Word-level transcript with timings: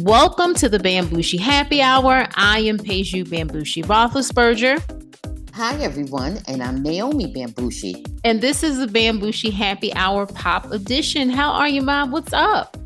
Welcome 0.00 0.54
to 0.54 0.70
the 0.70 0.78
Bambushi 0.78 1.38
Happy 1.38 1.82
Hour. 1.82 2.26
I 2.34 2.60
am 2.60 2.78
Peju 2.78 3.26
Bambushi 3.26 3.84
Roethlisberger. 3.84 4.80
Hi, 5.52 5.76
everyone, 5.82 6.38
and 6.48 6.62
I'm 6.62 6.82
Naomi 6.82 7.30
Bambushi. 7.30 8.02
And 8.24 8.40
this 8.40 8.62
is 8.62 8.78
the 8.78 8.86
Bambushi 8.86 9.52
Happy 9.52 9.92
Hour 9.92 10.24
Pop 10.24 10.72
Edition. 10.72 11.28
How 11.28 11.52
are 11.52 11.68
you, 11.68 11.82
Mom? 11.82 12.10
What's 12.10 12.32
up? 12.32 12.78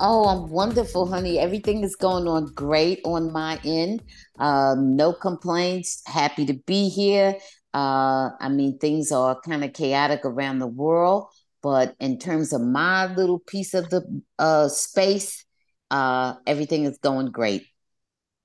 Oh, 0.00 0.26
I'm 0.26 0.48
wonderful, 0.48 1.06
honey. 1.06 1.38
Everything 1.38 1.84
is 1.84 1.94
going 1.94 2.26
on 2.26 2.46
great 2.54 3.02
on 3.04 3.30
my 3.30 3.60
end. 3.62 4.02
Um, 4.38 4.96
no 4.96 5.12
complaints. 5.12 6.02
Happy 6.06 6.46
to 6.46 6.54
be 6.54 6.88
here. 6.88 7.36
Uh, 7.74 8.30
I 8.40 8.48
mean, 8.48 8.78
things 8.78 9.12
are 9.12 9.38
kind 9.42 9.64
of 9.64 9.74
chaotic 9.74 10.24
around 10.24 10.60
the 10.60 10.66
world, 10.66 11.26
but 11.62 11.94
in 12.00 12.18
terms 12.18 12.54
of 12.54 12.62
my 12.62 13.14
little 13.14 13.38
piece 13.38 13.74
of 13.74 13.90
the 13.90 14.22
uh, 14.38 14.68
space, 14.68 15.44
uh, 15.90 16.34
everything 16.46 16.84
is 16.84 16.98
going 16.98 17.30
great. 17.30 17.66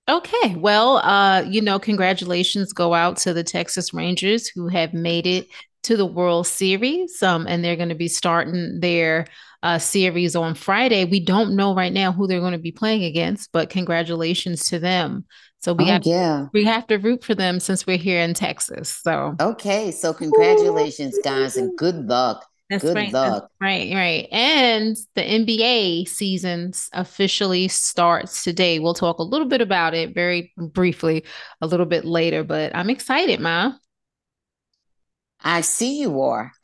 Okay. 0.09 0.55
Well, 0.55 0.97
uh, 0.97 1.43
you 1.43 1.61
know, 1.61 1.79
congratulations 1.79 2.73
go 2.73 2.93
out 2.93 3.17
to 3.17 3.33
the 3.33 3.43
Texas 3.43 3.93
Rangers 3.93 4.47
who 4.47 4.67
have 4.67 4.93
made 4.93 5.25
it 5.25 5.47
to 5.83 5.97
the 5.97 6.05
World 6.05 6.47
Series. 6.47 7.21
Um, 7.23 7.45
and 7.47 7.63
they're 7.63 7.75
going 7.75 7.89
to 7.89 7.95
be 7.95 8.07
starting 8.07 8.79
their 8.79 9.27
uh, 9.61 9.79
series 9.79 10.35
on 10.35 10.55
Friday. 10.55 11.05
We 11.05 11.21
don't 11.21 11.55
know 11.55 11.73
right 11.73 11.93
now 11.93 12.11
who 12.11 12.27
they're 12.27 12.41
going 12.41 12.51
to 12.51 12.57
be 12.57 12.71
playing 12.71 13.03
against, 13.03 13.51
but 13.53 13.69
congratulations 13.69 14.67
to 14.69 14.79
them. 14.79 15.25
So 15.59 15.71
we 15.73 15.85
oh, 15.85 15.87
have 15.87 16.05
yeah. 16.05 16.47
we 16.51 16.65
have 16.65 16.85
to 16.87 16.97
root 16.97 17.23
for 17.23 17.33
them 17.33 17.61
since 17.61 17.87
we're 17.87 17.95
here 17.95 18.19
in 18.19 18.33
Texas. 18.33 18.99
So 19.01 19.35
okay, 19.39 19.91
so 19.91 20.13
congratulations, 20.13 21.17
guys, 21.23 21.55
and 21.55 21.77
good 21.77 22.09
luck. 22.09 22.45
That's 22.73 22.83
Good 22.85 22.95
right. 22.95 23.13
luck. 23.13 23.33
That's 23.33 23.53
right, 23.61 23.93
right. 23.93 24.27
And 24.31 24.97
the 25.13 25.21
NBA 25.21 26.07
seasons 26.07 26.89
officially 26.93 27.67
starts 27.67 28.43
today. 28.43 28.79
We'll 28.79 28.95
talk 28.95 29.19
a 29.19 29.23
little 29.23 29.47
bit 29.47 29.61
about 29.61 29.93
it 29.93 30.15
very 30.15 30.51
briefly 30.57 31.23
a 31.61 31.67
little 31.67 31.85
bit 31.85 32.03
later, 32.03 32.43
but 32.43 32.75
I'm 32.75 32.89
excited, 32.89 33.39
Ma. 33.39 33.73
I 35.39 35.61
see 35.61 35.99
you 35.99 36.19
are. 36.21 36.51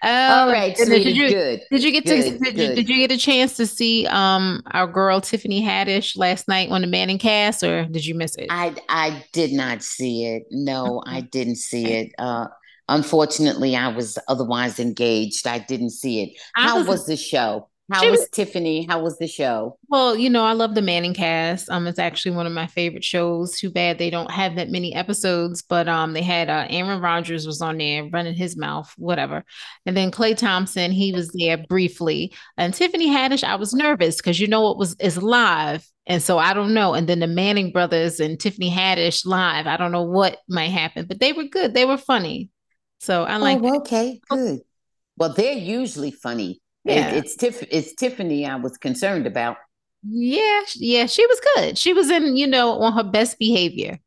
All 0.00 0.46
right, 0.46 0.78
sweetie, 0.78 1.02
did 1.02 1.16
you, 1.16 1.28
good. 1.28 1.60
Did 1.72 1.82
you 1.82 1.90
get 1.90 2.04
good, 2.04 2.22
to 2.22 2.38
did 2.38 2.56
you, 2.56 2.74
did 2.76 2.88
you 2.88 3.08
get 3.08 3.10
a 3.10 3.18
chance 3.18 3.56
to 3.56 3.66
see 3.66 4.06
um 4.06 4.62
our 4.70 4.86
girl 4.86 5.20
Tiffany 5.20 5.60
Haddish 5.60 6.16
last 6.16 6.46
night 6.46 6.70
on 6.70 6.82
the 6.82 6.86
ManningCast, 6.86 7.66
or 7.66 7.86
did 7.90 8.06
you 8.06 8.14
miss 8.14 8.36
it? 8.36 8.46
I 8.50 8.76
I 8.88 9.24
did 9.32 9.52
not 9.52 9.82
see 9.82 10.26
it. 10.26 10.44
No, 10.52 11.02
I 11.04 11.22
didn't 11.22 11.56
see 11.56 11.86
it. 11.86 12.12
Uh, 12.16 12.46
unfortunately, 12.88 13.76
I 13.76 13.88
was 13.88 14.18
otherwise 14.28 14.78
engaged. 14.78 15.46
I 15.46 15.58
didn't 15.58 15.90
see 15.90 16.22
it. 16.22 16.30
How 16.54 16.78
was- 16.78 16.88
was, 16.88 17.06
the 17.06 17.16
show? 17.16 17.68
How 17.90 18.10
was, 18.10 18.20
was- 18.20 18.28
Tiffany? 18.30 18.86
How 18.86 19.00
was 19.00 19.16
the 19.16 19.26
show? 19.26 19.78
Well, 19.88 20.14
you 20.14 20.28
know, 20.28 20.44
I 20.44 20.52
love 20.52 20.74
the 20.74 20.82
ManningCast. 20.82 21.70
Um, 21.70 21.86
it's 21.86 21.98
actually 21.98 22.32
one 22.36 22.46
of 22.46 22.52
my 22.52 22.66
favorite 22.66 23.04
shows. 23.04 23.58
Too 23.58 23.70
bad 23.70 23.96
they 23.98 24.10
don't 24.10 24.30
have 24.30 24.56
that 24.56 24.68
many 24.68 24.94
episodes, 24.94 25.62
but 25.62 25.88
um, 25.88 26.12
they 26.12 26.20
had 26.22 26.50
uh, 26.50 26.66
Aaron 26.68 27.00
Rodgers 27.00 27.46
was 27.46 27.62
on 27.62 27.78
there 27.78 28.04
running 28.12 28.34
his 28.34 28.58
mouth, 28.58 28.92
whatever, 28.98 29.42
and 29.86 29.96
then 29.96 30.10
Klay 30.10 30.36
Thompson 30.36 30.92
he 30.92 31.12
was 31.12 31.30
there 31.32 31.56
briefly, 31.66 32.34
and 32.58 32.74
Tiffany 32.74 33.08
Haddish. 33.08 33.42
I 33.42 33.54
was 33.56 33.72
nervous 33.72 34.16
because 34.16 34.38
you 34.38 34.48
know 34.48 34.70
it 34.70 34.76
was 34.76 34.94
is 35.00 35.16
live, 35.22 35.88
and 36.06 36.22
so 36.22 36.36
I 36.36 36.52
don't 36.52 36.74
know. 36.74 36.92
And 36.92 37.08
then 37.08 37.20
the 37.20 37.26
Manning 37.26 37.72
brothers 37.72 38.20
and 38.20 38.38
Tiffany 38.38 38.70
Haddish 38.70 39.24
live. 39.24 39.66
I 39.66 39.78
don't 39.78 39.92
know 39.92 40.02
what 40.02 40.40
might 40.46 40.68
happen, 40.72 41.06
but 41.06 41.20
they 41.20 41.32
were 41.32 41.44
good. 41.44 41.72
They 41.72 41.86
were 41.86 41.96
funny, 41.96 42.50
so 42.98 43.24
I'm 43.24 43.40
like. 43.40 43.58
oh, 43.62 43.78
okay, 43.78 44.20
good. 44.28 44.60
Well, 45.16 45.32
they're 45.34 45.52
usually 45.54 46.10
funny. 46.10 46.60
It- 46.84 46.96
Yeah. 46.96 47.10
it's 47.10 47.36
Tiff. 47.36 47.62
It's 47.70 47.94
Tiffany. 47.94 48.46
I 48.46 48.56
was 48.56 48.76
concerned 48.76 49.26
about. 49.26 49.56
Yeah, 50.08 50.60
yeah, 50.76 51.06
she 51.06 51.26
was 51.26 51.40
good. 51.56 51.76
She 51.76 51.92
was 51.92 52.08
in, 52.10 52.36
you 52.36 52.46
know, 52.46 52.80
on 52.80 52.92
her 52.92 53.02
best 53.02 53.38
behavior. 53.38 53.98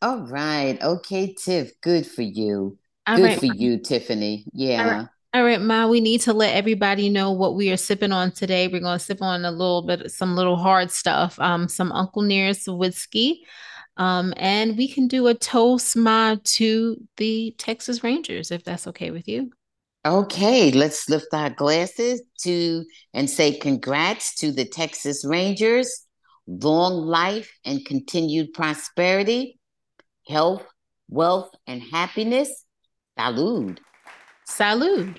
All 0.00 0.20
right, 0.20 0.80
okay, 0.80 1.34
Tiff. 1.34 1.72
Good 1.80 2.06
for 2.06 2.22
you. 2.22 2.78
All 3.06 3.16
Good 3.16 3.24
right, 3.24 3.38
for 3.40 3.46
you, 3.46 3.78
Tiffany. 3.78 4.44
Yeah. 4.52 5.06
All 5.34 5.44
right, 5.44 5.60
Ma, 5.60 5.86
we 5.86 6.00
need 6.00 6.20
to 6.22 6.32
let 6.32 6.54
everybody 6.54 7.08
know 7.08 7.32
what 7.32 7.54
we 7.54 7.70
are 7.72 7.76
sipping 7.76 8.12
on 8.12 8.30
today. 8.32 8.68
We're 8.68 8.80
going 8.80 8.98
to 8.98 9.04
sip 9.04 9.22
on 9.22 9.44
a 9.44 9.50
little 9.50 9.82
bit, 9.82 10.10
some 10.10 10.34
little 10.36 10.56
hard 10.56 10.90
stuff, 10.90 11.38
um, 11.38 11.68
some 11.68 11.92
Uncle 11.92 12.22
Nearest 12.22 12.66
whiskey. 12.68 13.44
Um, 14.00 14.32
and 14.38 14.78
we 14.78 14.88
can 14.88 15.08
do 15.08 15.26
a 15.26 15.34
toast, 15.34 15.94
Ma, 15.94 16.36
to 16.42 16.96
the 17.18 17.54
Texas 17.58 18.02
Rangers, 18.02 18.50
if 18.50 18.64
that's 18.64 18.86
okay 18.86 19.10
with 19.10 19.28
you. 19.28 19.50
Okay, 20.06 20.70
let's 20.72 21.10
lift 21.10 21.26
our 21.34 21.50
glasses 21.50 22.22
to 22.44 22.86
and 23.12 23.28
say 23.28 23.58
congrats 23.58 24.34
to 24.36 24.52
the 24.52 24.64
Texas 24.64 25.22
Rangers. 25.26 26.06
Long 26.46 26.94
life 26.94 27.52
and 27.66 27.84
continued 27.84 28.54
prosperity, 28.54 29.60
health, 30.26 30.64
wealth, 31.10 31.50
and 31.66 31.82
happiness. 31.82 32.64
Salud. 33.18 33.80
Salud. 34.48 35.16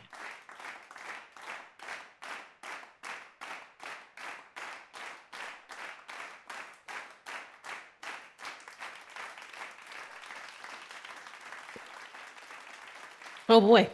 Oh 13.52 13.60
boy. 13.60 13.90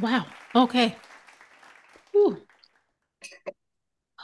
Wow. 0.00 0.26
Okay. 0.54 0.94
Whew. 2.12 2.40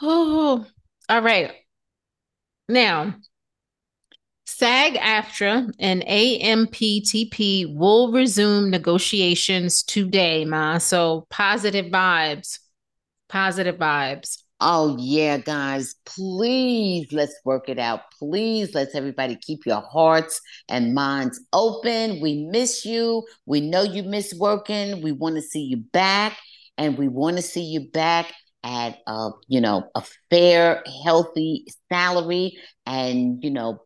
Oh, 0.01 0.65
all 1.09 1.21
right. 1.21 1.51
Now, 2.69 3.17
SAG 4.47 4.95
AFTRA 4.95 5.73
and 5.81 6.05
AMPTP 6.07 7.75
will 7.77 8.13
resume 8.13 8.71
negotiations 8.71 9.83
today, 9.83 10.45
Ma. 10.45 10.79
So 10.79 11.27
positive 11.29 11.87
vibes. 11.87 12.61
Positive 13.29 13.75
vibes. 13.75 14.44
Oh, 14.67 14.97
yeah, 14.99 15.37
guys, 15.37 15.95
please 16.07 17.13
let's 17.13 17.39
work 17.45 17.69
it 17.69 17.79
out. 17.79 18.01
Please 18.19 18.75
let's 18.75 18.95
everybody 18.95 19.37
keep 19.37 19.67
your 19.67 19.83
hearts 19.83 20.41
and 20.71 20.95
minds 20.95 21.39
open. 21.53 22.19
We 22.23 22.47
miss 22.51 22.83
you. 22.83 23.27
We 23.45 23.61
know 23.61 23.83
you 23.83 24.03
miss 24.05 24.33
working. 24.33 25.03
We 25.03 25.13
want 25.13 25.35
to 25.37 25.43
see 25.43 25.61
you 25.61 25.77
back, 25.77 26.39
and 26.79 26.97
we 26.97 27.09
want 27.09 27.37
to 27.37 27.43
see 27.43 27.63
you 27.63 27.91
back 27.91 28.33
at 28.63 29.01
a 29.07 29.33
you 29.49 29.61
know 29.61 29.85
a 29.95 30.03
fair, 30.31 30.83
healthy 31.05 31.67
salary, 31.93 32.57
and 32.87 33.45
you 33.45 33.51
know 33.51 33.83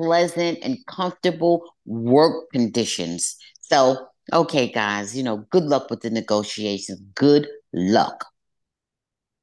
pleasant 0.00 0.60
and 0.62 0.78
comfortable 0.86 1.62
work 1.84 2.50
conditions. 2.54 3.36
So, 3.60 4.06
okay, 4.32 4.72
guys, 4.72 5.14
you 5.14 5.24
know, 5.24 5.44
good 5.50 5.64
luck 5.64 5.90
with 5.90 6.00
the 6.00 6.10
negotiations. 6.10 7.02
Good 7.14 7.48
luck. 7.74 8.31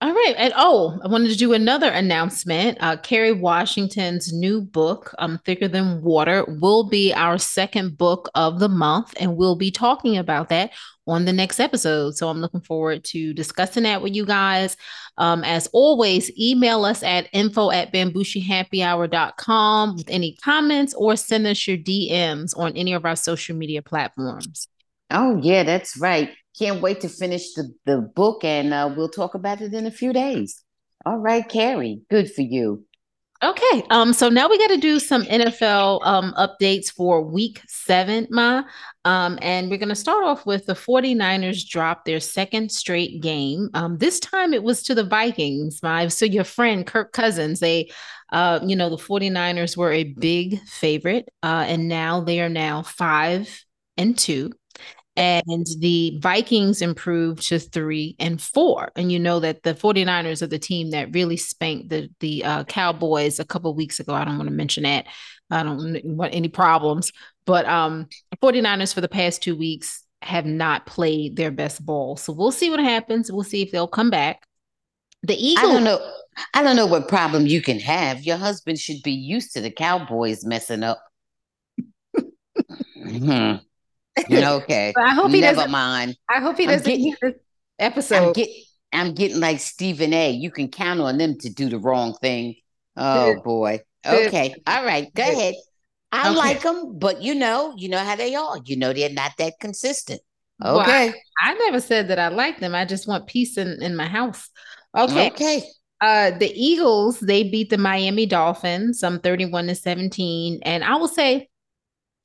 All 0.01 0.13
right. 0.13 0.33
And 0.37 0.53
oh, 0.55 0.97
I 1.03 1.09
wanted 1.09 1.29
to 1.31 1.35
do 1.35 1.51
another 1.51 1.89
announcement. 1.89 2.77
Uh, 2.79 2.95
Kerry 2.95 3.33
Washington's 3.33 4.31
new 4.31 4.61
book, 4.61 5.13
um, 5.19 5.41
Thicker 5.43 5.67
Than 5.67 6.01
Water, 6.01 6.45
will 6.61 6.87
be 6.87 7.13
our 7.13 7.37
second 7.37 7.97
book 7.97 8.29
of 8.33 8.59
the 8.59 8.69
month, 8.69 9.13
and 9.19 9.35
we'll 9.35 9.57
be 9.57 9.71
talking 9.71 10.17
about 10.17 10.47
that 10.49 10.71
on 11.05 11.25
the 11.25 11.33
next 11.33 11.59
episode. 11.59 12.15
So 12.15 12.29
I'm 12.29 12.39
looking 12.39 12.61
forward 12.61 13.03
to 13.05 13.33
discussing 13.33 13.83
that 13.83 14.01
with 14.01 14.15
you 14.15 14.25
guys. 14.25 14.77
Um, 15.17 15.43
as 15.43 15.67
always, 15.73 16.31
email 16.39 16.85
us 16.85 17.03
at 17.03 17.27
info 17.33 17.69
at 17.71 17.91
bambushihappyhour.com 17.91 19.97
with 19.97 20.09
any 20.09 20.37
comments 20.41 20.93
or 20.93 21.17
send 21.17 21.45
us 21.45 21.67
your 21.67 21.75
DMs 21.75 22.57
on 22.57 22.71
any 22.77 22.93
of 22.93 23.05
our 23.05 23.17
social 23.17 23.53
media 23.53 23.81
platforms. 23.81 24.69
Oh, 25.11 25.41
yeah, 25.43 25.63
that's 25.63 25.97
right. 25.97 26.29
Can't 26.59 26.81
wait 26.81 27.01
to 27.01 27.09
finish 27.09 27.53
the, 27.53 27.73
the 27.85 27.97
book 27.97 28.43
and 28.43 28.73
uh, 28.73 28.93
we'll 28.95 29.09
talk 29.09 29.33
about 29.33 29.61
it 29.61 29.73
in 29.73 29.85
a 29.85 29.91
few 29.91 30.13
days. 30.13 30.61
All 31.05 31.17
right, 31.17 31.47
Kerry, 31.47 32.01
good 32.09 32.31
for 32.31 32.41
you. 32.41 32.85
Okay. 33.41 33.83
Um, 33.89 34.11
so 34.11 34.27
now 34.27 34.49
we 34.49 34.57
got 34.57 34.67
to 34.67 34.77
do 34.77 34.99
some 34.99 35.23
NFL 35.23 36.05
um 36.05 36.33
updates 36.37 36.91
for 36.91 37.23
week 37.23 37.61
seven, 37.67 38.27
Ma. 38.29 38.63
Um, 39.05 39.39
and 39.41 39.69
we're 39.69 39.77
gonna 39.77 39.95
start 39.95 40.25
off 40.25 40.45
with 40.45 40.65
the 40.65 40.73
49ers 40.73 41.65
dropped 41.65 42.03
their 42.03 42.19
second 42.19 42.69
straight 42.69 43.21
game. 43.21 43.69
Um, 43.73 43.97
this 43.97 44.19
time 44.19 44.53
it 44.53 44.61
was 44.61 44.83
to 44.83 44.95
the 44.95 45.05
Vikings, 45.05 45.81
Ma. 45.81 46.09
So 46.09 46.25
your 46.25 46.43
friend 46.43 46.85
Kirk 46.85 47.13
Cousins, 47.13 47.61
they 47.61 47.89
uh, 48.31 48.59
you 48.63 48.75
know, 48.75 48.89
the 48.89 48.97
49ers 48.97 49.77
were 49.77 49.91
a 49.91 50.03
big 50.03 50.59
favorite, 50.67 51.29
uh, 51.41 51.65
and 51.67 51.87
now 51.87 52.21
they 52.21 52.41
are 52.41 52.49
now 52.49 52.81
five 52.81 53.63
and 53.97 54.17
two. 54.17 54.51
And 55.15 55.65
the 55.79 56.17
Vikings 56.21 56.81
improved 56.81 57.47
to 57.49 57.59
three 57.59 58.15
and 58.19 58.41
four. 58.41 58.91
And 58.95 59.11
you 59.11 59.19
know 59.19 59.41
that 59.41 59.63
the 59.63 59.73
49ers 59.73 60.41
are 60.41 60.47
the 60.47 60.59
team 60.59 60.91
that 60.91 61.13
really 61.13 61.35
spanked 61.35 61.89
the, 61.89 62.09
the 62.21 62.45
uh, 62.45 62.63
Cowboys 62.63 63.39
a 63.39 63.45
couple 63.45 63.73
weeks 63.75 63.99
ago. 63.99 64.13
I 64.13 64.23
don't 64.23 64.37
want 64.37 64.47
to 64.47 64.55
mention 64.55 64.83
that. 64.83 65.07
I 65.51 65.63
don't 65.63 66.01
want 66.05 66.33
any 66.33 66.47
problems. 66.47 67.11
But 67.45 67.65
um, 67.65 68.07
49ers 68.41 68.93
for 68.93 69.01
the 69.01 69.09
past 69.09 69.43
two 69.43 69.57
weeks 69.57 70.05
have 70.21 70.45
not 70.45 70.85
played 70.85 71.35
their 71.35 71.51
best 71.51 71.85
ball. 71.85 72.15
So 72.15 72.31
we'll 72.31 72.51
see 72.51 72.69
what 72.69 72.79
happens. 72.79 73.31
We'll 73.31 73.43
see 73.43 73.61
if 73.61 73.71
they'll 73.71 73.87
come 73.87 74.09
back. 74.09 74.45
The 75.23 75.35
Eagles. 75.35 75.69
I 75.69 75.73
don't 75.73 75.83
know. 75.83 76.13
I 76.53 76.63
don't 76.63 76.75
know 76.75 76.85
what 76.85 77.07
problem 77.07 77.45
you 77.47 77.61
can 77.61 77.79
have. 77.79 78.23
Your 78.23 78.37
husband 78.37 78.79
should 78.79 79.01
be 79.03 79.11
used 79.11 79.53
to 79.53 79.61
the 79.61 79.71
Cowboys 79.71 80.45
messing 80.45 80.83
up. 80.83 81.03
Okay. 84.31 84.93
I 84.97 85.13
hope 85.13 85.31
he 85.31 85.41
Never 85.41 85.55
doesn't. 85.57 85.71
mind. 85.71 86.17
I 86.29 86.39
hope 86.39 86.57
he 86.57 86.63
I'm 86.63 86.69
doesn't 86.71 86.85
getting- 86.85 87.03
hear 87.05 87.17
this 87.21 87.33
I'm, 87.79 87.85
episode. 87.91 88.35
get, 88.35 88.49
I'm 88.93 89.13
getting 89.13 89.39
like 89.39 89.59
Stephen 89.59 90.13
A. 90.13 90.31
You 90.31 90.51
can 90.51 90.69
count 90.69 90.99
on 90.99 91.17
them 91.17 91.37
to 91.39 91.49
do 91.49 91.69
the 91.69 91.79
wrong 91.79 92.15
thing. 92.21 92.55
Oh 92.97 93.33
Good. 93.35 93.43
boy. 93.43 93.79
Good. 94.03 94.27
Okay. 94.27 94.55
All 94.67 94.83
right. 94.85 95.13
Go 95.13 95.23
Good. 95.25 95.33
ahead. 95.37 95.53
I 96.11 96.29
Okay. 96.29 96.37
like 96.37 96.61
them, 96.61 96.97
but 96.97 97.21
you 97.21 97.35
know, 97.35 97.73
you 97.77 97.87
know 97.89 97.99
how 97.99 98.15
they 98.15 98.33
are. 98.35 98.57
You 98.65 98.77
know 98.77 98.93
they're 98.93 99.09
not 99.11 99.33
that 99.37 99.53
consistent. 99.61 100.21
Well, 100.59 100.81
Okay. 100.81 101.13
I 101.41 101.53
never 101.53 101.79
said 101.79 102.07
that 102.09 102.19
I 102.19 102.29
like 102.29 102.59
them. 102.59 102.73
I 102.75 102.83
just 102.85 103.07
want 103.07 103.27
peace 103.27 103.57
in, 103.57 103.77
in 103.81 103.95
my 103.95 104.07
house. 104.07 104.49
Okay. 104.97 105.27
Okay. 105.31 105.63
Uh, 106.01 106.31
the 106.31 106.51
Eagles, 106.55 107.19
they 107.19 107.43
beat 107.43 107.69
the 107.69 107.77
Miami 107.77 108.25
Dolphins, 108.25 108.99
some 108.99 109.19
31 109.19 109.67
to 109.67 109.75
17. 109.75 110.59
And 110.63 110.83
I 110.83 110.95
will 110.95 111.07
say 111.09 111.47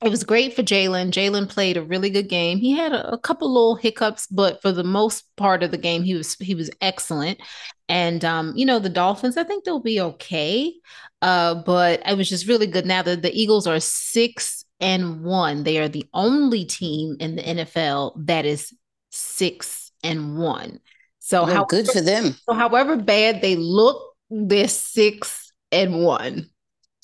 it 0.03 0.09
was 0.09 0.23
great 0.23 0.53
for 0.53 0.61
Jalen. 0.61 1.11
Jalen 1.11 1.49
played 1.49 1.77
a 1.77 1.81
really 1.81 2.09
good 2.09 2.27
game. 2.29 2.57
He 2.57 2.71
had 2.71 2.91
a, 2.91 3.13
a 3.13 3.17
couple 3.17 3.51
little 3.53 3.75
hiccups, 3.75 4.27
but 4.27 4.61
for 4.61 4.71
the 4.71 4.83
most 4.83 5.23
part 5.35 5.63
of 5.63 5.71
the 5.71 5.77
game, 5.77 6.03
he 6.03 6.15
was 6.15 6.35
he 6.35 6.53
was 6.55 6.69
excellent. 6.81 7.39
And 7.87 8.23
um, 8.25 8.53
you 8.55 8.65
know, 8.65 8.79
the 8.79 8.89
Dolphins, 8.89 9.37
I 9.37 9.43
think 9.43 9.63
they'll 9.63 9.79
be 9.79 10.01
okay. 10.01 10.73
Uh, 11.21 11.55
but 11.55 12.01
it 12.05 12.17
was 12.17 12.29
just 12.29 12.47
really 12.47 12.67
good. 12.67 12.85
Now 12.85 13.01
that 13.01 13.21
the 13.21 13.33
Eagles 13.33 13.67
are 13.67 13.79
six 13.79 14.65
and 14.79 15.23
one, 15.23 15.63
they 15.63 15.77
are 15.79 15.87
the 15.89 16.05
only 16.13 16.65
team 16.65 17.15
in 17.19 17.35
the 17.35 17.41
NFL 17.41 18.25
that 18.27 18.45
is 18.45 18.73
six 19.11 19.91
and 20.03 20.37
one. 20.37 20.79
So 21.19 21.45
Well, 21.45 21.55
how 21.55 21.63
good 21.65 21.87
for 21.87 22.01
them. 22.01 22.35
so 22.47 22.53
however 22.55 22.97
bad 22.97 23.41
they 23.41 23.55
look, 23.55 24.15
they're 24.29 24.67
six 24.67 25.51
and 25.71 26.03
one. 26.03 26.49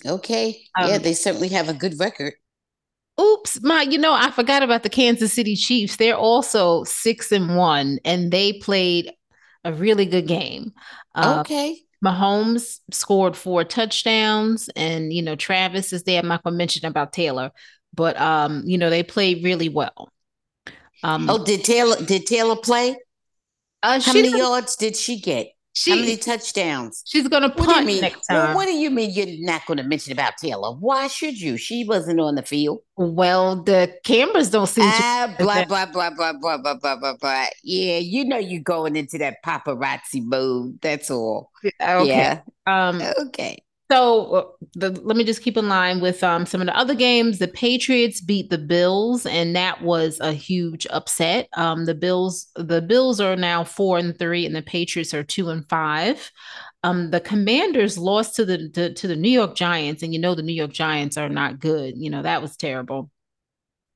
Okay. 0.05 0.63
yeah, 0.77 0.97
Um, 0.97 1.01
they 1.01 1.13
certainly 1.13 1.49
have 1.49 1.69
a 1.69 1.73
good 1.73 1.99
record. 1.99 2.33
Oops, 3.19 3.61
my, 3.61 3.83
you 3.83 3.97
know, 3.97 4.13
I 4.13 4.31
forgot 4.31 4.63
about 4.63 4.83
the 4.83 4.89
Kansas 4.89 5.33
City 5.33 5.55
Chiefs. 5.55 5.97
They're 5.97 6.15
also 6.15 6.83
six 6.85 7.31
and 7.31 7.55
one, 7.55 7.99
and 8.03 8.31
they 8.31 8.53
played 8.53 9.11
a 9.63 9.73
really 9.73 10.05
good 10.05 10.27
game. 10.27 10.73
Uh, 11.13 11.41
okay. 11.41 11.77
Mahomes 12.03 12.79
scored 12.91 13.37
four 13.37 13.63
touchdowns, 13.63 14.69
and 14.75 15.13
you 15.13 15.21
know, 15.21 15.35
Travis 15.35 15.93
is 15.93 16.03
there. 16.03 16.19
I'm 16.19 16.27
not 16.27 16.43
gonna 16.43 16.55
mention 16.57 16.87
about 16.87 17.13
Taylor, 17.13 17.51
but 17.93 18.19
um, 18.19 18.63
you 18.65 18.77
know, 18.77 18.89
they 18.89 19.03
played 19.03 19.43
really 19.43 19.69
well. 19.69 20.09
Um, 21.03 21.29
Oh, 21.29 21.43
did 21.43 21.63
Taylor 21.63 21.97
did 22.03 22.25
Taylor 22.25 22.55
play? 22.55 22.97
uh, 23.83 23.99
How 23.99 24.13
many 24.13 24.35
yards 24.37 24.75
did 24.75 24.95
she 24.95 25.19
get? 25.19 25.49
She, 25.73 25.91
How 25.91 25.97
many 25.97 26.17
touchdowns? 26.17 27.03
she's 27.07 27.27
gonna 27.27 27.47
What 27.47 27.55
do 27.57 27.63
you 27.63 27.67
punt 27.69 27.85
mean? 27.87 28.01
next 28.01 28.29
Well, 28.29 28.47
time. 28.47 28.55
what 28.55 28.65
do 28.65 28.73
you 28.73 28.89
mean 28.91 29.11
you're 29.11 29.45
not 29.45 29.65
going 29.65 29.77
to 29.77 29.83
mention 29.83 30.11
about 30.11 30.37
Taylor? 30.37 30.73
Why 30.75 31.07
should 31.07 31.39
you? 31.39 31.57
She 31.57 31.85
wasn't 31.85 32.19
on 32.19 32.35
the 32.35 32.41
field. 32.43 32.79
Well, 32.97 33.63
the 33.63 33.93
cameras 34.03 34.49
don't 34.49 34.67
see. 34.67 34.81
Ah, 34.83 35.33
blah 35.39 35.65
blah 35.65 35.85
blah 35.85 36.09
blah 36.11 36.33
blah 36.33 36.57
blah 36.57 36.75
blah 36.75 36.95
blah 36.97 37.15
blah. 37.19 37.45
Yeah, 37.63 37.97
you 37.99 38.25
know 38.25 38.37
you're 38.37 38.61
going 38.61 38.95
into 38.95 39.17
that 39.19 39.37
paparazzi 39.45 40.23
mode. 40.23 40.79
That's 40.81 41.09
all. 41.09 41.51
okay. 41.65 42.05
Yeah. 42.07 42.41
Um, 42.67 43.01
Okay. 43.27 43.63
So 43.91 44.55
the, 44.75 44.91
let 44.91 45.17
me 45.17 45.25
just 45.25 45.41
keep 45.41 45.57
in 45.57 45.67
line 45.67 45.99
with 45.99 46.23
um, 46.23 46.45
some 46.45 46.61
of 46.61 46.67
the 46.67 46.77
other 46.77 46.95
games. 46.95 47.39
The 47.39 47.49
Patriots 47.49 48.21
beat 48.21 48.49
the 48.49 48.57
Bills, 48.57 49.25
and 49.25 49.53
that 49.53 49.81
was 49.81 50.17
a 50.21 50.31
huge 50.31 50.87
upset. 50.91 51.49
Um, 51.57 51.83
the 51.83 51.93
Bills, 51.93 52.47
the 52.55 52.81
Bills 52.81 53.19
are 53.19 53.35
now 53.35 53.65
four 53.65 53.97
and 53.97 54.17
three, 54.17 54.45
and 54.45 54.55
the 54.55 54.61
Patriots 54.61 55.13
are 55.13 55.23
two 55.23 55.49
and 55.49 55.67
five. 55.67 56.31
Um, 56.83 57.11
the 57.11 57.19
Commanders 57.19 57.97
lost 57.97 58.33
to 58.37 58.45
the 58.45 58.69
to, 58.69 58.93
to 58.93 59.07
the 59.09 59.15
New 59.17 59.29
York 59.29 59.55
Giants, 59.55 60.03
and 60.03 60.13
you 60.13 60.21
know 60.21 60.35
the 60.35 60.41
New 60.41 60.53
York 60.53 60.71
Giants 60.71 61.17
are 61.17 61.27
not 61.27 61.59
good. 61.59 61.95
You 61.97 62.11
know 62.11 62.21
that 62.21 62.41
was 62.41 62.55
terrible. 62.55 63.11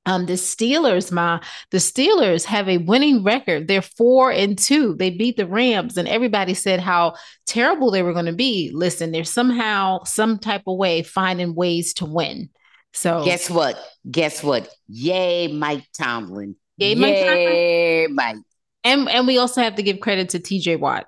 Um, 0.06 0.26
the 0.28 0.34
Steelers, 0.34 1.12
my 1.12 1.42
the 1.72 1.78
Steelers 1.78 2.46
have 2.46 2.70
a 2.70 2.78
winning 2.78 3.24
record. 3.24 3.68
They're 3.68 3.82
four 3.82 4.32
and 4.32 4.58
two. 4.58 4.96
They 4.96 5.10
beat 5.10 5.38
the 5.38 5.48
Rams, 5.48 5.98
and 5.98 6.08
everybody 6.08 6.54
said 6.54 6.80
how 6.80 7.16
terrible 7.48 7.90
they 7.92 8.04
were 8.04 8.14
going 8.14 8.26
to 8.26 8.34
be. 8.34 8.72
Listen, 8.74 9.12
they're 9.12 9.24
somehow, 9.24 10.04
some 10.04 10.38
type 10.38 10.64
of 10.68 10.78
way, 10.78 11.02
finding 11.02 11.56
ways 11.56 11.94
to 11.96 12.06
win. 12.06 12.50
So 12.94 13.26
Guess 13.26 13.50
what? 13.50 13.78
Guess 14.10 14.44
what? 14.44 14.70
Yay, 14.88 15.48
Mike 15.48 15.86
Tomlin. 15.98 16.56
Yay, 16.78 16.96
Mike 16.96 17.16
Tomlin. 17.16 18.16
Mike. 18.16 18.38
and 18.84 19.10
and 19.10 19.28
we 19.28 19.38
also 19.38 19.62
have 19.62 19.76
to 19.76 19.84
give 19.84 20.00
credit 20.00 20.30
to 20.30 20.40
T.J. 20.40 20.78
Watt. 20.78 21.08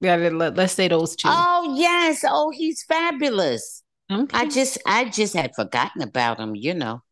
Yeah, 0.00 0.16
let, 0.16 0.56
let's 0.56 0.72
say 0.72 0.88
those 0.88 1.16
two. 1.16 1.28
Oh 1.30 1.74
yes. 1.76 2.24
Oh, 2.26 2.50
he's 2.50 2.82
fabulous. 2.84 3.82
okay. 4.10 4.36
I 4.36 4.46
just 4.48 4.78
I 4.86 5.04
just 5.06 5.34
had 5.34 5.54
forgotten 5.54 6.02
about 6.02 6.40
him, 6.40 6.54
you 6.54 6.74
know. 6.74 7.02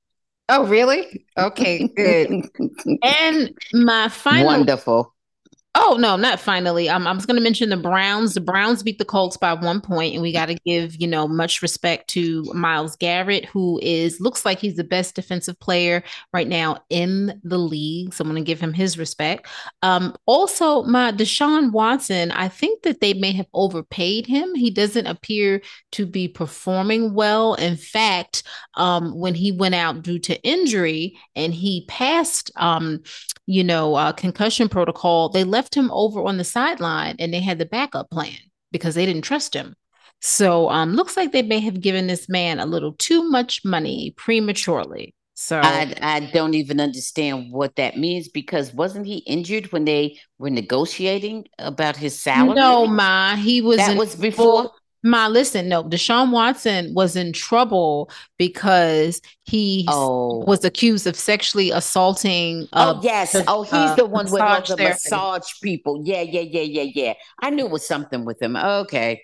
Oh, 0.49 0.67
really? 0.67 1.27
Okay, 1.37 1.89
good. 1.89 2.49
and 3.03 3.59
my 3.73 4.09
final 4.09 4.47
Wonderful. 4.47 5.15
Oh 5.79 5.99
no, 6.01 6.17
not 6.17 6.41
finally. 6.41 6.89
Um, 6.89 7.07
I 7.07 7.13
was 7.13 7.27
going 7.27 7.37
to 7.37 7.43
mention 7.43 7.69
the 7.69 7.77
Browns. 7.77 8.33
The 8.33 8.41
Browns 8.41 8.83
beat 8.83 8.99
the 8.99 9.05
Colts 9.05 9.37
by 9.37 9.53
one 9.53 9.83
point, 9.83 10.15
and 10.15 10.23
we 10.23 10.33
got 10.33 10.47
to 10.47 10.55
give 10.65 10.99
you 10.99 11.07
know 11.07 11.29
much 11.29 11.61
respect 11.61 12.09
to 12.11 12.45
Myles 12.55 12.97
Garrett, 12.97 13.45
who 13.45 13.79
is 13.83 14.19
looks 14.19 14.47
like 14.47 14.59
he's 14.59 14.77
the 14.77 14.85
best 14.85 15.15
defensive 15.15 15.61
player 15.61 16.03
right 16.33 16.49
now 16.49 16.79
in 16.89 17.39
the 17.45 17.59
league. 17.59 18.15
So 18.15 18.23
I'm 18.25 18.31
going 18.31 18.43
to 18.43 18.47
give 18.47 18.59
him 18.59 18.73
his 18.73 18.97
respect. 18.97 19.49
Um, 19.83 20.15
also, 20.25 20.83
my 20.85 21.13
Deshaun 21.13 21.73
Watson. 21.73 22.31
I 22.33 22.49
think 22.49 22.83
that 22.85 23.01
they 23.03 23.13
may 23.13 23.33
have 23.33 23.49
overpaid 23.53 24.27
him. 24.27 24.55
He 24.55 24.71
doesn't 24.71 25.07
appear 25.07 25.61
to 25.93 26.07
be 26.07 26.27
performing 26.27 27.13
well. 27.13 27.53
In 27.55 27.77
fact, 27.77 28.45
um, 28.77 29.15
when 29.15 29.35
he 29.35 29.53
went 29.53 29.75
out 29.75 30.01
due 30.03 30.21
to 30.21 30.43
injury 30.43 31.19
and 31.35 31.53
he 31.53 31.85
passed, 31.87 32.51
um, 32.57 33.01
you 33.47 33.63
know, 33.63 33.95
uh, 33.95 34.13
concussion 34.13 34.69
protocol, 34.69 35.29
they 35.29 35.45
left 35.45 35.66
him 35.75 35.91
over 35.93 36.23
on 36.25 36.39
the 36.39 36.45
sideline 36.45 37.17
and 37.19 37.33
they 37.33 37.41
had 37.41 37.59
the 37.59 37.67
backup 37.67 38.11
plan 38.11 38.37
because 38.73 38.95
they 38.95 39.07
didn't 39.07 39.23
trust 39.23 39.55
him. 39.55 39.75
So 40.21 40.71
um, 40.71 40.95
looks 40.95 41.17
like 41.17 41.33
they 41.33 41.43
may 41.43 41.61
have 41.61 41.81
given 41.81 42.07
this 42.07 42.29
man 42.29 42.59
a 42.59 42.67
little 42.67 42.95
too 42.95 43.29
much 43.29 43.65
money 43.65 44.15
prematurely. 44.17 45.15
So 45.35 45.61
I 45.61 45.95
I 46.01 46.21
don't 46.33 46.55
even 46.55 46.81
understand 46.81 47.53
what 47.53 47.77
that 47.77 47.99
means 47.99 48.29
because 48.29 48.73
wasn't 48.73 49.07
he 49.07 49.19
injured 49.19 49.71
when 49.71 49.85
they 49.85 50.19
were 50.39 50.49
negotiating 50.49 51.47
about 51.59 51.97
his 51.97 52.19
salary? 52.19 52.55
no, 52.55 52.87
ma, 52.87 53.37
he 53.37 53.61
was 53.61 53.77
that 53.77 53.99
was 53.99 54.15
before. 54.15 54.71
Ma, 55.07 55.29
listen, 55.29 55.69
no, 55.69 55.85
Deshaun 55.85 56.31
Watson 56.33 56.93
was 56.95 57.17
in 57.17 57.33
trouble 57.33 58.11
because 58.39 59.21
he 59.45 59.87
Oh, 59.89 60.45
was 60.47 60.65
accused 60.65 61.07
of 61.07 61.17
sexually 61.17 61.71
assaulting. 61.71 62.67
oh 62.73 62.97
uh, 62.97 63.01
yes. 63.03 63.33
the, 63.33 63.45
Oh, 63.47 63.63
he's 63.63 63.73
uh, 63.73 63.95
the 63.95 64.05
one 64.07 64.31
with 64.31 64.43
all 64.43 64.49
massage 64.61 64.69
the 64.71 64.77
therapy. 64.77 64.95
massage 64.95 65.51
people. 65.63 66.03
Yeah, 66.05 66.23
yeah, 66.23 66.41
yeah, 66.41 66.63
yeah, 66.63 66.91
yeah. 66.95 67.15
I 67.41 67.51
knew 67.51 67.67
it 67.67 67.71
was 67.71 67.87
something 67.87 68.25
with 68.25 68.41
him. 68.43 68.57
Okay, 68.57 69.23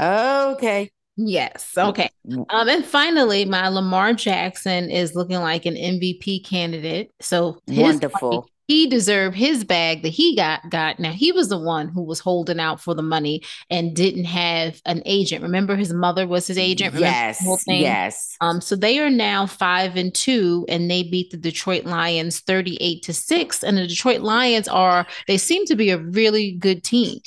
okay. 0.00 0.90
Yes. 1.20 1.72
Okay. 1.76 2.10
Um, 2.30 2.68
and 2.68 2.84
finally, 2.84 3.44
my 3.44 3.68
Lamar 3.68 4.12
Jackson 4.14 4.88
is 4.88 5.16
looking 5.16 5.38
like 5.40 5.66
an 5.66 5.74
MVP 5.74 6.44
candidate. 6.44 7.10
So 7.20 7.60
Wonderful. 7.66 8.48
He 8.68 8.86
deserved 8.86 9.36
his 9.36 9.64
bag 9.64 10.02
that 10.02 10.10
he 10.10 10.36
got 10.36 10.68
got. 10.70 11.00
Now 11.00 11.12
he 11.12 11.32
was 11.32 11.48
the 11.48 11.58
one 11.58 11.88
who 11.88 12.02
was 12.02 12.20
holding 12.20 12.60
out 12.60 12.80
for 12.80 12.94
the 12.94 13.02
money 13.02 13.42
and 13.70 13.96
didn't 13.96 14.26
have 14.26 14.80
an 14.86 15.02
agent. 15.06 15.42
Remember, 15.42 15.74
his 15.76 15.92
mother 15.92 16.26
was 16.28 16.46
his 16.46 16.58
agent. 16.58 16.94
Remember 16.94 17.06
Yes, 17.06 17.38
the 17.38 17.44
whole 17.44 17.58
thing? 17.58 17.80
yes. 17.80 18.36
Um, 18.40 18.60
so 18.60 18.76
they 18.76 19.00
are 19.00 19.10
now 19.10 19.46
five 19.46 19.96
and 19.96 20.14
two, 20.14 20.64
and 20.68 20.90
they 20.90 21.02
beat 21.02 21.30
the 21.30 21.36
Detroit 21.36 21.84
Lions 21.86 22.40
38 22.40 23.02
to 23.04 23.12
six. 23.14 23.64
And 23.64 23.76
the 23.76 23.86
Detroit 23.88 24.20
Lions 24.20 24.68
are 24.68 25.06
they 25.26 25.38
seem 25.38 25.64
to 25.66 25.74
be 25.76 25.90
a 25.90 25.98
really 25.98 26.52
good 26.52 26.84
team. 26.84 27.20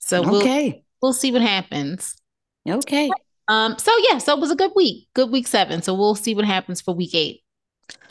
So 0.00 0.22
we'll 0.22 0.40
Okay, 0.40 0.82
we'll 1.02 1.12
see 1.12 1.30
what 1.32 1.42
happens. 1.42 2.16
okay, 2.68 3.10
Um, 3.48 3.78
so 3.78 3.92
yeah, 4.10 4.18
so 4.18 4.34
it 4.34 4.40
was 4.40 4.50
a 4.50 4.56
good 4.56 4.72
week, 4.74 5.08
good 5.14 5.30
week 5.30 5.46
seven. 5.46 5.82
So 5.82 5.94
we'll 5.94 6.14
see 6.14 6.34
what 6.34 6.44
happens 6.44 6.80
for 6.80 6.94
week 6.94 7.14
eight. 7.14 7.42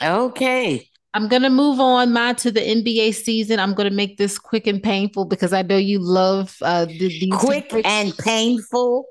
okay. 0.02 0.90
I'm 1.18 1.28
gonna 1.28 1.50
move 1.50 1.80
on, 1.80 2.14
Ma, 2.14 2.34
to 2.34 2.52
the 2.52 2.60
NBA 2.60 3.16
season. 3.16 3.60
I'm 3.60 3.74
gonna 3.74 3.90
make 3.90 4.18
this 4.18 4.38
quick 4.38 4.68
and 4.68 4.84
painful 4.84 5.26
because 5.26 5.52
I 5.52 5.64
know 5.64 5.76
you 5.76 5.98
love 5.98 6.56
uh 6.62 6.86
the, 6.86 7.10
these 7.10 7.34
Quick 7.34 7.72
and 7.84 8.16
painful. 8.20 9.06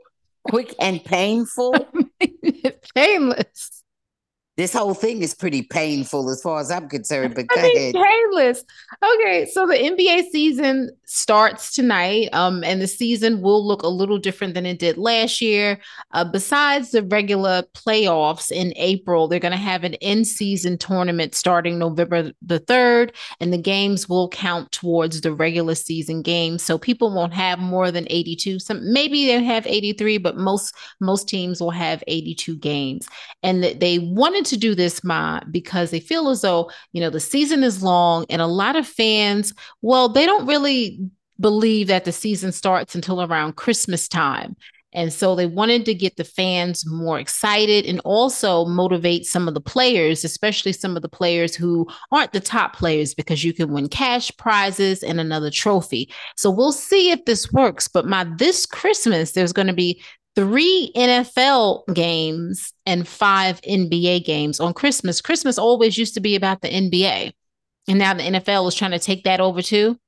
Quick 0.45 0.73
and 0.79 1.05
painful. 1.05 1.75
painless. 2.95 3.76
This 4.57 4.73
whole 4.73 4.95
thing 4.95 5.23
is 5.23 5.35
pretty 5.35 5.63
painful 5.63 6.31
as 6.31 6.41
far 6.41 6.61
as 6.61 6.71
I'm 6.71 6.89
concerned. 6.89 7.35
But 7.35 7.47
go 7.49 7.61
ahead. 7.61 7.95
Painless. 7.95 8.65
Okay, 9.05 9.47
so 9.53 9.67
the 9.67 9.75
NBA 9.75 10.31
season 10.31 10.91
starts 11.05 11.75
tonight, 11.75 12.31
um, 12.33 12.65
and 12.65 12.81
the 12.81 12.87
season 12.87 13.43
will 13.43 13.67
look 13.67 13.83
a 13.83 13.89
little 13.89 14.17
different 14.17 14.55
than 14.55 14.65
it 14.65 14.79
did 14.79 14.97
last 14.97 15.43
year. 15.43 15.79
Uh, 16.13 16.25
besides 16.25 16.91
the 16.91 17.03
regular 17.03 17.65
playoffs 17.75 18.51
in 18.51 18.73
April, 18.77 19.29
they're 19.29 19.39
going 19.39 19.53
to 19.53 19.59
have 19.59 19.85
an 19.85 19.95
in-season 19.95 20.79
tournament 20.79 21.35
starting 21.35 21.79
November 21.79 22.33
the 22.41 22.59
third, 22.59 23.13
and 23.41 23.53
the 23.53 23.59
games 23.59 24.09
will 24.09 24.31
count 24.31 24.73
towards 24.73 25.21
the 25.21 25.35
regular 25.35 25.75
season 25.75 26.23
games. 26.23 26.63
So 26.63 26.79
people 26.79 27.15
won't 27.15 27.35
have 27.35 27.59
more 27.59 27.91
than 27.91 28.07
82. 28.09 28.61
Some 28.61 28.91
maybe 28.91 29.27
they 29.27 29.45
have 29.45 29.67
83, 29.67 30.17
but 30.17 30.39
most 30.39 30.75
most 30.99 31.29
teams 31.29 31.61
will 31.61 31.71
have 31.73 32.03
82 32.07 32.57
games, 32.57 33.07
and 33.43 33.63
they 33.63 33.99
wanted 33.99 34.46
to 34.47 34.57
do 34.57 34.75
this, 34.75 35.05
Ma, 35.05 35.41
because 35.51 35.91
they 35.91 36.01
feel 36.01 36.29
as 36.29 36.41
though, 36.41 36.71
you 36.93 37.01
know, 37.01 37.11
the 37.11 37.21
season 37.21 37.63
is 37.63 37.83
long 37.83 38.27
and 38.31 38.41
a 38.43 38.47
lot 38.47 38.77
of 38.77 38.87
fans, 38.87 39.53
well, 39.83 40.09
they 40.09 40.27
don't 40.27 40.47
really 40.47 41.01
believe 41.39 41.89
that 41.89 42.05
the 42.05 42.13
season 42.13 42.53
starts 42.53 42.95
until 42.95 43.23
around 43.23 43.57
Christmas 43.57 44.09
time. 44.09 44.57
And 44.93 45.13
so 45.13 45.35
they 45.35 45.45
wanted 45.45 45.85
to 45.85 45.95
get 45.95 46.17
the 46.17 46.25
fans 46.25 46.87
more 46.87 47.19
excited 47.19 47.85
and 47.85 48.01
also 48.01 48.65
motivate 48.65 49.27
some 49.27 49.47
of 49.47 49.53
the 49.53 49.61
players, 49.61 50.25
especially 50.25 50.73
some 50.73 50.97
of 50.97 51.03
the 51.03 51.09
players 51.09 51.55
who 51.55 51.87
aren't 52.13 52.33
the 52.33 52.41
top 52.41 52.75
players, 52.75 53.15
because 53.15 53.45
you 53.45 53.53
can 53.53 53.71
win 53.71 53.91
cash 53.91 54.35
prizes 54.39 55.03
and 55.03 55.21
another 55.21 55.51
trophy. 55.51 56.11
So 56.37 56.51
we'll 56.51 56.73
see 56.73 57.11
if 57.11 57.27
this 57.27 57.53
works. 57.53 57.89
But 57.89 58.07
my 58.07 58.25
this 58.39 58.65
Christmas, 58.65 59.33
there's 59.33 59.53
going 59.53 59.69
to 59.69 59.75
be 59.75 60.03
three 60.37 60.93
NFL 60.95 61.93
games 61.95 62.73
and 62.85 63.09
five 63.09 63.61
NBA 63.63 64.25
games 64.25 64.61
on 64.61 64.75
Christmas. 64.75 65.21
Christmas 65.21 65.59
always 65.59 65.99
used 65.99 66.15
to 66.15 66.21
be 66.21 66.37
about 66.37 66.61
the 66.61 66.69
NBA. 66.69 67.33
And 67.89 67.99
now 67.99 68.15
the 68.15 68.23
NFL 68.23 68.69
is 68.69 68.75
trying 68.75 68.91
to 68.93 68.99
take 68.99 69.25
that 69.25 69.41
over 69.41 69.63
too. 69.63 69.99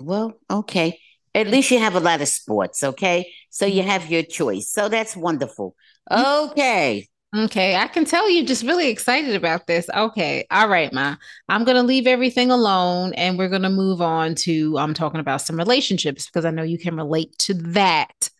Well, 0.00 0.34
okay. 0.50 0.98
At 1.34 1.46
least 1.46 1.70
you 1.70 1.78
have 1.78 1.94
a 1.94 2.00
lot 2.00 2.20
of 2.20 2.28
sports, 2.28 2.82
okay? 2.82 3.32
So 3.50 3.64
you 3.64 3.82
mm-hmm. 3.82 3.90
have 3.90 4.10
your 4.10 4.22
choice. 4.22 4.70
So 4.70 4.88
that's 4.88 5.16
wonderful. 5.16 5.76
Mm-hmm. 6.10 6.50
Okay. 6.50 7.08
Okay, 7.36 7.76
I 7.76 7.86
can 7.86 8.04
tell 8.04 8.28
you're 8.28 8.44
just 8.44 8.64
really 8.64 8.88
excited 8.88 9.36
about 9.36 9.68
this. 9.68 9.88
Okay, 9.94 10.44
all 10.50 10.68
right, 10.68 10.92
Ma. 10.92 11.14
I'm 11.48 11.62
gonna 11.62 11.84
leave 11.84 12.08
everything 12.08 12.50
alone, 12.50 13.12
and 13.14 13.38
we're 13.38 13.48
gonna 13.48 13.70
move 13.70 14.02
on 14.02 14.34
to 14.36 14.76
I'm 14.78 14.90
um, 14.90 14.94
talking 14.94 15.20
about 15.20 15.40
some 15.40 15.56
relationships 15.56 16.26
because 16.26 16.44
I 16.44 16.50
know 16.50 16.64
you 16.64 16.78
can 16.78 16.96
relate 16.96 17.38
to 17.40 17.54
that. 17.54 18.30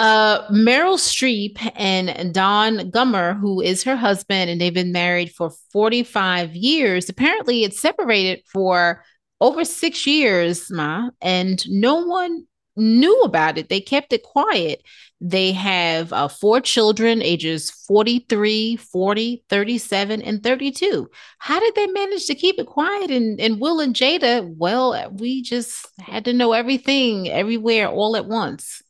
Uh, 0.00 0.48
Meryl 0.48 0.96
Streep 0.98 1.58
and 1.76 2.34
Don 2.34 2.90
Gummer, 2.90 3.38
who 3.38 3.60
is 3.60 3.84
her 3.84 3.96
husband, 3.96 4.50
and 4.50 4.60
they've 4.60 4.74
been 4.74 4.92
married 4.92 5.30
for 5.32 5.50
45 5.72 6.56
years. 6.56 7.08
Apparently, 7.08 7.62
it's 7.62 7.80
separated 7.80 8.42
for 8.52 9.04
over 9.40 9.64
six 9.64 10.08
years, 10.08 10.72
Ma, 10.72 11.10
and 11.20 11.64
no 11.68 12.04
one 12.04 12.46
knew 12.78 13.20
about 13.22 13.58
it. 13.58 13.68
They 13.68 13.80
kept 13.80 14.12
it 14.12 14.22
quiet. 14.22 14.82
They 15.20 15.52
have 15.52 16.12
uh, 16.12 16.28
four 16.28 16.60
children, 16.60 17.22
ages 17.22 17.70
43, 17.70 18.76
40, 18.76 19.44
37, 19.48 20.22
and 20.22 20.42
32. 20.42 21.10
How 21.38 21.58
did 21.58 21.74
they 21.74 21.86
manage 21.88 22.26
to 22.26 22.34
keep 22.34 22.58
it 22.58 22.66
quiet? 22.66 23.10
And, 23.10 23.40
and 23.40 23.60
Will 23.60 23.80
and 23.80 23.94
Jada, 23.94 24.48
well, 24.56 25.10
we 25.10 25.42
just 25.42 25.86
had 25.98 26.24
to 26.26 26.32
know 26.32 26.52
everything 26.52 27.28
everywhere 27.28 27.88
all 27.88 28.16
at 28.16 28.26
once. 28.26 28.82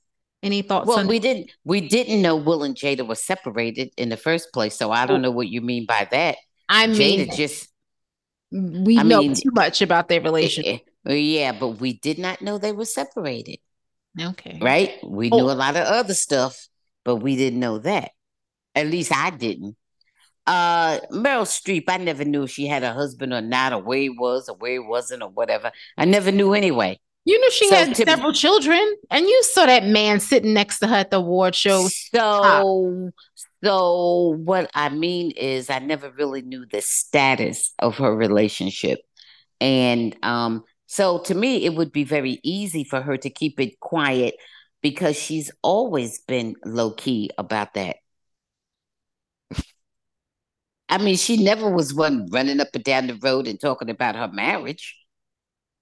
Any 0.43 0.63
thoughts? 0.63 0.87
Well, 0.87 1.01
on- 1.01 1.09
we 1.09 1.19
didn't 1.19 1.51
we 1.65 1.81
didn't 1.81 2.23
know 2.23 2.37
Will 2.37 2.63
and 2.63 2.77
Jada 2.77 3.07
were 3.07 3.17
separated 3.17 3.91
in 3.97 4.09
the 4.09 4.17
first 4.17 4.53
place, 4.53 4.77
so 4.77 4.93
I 4.93 5.05
don't 5.05 5.21
know 5.21 5.33
what 5.33 5.49
you 5.49 5.61
mean 5.61 5.85
by 5.85 6.07
that. 6.13 6.37
I 6.69 6.87
mean, 6.87 7.29
Jada 7.29 7.37
just 7.37 7.69
we 8.53 8.99
I 8.99 9.03
know 9.03 9.21
mean, 9.21 9.35
too 9.35 9.51
much 9.53 9.83
about 9.83 10.09
their 10.09 10.21
relationship. 10.21 10.83
Eh, 11.07 11.13
eh, 11.13 11.15
yeah, 11.15 11.53
but 11.53 11.81
we 11.81 11.95
did 11.95 12.19
not 12.19 12.41
know 12.41 12.57
they 12.59 12.73
were 12.73 12.85
separated. 12.85 13.59
Okay, 14.21 14.59
right? 14.61 14.95
We 15.05 15.31
oh. 15.31 15.37
knew 15.37 15.51
a 15.51 15.55
lot 15.55 15.77
of 15.77 15.87
other 15.87 16.15
stuff, 16.15 16.69
but 17.05 17.17
we 17.17 17.37
didn't 17.37 17.61
know 17.61 17.79
that. 17.79 18.13
At 18.75 18.87
least 18.87 19.13
I 19.15 19.31
didn't. 19.31 19.77
Uh, 20.47 20.99
Meryl 21.13 21.45
Streep, 21.45 21.85
I 21.89 21.99
never 21.99 22.25
knew 22.25 22.45
if 22.45 22.51
she 22.51 22.67
had 22.67 22.83
a 22.83 22.95
husband 22.95 23.35
or 23.35 23.43
not, 23.43 23.75
or 23.75 23.83
where 23.83 23.99
he 23.99 24.09
was, 24.09 24.49
or 24.49 24.57
where 24.57 24.73
he 24.73 24.79
wasn't, 24.79 25.23
or 25.23 25.29
whatever. 25.29 25.71
I 25.99 26.07
never 26.07 26.33
knew 26.33 26.55
anyway. 26.55 26.99
You 27.27 27.39
knew 27.39 27.51
she 27.51 27.69
so 27.69 27.75
had 27.75 27.95
several 27.95 28.33
children, 28.33 28.81
and 29.11 29.27
you 29.27 29.43
saw 29.43 29.67
that 29.67 29.85
man 29.85 30.21
sitting 30.21 30.55
next 30.55 30.79
to 30.79 30.87
her 30.87 30.97
at 30.97 31.11
the 31.11 31.19
award 31.19 31.55
show. 31.55 31.87
So, 31.89 33.11
so 33.63 34.37
what 34.43 34.71
I 34.73 34.89
mean 34.89 35.33
is, 35.33 35.69
I 35.69 35.81
never 35.81 36.11
really 36.11 36.41
knew 36.41 36.65
the 36.65 36.81
status 36.81 37.75
of 37.79 37.99
her 37.99 38.17
relationship, 38.17 39.01
and 39.61 40.17
um, 40.23 40.65
so 40.89 41.19
to 41.21 41.35
me, 41.35 41.67
it 41.67 41.75
would 41.75 41.93
be 41.93 42.05
very 42.05 42.41
easy 42.43 42.83
for 42.83 43.03
her 43.03 43.19
to 43.19 43.29
keep 43.29 43.61
it 43.61 43.79
quiet 43.79 44.37
because 44.81 45.17
she's 45.21 45.51
always 45.63 46.21
been 46.21 46.55
low 46.65 46.93
key 46.93 47.31
about 47.37 47.75
that. 47.75 47.97
I 50.89 50.97
mean, 50.97 51.17
she 51.17 51.37
never 51.37 51.71
was 51.71 51.93
one 51.93 52.27
running 52.31 52.59
up 52.59 52.69
and 52.73 52.83
down 52.83 53.07
the 53.07 53.19
road 53.23 53.47
and 53.47 53.61
talking 53.61 53.91
about 53.91 54.17
her 54.17 54.29
marriage. 54.33 54.97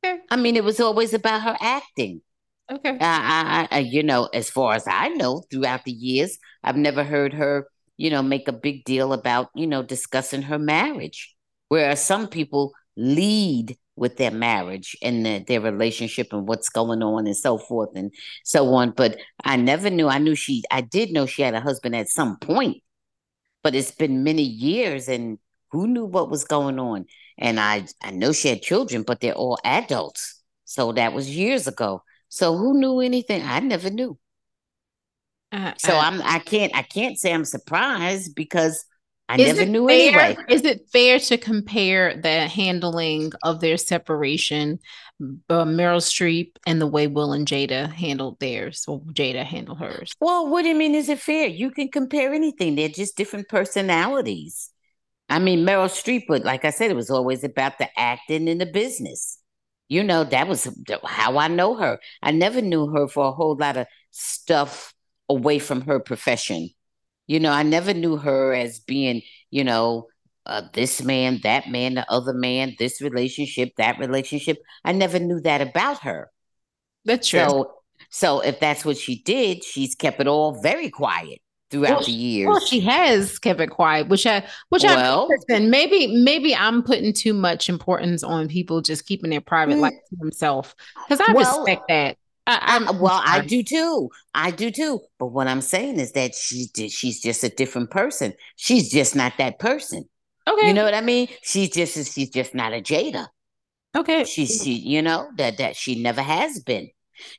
Okay. 0.04 0.18
I 0.28 0.34
mean, 0.34 0.56
it 0.56 0.64
was 0.64 0.80
always 0.80 1.14
about 1.14 1.42
her 1.42 1.56
acting. 1.60 2.20
Okay. 2.68 2.98
I, 3.00 3.68
I, 3.70 3.78
you 3.78 4.02
know, 4.02 4.28
as 4.34 4.50
far 4.50 4.74
as 4.74 4.88
I 4.88 5.10
know, 5.10 5.44
throughout 5.52 5.84
the 5.84 5.92
years, 5.92 6.36
I've 6.64 6.76
never 6.76 7.04
heard 7.04 7.32
her, 7.34 7.68
you 7.96 8.10
know, 8.10 8.24
make 8.24 8.48
a 8.48 8.52
big 8.52 8.84
deal 8.84 9.12
about, 9.12 9.50
you 9.54 9.68
know, 9.68 9.84
discussing 9.84 10.42
her 10.42 10.58
marriage. 10.58 11.32
Whereas 11.68 12.02
some 12.02 12.26
people 12.26 12.72
lead 12.96 13.76
with 13.96 14.16
their 14.16 14.30
marriage 14.30 14.96
and 15.02 15.24
the, 15.24 15.44
their 15.46 15.60
relationship 15.60 16.32
and 16.32 16.46
what's 16.46 16.68
going 16.68 17.02
on 17.02 17.26
and 17.26 17.36
so 17.36 17.56
forth 17.56 17.90
and 17.94 18.12
so 18.44 18.74
on. 18.74 18.90
But 18.90 19.18
I 19.44 19.56
never 19.56 19.90
knew. 19.90 20.08
I 20.08 20.18
knew 20.18 20.34
she. 20.34 20.62
I 20.70 20.80
did 20.80 21.12
know 21.12 21.26
she 21.26 21.42
had 21.42 21.54
a 21.54 21.60
husband 21.60 21.96
at 21.96 22.08
some 22.08 22.38
point, 22.38 22.82
but 23.62 23.74
it's 23.74 23.92
been 23.92 24.24
many 24.24 24.42
years, 24.42 25.08
and 25.08 25.38
who 25.70 25.86
knew 25.86 26.04
what 26.04 26.30
was 26.30 26.44
going 26.44 26.78
on? 26.78 27.06
and 27.38 27.60
I 27.60 27.86
I 28.00 28.10
know 28.10 28.32
she 28.32 28.48
had 28.48 28.62
children, 28.62 29.02
but 29.02 29.20
they're 29.20 29.34
all 29.34 29.58
adults. 29.64 30.42
So 30.64 30.92
that 30.92 31.12
was 31.12 31.34
years 31.34 31.66
ago. 31.66 32.02
So 32.28 32.56
who 32.56 32.78
knew 32.78 33.00
anything? 33.00 33.42
I 33.42 33.60
never 33.60 33.90
knew. 33.90 34.18
Uh, 35.52 35.72
so 35.78 35.94
uh, 35.94 36.00
I'm 36.00 36.22
I 36.22 36.38
can't 36.40 36.74
I 36.74 36.82
can't 36.82 37.18
say 37.18 37.32
I'm 37.32 37.44
surprised 37.44 38.34
because 38.34 38.84
I 39.28 39.36
never 39.38 39.66
knew 39.66 39.88
fair, 39.88 40.20
anyway. 40.20 40.36
Is 40.48 40.64
it 40.64 40.88
fair 40.92 41.18
to 41.18 41.36
compare 41.36 42.16
the 42.16 42.46
handling 42.46 43.32
of 43.42 43.60
their 43.60 43.76
separation, 43.76 44.78
uh, 45.20 45.64
Meryl 45.64 46.00
Streep, 46.00 46.52
and 46.64 46.80
the 46.80 46.86
way 46.86 47.08
Will 47.08 47.32
and 47.32 47.46
Jada 47.46 47.92
handled 47.92 48.38
theirs, 48.38 48.84
or 48.86 49.00
Jada 49.00 49.44
handled 49.44 49.78
hers? 49.78 50.12
Well, 50.20 50.48
what 50.48 50.62
do 50.62 50.68
you 50.68 50.76
mean? 50.76 50.94
Is 50.94 51.08
it 51.08 51.18
fair? 51.18 51.48
You 51.48 51.72
can 51.72 51.88
compare 51.88 52.32
anything. 52.34 52.76
They're 52.76 52.88
just 52.88 53.16
different 53.16 53.48
personalities. 53.48 54.70
I 55.28 55.40
mean, 55.40 55.66
Meryl 55.66 55.88
Streep, 55.88 56.26
but 56.28 56.44
like 56.44 56.64
I 56.64 56.70
said, 56.70 56.92
it 56.92 56.96
was 56.96 57.10
always 57.10 57.42
about 57.42 57.78
the 57.78 57.88
acting 57.98 58.48
and 58.48 58.60
the 58.60 58.66
business. 58.66 59.40
You 59.88 60.04
know, 60.04 60.22
that 60.22 60.46
was 60.46 60.68
how 61.04 61.38
I 61.38 61.48
know 61.48 61.74
her. 61.76 61.98
I 62.22 62.30
never 62.30 62.60
knew 62.60 62.88
her 62.88 63.08
for 63.08 63.26
a 63.26 63.32
whole 63.32 63.56
lot 63.56 63.76
of 63.76 63.86
stuff 64.12 64.94
away 65.28 65.58
from 65.58 65.80
her 65.82 65.98
profession. 65.98 66.70
You 67.26 67.40
know, 67.40 67.50
I 67.50 67.62
never 67.62 67.92
knew 67.92 68.16
her 68.16 68.54
as 68.54 68.80
being, 68.80 69.22
you 69.50 69.64
know, 69.64 70.06
uh, 70.46 70.62
this 70.72 71.02
man, 71.02 71.40
that 71.42 71.68
man, 71.68 71.94
the 71.94 72.10
other 72.10 72.32
man, 72.32 72.76
this 72.78 73.00
relationship, 73.00 73.72
that 73.78 73.98
relationship. 73.98 74.58
I 74.84 74.92
never 74.92 75.18
knew 75.18 75.40
that 75.40 75.60
about 75.60 76.00
her. 76.00 76.30
That's 77.04 77.28
true. 77.28 77.40
So, 77.40 77.72
so 78.10 78.40
if 78.40 78.60
that's 78.60 78.84
what 78.84 78.96
she 78.96 79.22
did, 79.22 79.64
she's 79.64 79.94
kept 79.94 80.20
it 80.20 80.28
all 80.28 80.60
very 80.60 80.90
quiet 80.90 81.40
throughout 81.70 81.90
well, 81.90 82.04
the 82.04 82.12
years. 82.12 82.46
Well, 82.48 82.60
she 82.60 82.80
has 82.80 83.38
kept 83.38 83.60
it 83.60 83.68
quiet, 83.68 84.08
which 84.08 84.26
I 84.26 84.46
which 84.68 84.84
I, 84.84 84.94
well, 84.94 85.28
I 85.50 85.58
maybe 85.58 86.22
maybe 86.22 86.54
I'm 86.54 86.82
putting 86.82 87.12
too 87.12 87.34
much 87.34 87.68
importance 87.68 88.22
on 88.22 88.48
people 88.48 88.80
just 88.80 89.06
keeping 89.06 89.30
their 89.30 89.40
private 89.40 89.76
mm, 89.76 89.80
life 89.80 89.94
to 90.10 90.16
themselves 90.16 90.74
because 91.08 91.20
I 91.26 91.32
well, 91.32 91.58
respect 91.58 91.88
that. 91.88 92.16
I, 92.46 92.86
I, 92.86 92.90
well, 92.92 93.20
I 93.24 93.40
do 93.40 93.62
too. 93.62 94.10
I 94.34 94.52
do 94.52 94.70
too. 94.70 95.00
But 95.18 95.28
what 95.28 95.48
I'm 95.48 95.60
saying 95.60 95.98
is 95.98 96.12
that 96.12 96.34
she 96.34 96.68
she's 96.88 97.20
just 97.20 97.42
a 97.42 97.48
different 97.48 97.90
person. 97.90 98.34
She's 98.54 98.90
just 98.90 99.16
not 99.16 99.32
that 99.38 99.58
person. 99.58 100.04
Okay, 100.48 100.68
you 100.68 100.72
know 100.74 100.84
what 100.84 100.94
I 100.94 101.00
mean? 101.00 101.28
She's 101.42 101.70
just 101.70 102.14
she's 102.14 102.30
just 102.30 102.54
not 102.54 102.72
a 102.72 102.80
Jada. 102.80 103.26
Okay, 103.96 104.24
she's 104.24 104.62
she 104.62 104.74
you 104.74 105.02
know 105.02 105.28
that 105.36 105.58
that 105.58 105.74
she 105.74 106.00
never 106.00 106.22
has 106.22 106.60
been. 106.60 106.88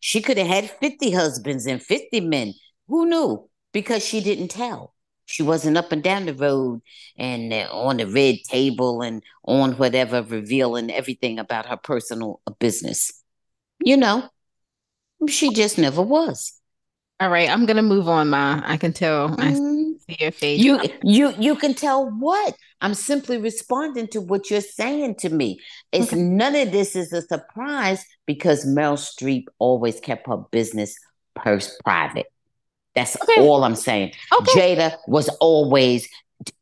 She 0.01 0.21
could 0.21 0.37
have 0.37 0.47
had 0.47 0.69
50 0.69 1.11
husbands 1.11 1.67
and 1.67 1.81
50 1.81 2.19
men. 2.21 2.53
Who 2.87 3.05
knew? 3.05 3.47
because 3.77 4.03
she 4.03 4.21
didn't 4.21 4.47
tell. 4.49 4.95
She 5.27 5.43
wasn't 5.43 5.77
up 5.77 5.91
and 5.91 6.01
down 6.01 6.25
the 6.25 6.33
road 6.33 6.81
and 7.15 7.53
uh, 7.53 7.67
on 7.71 7.97
the 7.97 8.07
red 8.07 8.37
table 8.49 9.03
and 9.03 9.21
on 9.43 9.73
whatever, 9.73 10.23
revealing 10.23 10.89
everything 10.89 11.37
about 11.37 11.67
her 11.67 11.77
personal 11.77 12.41
business. 12.59 13.11
You 13.79 13.97
know, 13.97 14.29
she 15.27 15.53
just 15.53 15.77
never 15.77 16.01
was. 16.01 16.53
All 17.19 17.29
right, 17.29 17.49
I'm 17.49 17.65
gonna 17.65 17.81
move 17.81 18.07
on, 18.07 18.29
Ma. 18.29 18.61
I 18.63 18.77
can 18.77 18.93
tell. 18.93 19.29
Mm-hmm. 19.29 19.93
see 20.07 20.17
your 20.19 20.31
face. 20.31 20.61
You 20.61 20.79
you 21.03 21.33
you 21.39 21.55
can 21.55 21.73
tell 21.73 22.11
what? 22.11 22.55
I'm 22.79 22.93
simply 22.93 23.39
responding 23.39 24.07
to 24.09 24.21
what 24.21 24.51
you're 24.51 24.61
saying 24.61 25.15
to 25.15 25.29
me. 25.29 25.59
It's 25.91 26.13
okay. 26.13 26.21
none 26.21 26.53
of 26.55 26.71
this 26.71 26.95
is 26.95 27.11
a 27.11 27.23
surprise 27.23 28.05
because 28.27 28.65
Meryl 28.65 28.97
Streep 28.97 29.45
always 29.57 29.99
kept 29.99 30.27
her 30.27 30.37
business 30.51 30.95
purse 31.33 31.75
private. 31.83 32.27
That's 32.93 33.19
okay. 33.21 33.41
all 33.41 33.63
I'm 33.63 33.75
saying. 33.75 34.13
Okay. 34.33 34.75
Jada 34.75 34.97
was 35.07 35.29
always 35.39 36.07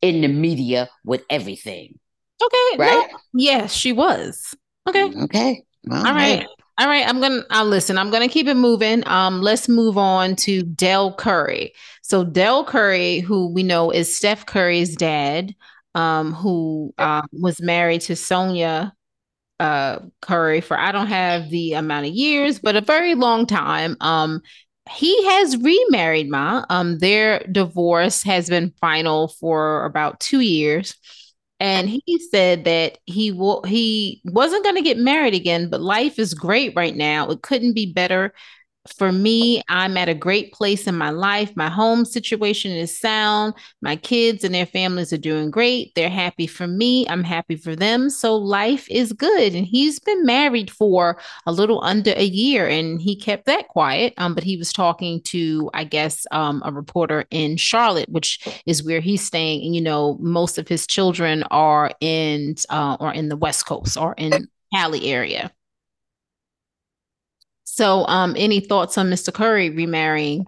in 0.02 0.22
the 0.22 0.28
media 0.30 0.90
with 1.04 1.24
everything. 1.30 2.00
Okay. 2.42 2.78
Right? 2.78 3.08
No, 3.12 3.18
yes, 3.34 3.74
she 3.74 3.92
was. 3.92 4.54
Okay. 4.88 5.04
Okay. 5.24 5.64
All, 5.92 5.98
all 5.98 6.04
right. 6.04 6.40
right. 6.40 6.48
All 6.77 6.88
right, 6.88 7.08
I'm 7.08 7.22
gonna 7.22 7.44
I'll 7.50 7.65
listen. 7.65 7.98
I'm 7.98 8.10
gonna 8.12 8.27
keep 8.27 8.48
it 8.48 8.55
moving. 8.55 9.08
Um, 9.08 9.41
let's 9.41 9.70
move 9.70 9.98
on 9.98 10.36
to 10.38 10.62
Dell 10.63 11.13
Curry. 11.13 11.74
So 12.01 12.24
Dell 12.25 12.65
Curry, 12.65 13.20
who 13.20 13.48
we 13.48 13.63
know 13.63 13.91
is 13.91 14.13
Steph 14.15 14.46
Curry's 14.46 14.96
dad, 14.96 15.55
um, 15.96 16.34
who 16.34 16.94
uh, 16.98 17.22
was 17.32 17.62
married 17.62 18.01
to 18.01 18.15
Sonya 18.17 18.94
uh, 19.60 20.00
Curry 20.22 20.62
for 20.62 20.79
I 20.79 20.91
don't 20.91 21.08
have 21.08 21.50
the 21.50 21.74
amount 21.74 22.08
of 22.08 22.13
years, 22.13 22.60
but 22.60 22.75
a 22.75 22.82
very 22.82 23.15
long 23.15 23.46
time. 23.48 23.98
Um, 24.01 24.41
he 24.91 25.25
has 25.29 25.58
remarried 25.58 26.29
Ma. 26.29 26.65
Um, 26.70 27.00
their 27.00 27.39
divorce 27.51 28.24
has 28.24 28.50
been 28.50 28.74
final 28.82 29.29
for 29.29 29.86
about 29.86 30.20
two 30.20 30.41
years 30.41 30.96
and 31.60 31.90
he 31.90 32.20
said 32.32 32.66
that 32.66 32.98
he 33.06 33.32
will 33.32 33.64
he 33.64 34.22
wasn't 34.26 34.64
going 34.64 34.76
to 34.76 34.82
get 34.82 34.98
married 34.98 35.34
again 35.34 35.70
but 35.70 35.82
life 35.82 36.20
is 36.20 36.34
great 36.34 36.74
right 36.76 36.96
now. 36.96 37.30
It 37.30 37.42
couldn't 37.42 37.74
be 37.74 37.92
better 37.94 38.34
for 38.98 39.12
me, 39.12 39.62
I'm 39.68 39.98
at 39.98 40.10
a 40.10 40.13
great 40.13 40.54
place 40.54 40.88
in 40.88 40.96
my 40.96 41.10
life. 41.10 41.56
My 41.56 41.70
home 41.70 42.06
situation 42.06 42.72
is 42.72 42.98
sound. 42.98 43.56
My 43.82 43.96
kids 43.96 44.44
and 44.44 44.54
their 44.54 44.65
families 44.65 45.12
are 45.12 45.18
doing 45.18 45.50
great. 45.50 45.94
They're 45.96 46.10
happy 46.10 46.48
for 46.48 46.68
me. 46.68 47.08
I'm 47.10 47.24
happy 47.24 47.56
for 47.56 47.75
them. 47.75 48.10
So 48.10 48.36
life 48.36 48.88
is 48.89 49.12
good. 49.13 49.56
And 49.56 49.65
he's 49.65 50.00
been 50.00 50.25
married 50.25 50.70
for 50.70 51.20
a 51.46 51.51
little 51.51 51.84
under 51.84 52.12
a 52.12 52.25
year 52.25 52.68
and 52.68 53.01
he 53.01 53.15
kept 53.15 53.46
that 53.46 53.68
quiet. 53.70 54.13
Um, 54.18 54.36
but 54.36 54.44
he 54.44 54.58
was 54.58 54.72
talking 54.72 55.22
to, 55.24 55.70
I 55.74 55.84
guess, 55.84 56.27
um, 56.32 56.62
a 56.65 56.72
reporter 56.72 57.25
in 57.32 57.58
Charlotte, 57.58 58.10
which 58.10 58.48
is 58.65 58.84
where 58.84 59.01
he's 59.01 59.25
staying. 59.25 59.65
And, 59.65 59.75
you 59.75 59.82
know, 59.82 60.18
most 60.20 60.58
of 60.58 60.68
his 60.68 60.86
children 60.86 61.44
are 61.51 61.92
in 62.01 62.56
uh, 62.70 62.98
or 63.00 63.13
in 63.13 63.30
the 63.30 63.38
West 63.38 63.65
Coast 63.65 63.98
or 63.98 64.13
in 64.18 64.48
Cali 64.74 65.12
area. 65.12 65.51
So, 67.75 68.08
um, 68.08 68.36
any 68.38 68.62
thoughts 68.62 68.98
on 68.98 69.10
Mr. 69.10 69.34
Curry 69.34 69.70
remarrying? 69.70 70.48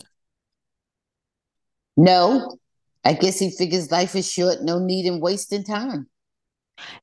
No, 1.97 2.57
I 3.03 3.11
guess 3.11 3.37
he 3.39 3.51
figures 3.51 3.91
life 3.91 4.15
is 4.15 4.31
short, 4.31 4.61
no 4.61 4.79
need 4.79 5.05
in 5.05 5.19
wasting 5.19 5.65
time. 5.65 6.07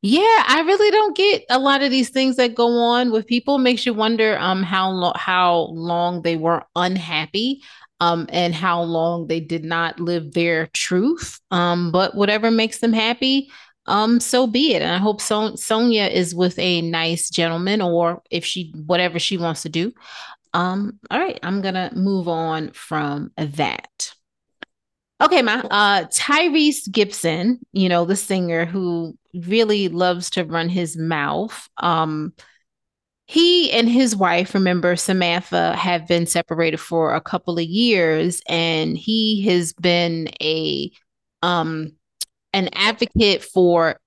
Yeah, 0.00 0.44
I 0.46 0.62
really 0.64 0.90
don't 0.90 1.14
get 1.14 1.44
a 1.50 1.58
lot 1.58 1.82
of 1.82 1.90
these 1.90 2.08
things 2.08 2.36
that 2.36 2.54
go 2.54 2.68
on 2.68 3.12
with 3.12 3.26
people. 3.26 3.58
Makes 3.58 3.84
you 3.84 3.92
wonder 3.92 4.38
um 4.38 4.62
how 4.62 4.88
long 4.90 5.12
how 5.14 5.68
long 5.72 6.22
they 6.22 6.36
were 6.36 6.62
unhappy 6.74 7.60
um 8.00 8.26
and 8.30 8.54
how 8.54 8.80
long 8.82 9.26
they 9.26 9.40
did 9.40 9.62
not 9.62 10.00
live 10.00 10.32
their 10.32 10.68
truth. 10.68 11.38
Um, 11.50 11.92
but 11.92 12.14
whatever 12.14 12.50
makes 12.50 12.78
them 12.78 12.94
happy, 12.94 13.50
um, 13.86 14.20
so 14.20 14.46
be 14.46 14.74
it. 14.74 14.82
And 14.82 14.90
I 14.92 14.98
hope 14.98 15.20
so- 15.20 15.56
Sonya 15.56 16.04
is 16.04 16.34
with 16.34 16.58
a 16.58 16.82
nice 16.82 17.30
gentleman, 17.30 17.80
or 17.80 18.22
if 18.30 18.44
she 18.44 18.72
whatever 18.86 19.18
she 19.18 19.36
wants 19.36 19.62
to 19.62 19.68
do. 19.68 19.92
Um, 20.52 20.98
all 21.10 21.18
right, 21.18 21.38
I'm 21.42 21.62
gonna 21.62 21.90
move 21.94 22.28
on 22.28 22.70
from 22.72 23.32
that. 23.36 24.14
Okay, 25.20 25.42
my 25.42 25.60
uh 25.70 26.04
Tyrese 26.06 26.90
Gibson, 26.90 27.60
you 27.72 27.88
know, 27.88 28.04
the 28.04 28.16
singer 28.16 28.64
who 28.64 29.16
really 29.34 29.88
loves 29.88 30.30
to 30.30 30.44
run 30.44 30.68
his 30.68 30.96
mouth. 30.96 31.68
Um, 31.78 32.32
he 33.26 33.72
and 33.72 33.88
his 33.88 34.14
wife, 34.14 34.54
remember 34.54 34.96
Samantha, 34.96 35.74
have 35.76 36.06
been 36.06 36.26
separated 36.26 36.78
for 36.78 37.14
a 37.14 37.20
couple 37.20 37.58
of 37.58 37.64
years, 37.64 38.42
and 38.48 38.98
he 38.98 39.42
has 39.48 39.72
been 39.72 40.28
a 40.42 40.90
um 41.42 41.92
an 42.54 42.70
advocate 42.72 43.44
for 43.44 43.98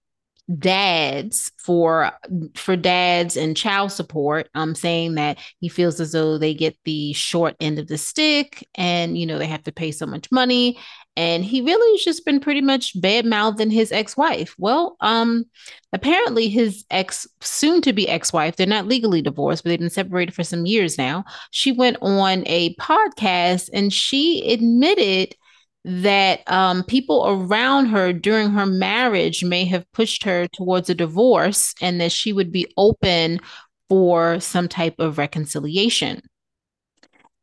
dads 0.59 1.51
for 1.57 2.09
for 2.55 2.77
dads 2.77 3.35
and 3.35 3.57
child 3.57 3.91
support. 3.91 4.49
Um, 4.55 4.75
saying 4.75 5.15
that 5.15 5.37
he 5.59 5.67
feels 5.67 5.99
as 5.99 6.13
though 6.13 6.37
they 6.37 6.53
get 6.53 6.77
the 6.85 7.13
short 7.13 7.55
end 7.59 7.79
of 7.79 7.87
the 7.87 7.97
stick 7.97 8.65
and 8.75 9.17
you 9.17 9.25
know 9.25 9.37
they 9.37 9.47
have 9.47 9.63
to 9.63 9.71
pay 9.71 9.91
so 9.91 10.05
much 10.05 10.31
money. 10.31 10.79
And 11.17 11.43
he 11.43 11.61
really 11.61 11.97
has 11.97 12.05
just 12.05 12.25
been 12.25 12.39
pretty 12.39 12.61
much 12.61 12.99
bad 13.01 13.25
mouthing 13.25 13.71
his 13.71 13.91
ex-wife. 13.91 14.55
Well 14.57 14.95
um 15.01 15.45
apparently 15.91 16.47
his 16.47 16.85
ex 16.91 17.27
soon 17.41 17.81
to 17.81 17.91
be 17.91 18.07
ex-wife 18.07 18.55
they're 18.55 18.67
not 18.67 18.87
legally 18.87 19.21
divorced 19.21 19.63
but 19.63 19.69
they've 19.69 19.79
been 19.79 19.89
separated 19.89 20.33
for 20.33 20.43
some 20.43 20.65
years 20.65 20.97
now. 20.97 21.25
She 21.51 21.73
went 21.73 21.97
on 22.01 22.43
a 22.45 22.73
podcast 22.75 23.69
and 23.73 23.91
she 23.91 24.49
admitted 24.49 25.35
that 25.87 26.41
um, 26.51 26.83
people 26.83 27.23
around 27.25 27.85
her 27.85 28.11
during 28.11 28.49
her 28.49 28.65
marriage 28.65 29.41
may 29.41 29.63
have 29.63 29.89
pushed 29.93 30.23
her 30.23 30.45
towards 30.47 30.89
a 30.89 30.95
divorce 30.95 31.73
and 31.81 32.01
that 32.01 32.11
she 32.11 32.33
would 32.33 32.51
be 32.51 32.67
open 32.75 33.39
for 33.87 34.37
some 34.41 34.67
type 34.67 34.95
of 34.99 35.17
reconciliation. 35.17 36.21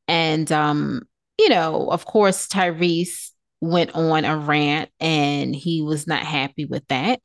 And, 0.08 0.52
um, 0.52 1.08
you 1.38 1.48
know, 1.48 1.88
of 1.90 2.04
course, 2.04 2.46
Tyrese 2.46 3.30
went 3.62 3.94
on 3.94 4.26
a 4.26 4.36
rant 4.36 4.90
and 5.00 5.56
he 5.56 5.80
was 5.80 6.06
not 6.06 6.22
happy 6.22 6.66
with 6.66 6.86
that. 6.88 7.20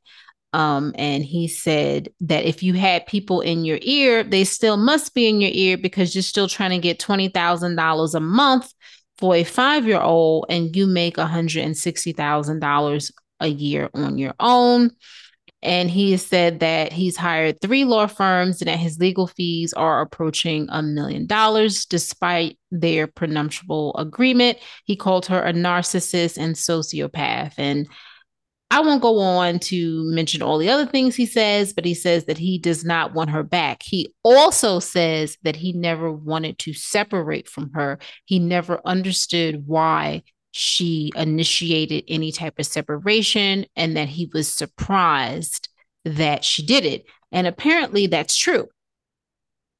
Um, 0.54 0.94
and 0.96 1.22
he 1.22 1.48
said 1.48 2.08
that 2.20 2.46
if 2.46 2.62
you 2.62 2.72
had 2.72 3.06
people 3.06 3.42
in 3.42 3.66
your 3.66 3.78
ear, 3.82 4.24
they 4.24 4.44
still 4.44 4.78
must 4.78 5.14
be 5.14 5.28
in 5.28 5.42
your 5.42 5.52
ear 5.52 5.76
because 5.76 6.14
you're 6.14 6.22
still 6.22 6.48
trying 6.48 6.70
to 6.70 6.78
get 6.78 6.98
$20,000 6.98 8.14
a 8.14 8.20
month 8.20 8.72
for 9.20 9.36
a 9.36 9.44
five 9.44 9.86
year 9.86 10.00
old 10.00 10.46
and 10.48 10.74
you 10.74 10.86
make 10.86 11.16
$160,000 11.16 13.12
a 13.40 13.46
year 13.46 13.90
on 13.94 14.18
your 14.18 14.34
own. 14.40 14.90
And 15.62 15.90
he 15.90 16.16
said 16.16 16.60
that 16.60 16.90
he's 16.90 17.18
hired 17.18 17.60
three 17.60 17.84
law 17.84 18.06
firms 18.06 18.62
and 18.62 18.68
that 18.68 18.78
his 18.78 18.98
legal 18.98 19.26
fees 19.26 19.74
are 19.74 20.00
approaching 20.00 20.66
a 20.70 20.82
million 20.82 21.26
dollars 21.26 21.84
despite 21.84 22.58
their 22.70 23.06
prenuptial 23.06 23.94
agreement. 23.98 24.56
He 24.86 24.96
called 24.96 25.26
her 25.26 25.42
a 25.42 25.52
narcissist 25.52 26.38
and 26.38 26.54
sociopath. 26.54 27.52
And 27.58 27.88
I 28.72 28.80
won't 28.80 29.02
go 29.02 29.18
on 29.18 29.58
to 29.60 30.04
mention 30.12 30.42
all 30.42 30.56
the 30.56 30.70
other 30.70 30.86
things 30.86 31.16
he 31.16 31.26
says, 31.26 31.72
but 31.72 31.84
he 31.84 31.94
says 31.94 32.26
that 32.26 32.38
he 32.38 32.56
does 32.56 32.84
not 32.84 33.14
want 33.14 33.30
her 33.30 33.42
back. 33.42 33.82
He 33.82 34.14
also 34.22 34.78
says 34.78 35.36
that 35.42 35.56
he 35.56 35.72
never 35.72 36.12
wanted 36.12 36.58
to 36.60 36.72
separate 36.72 37.48
from 37.48 37.72
her. 37.74 37.98
He 38.26 38.38
never 38.38 38.80
understood 38.84 39.66
why 39.66 40.22
she 40.52 41.10
initiated 41.16 42.04
any 42.06 42.30
type 42.30 42.58
of 42.58 42.66
separation 42.66 43.66
and 43.74 43.96
that 43.96 44.08
he 44.08 44.30
was 44.32 44.52
surprised 44.52 45.68
that 46.04 46.44
she 46.44 46.64
did 46.64 46.84
it. 46.84 47.04
And 47.32 47.46
apparently 47.46 48.06
that's 48.06 48.36
true. 48.36 48.68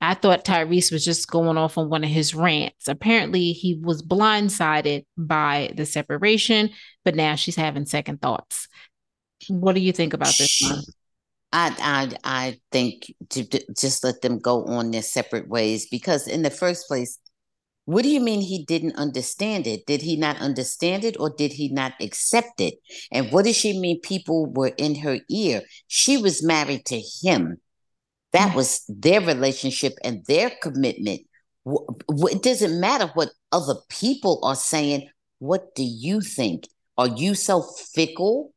I 0.01 0.15
thought 0.15 0.45
Tyrese 0.45 0.93
was 0.93 1.05
just 1.05 1.31
going 1.31 1.59
off 1.59 1.77
on 1.77 1.91
one 1.91 2.05
of 2.05 2.11
his 2.11 2.35
rants. 2.35 2.89
Apparently, 2.89 3.53
he 3.53 3.79
was 3.83 4.03
blindsided 4.03 5.05
by 5.17 5.73
the 5.75 5.85
separation, 5.85 6.71
but 7.05 7.15
now 7.15 7.35
she's 7.35 7.57
having 7.57 7.85
second 7.85 8.23
thoughts. 8.23 8.67
What 9.49 9.75
do 9.75 9.81
you 9.81 9.93
think 9.93 10.15
about 10.15 10.35
this 10.37 10.61
one? 10.63 10.83
I 11.53 11.75
I 11.81 12.17
I 12.25 12.61
think 12.71 13.13
just 13.77 14.05
let 14.05 14.23
them 14.23 14.39
go 14.39 14.65
on 14.65 14.91
their 14.91 15.03
separate 15.03 15.49
ways 15.49 15.87
because 15.91 16.29
in 16.29 16.43
the 16.43 16.51
first 16.51 16.87
place, 16.87 17.19
what 17.85 18.03
do 18.03 18.09
you 18.09 18.21
mean 18.21 18.41
he 18.41 18.65
didn't 18.65 18.97
understand 18.97 19.67
it? 19.67 19.85
Did 19.87 20.03
he 20.03 20.17
not 20.17 20.39
understand 20.39 21.05
it 21.05 21.19
or 21.19 21.31
did 21.31 21.53
he 21.53 21.69
not 21.69 21.93
accept 22.01 22.61
it? 22.61 22.75
And 23.11 23.33
what 23.33 23.45
does 23.45 23.57
she 23.57 23.79
mean 23.79 24.01
people 24.01 24.47
were 24.47 24.73
in 24.79 24.95
her 24.97 25.19
ear? 25.29 25.63
She 25.89 26.17
was 26.17 26.43
married 26.43 26.87
to 26.87 27.01
him. 27.01 27.61
That 28.33 28.55
was 28.55 28.85
their 28.89 29.21
relationship 29.21 29.95
and 30.05 30.25
their 30.27 30.51
commitment. 30.63 31.23
It 31.67 32.43
doesn't 32.43 32.81
matter 32.81 33.11
what 33.15 33.31
other 33.53 33.75
people 33.89 34.41
are 34.45 34.55
saying. 34.55 35.09
What 35.39 35.75
do 35.75 35.83
you 35.83 36.21
think? 36.21 36.69
Are 36.97 37.09
you 37.09 37.35
so 37.35 37.63
fickle? 37.63 38.53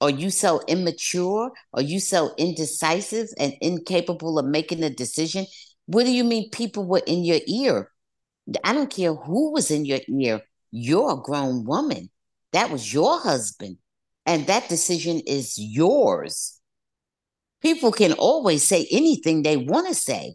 Are 0.00 0.10
you 0.10 0.30
so 0.30 0.60
immature? 0.66 1.52
Are 1.72 1.82
you 1.82 2.00
so 2.00 2.34
indecisive 2.36 3.28
and 3.38 3.54
incapable 3.60 4.38
of 4.38 4.46
making 4.46 4.82
a 4.82 4.90
decision? 4.90 5.46
What 5.86 6.04
do 6.04 6.12
you 6.12 6.24
mean 6.24 6.50
people 6.50 6.84
were 6.84 7.02
in 7.06 7.24
your 7.24 7.40
ear? 7.46 7.90
I 8.64 8.72
don't 8.72 8.90
care 8.90 9.14
who 9.14 9.52
was 9.52 9.70
in 9.70 9.84
your 9.84 10.00
ear. 10.08 10.42
You're 10.70 11.12
a 11.12 11.22
grown 11.22 11.64
woman. 11.64 12.10
That 12.52 12.70
was 12.70 12.92
your 12.92 13.20
husband. 13.20 13.78
And 14.26 14.46
that 14.46 14.68
decision 14.68 15.20
is 15.26 15.56
yours. 15.58 16.60
People 17.62 17.92
can 17.92 18.12
always 18.12 18.66
say 18.66 18.86
anything 18.90 19.42
they 19.42 19.56
want 19.56 19.88
to 19.88 19.94
say, 19.94 20.34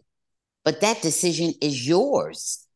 but 0.64 0.80
that 0.80 1.02
decision 1.02 1.52
is 1.60 1.86
yours. 1.86 2.66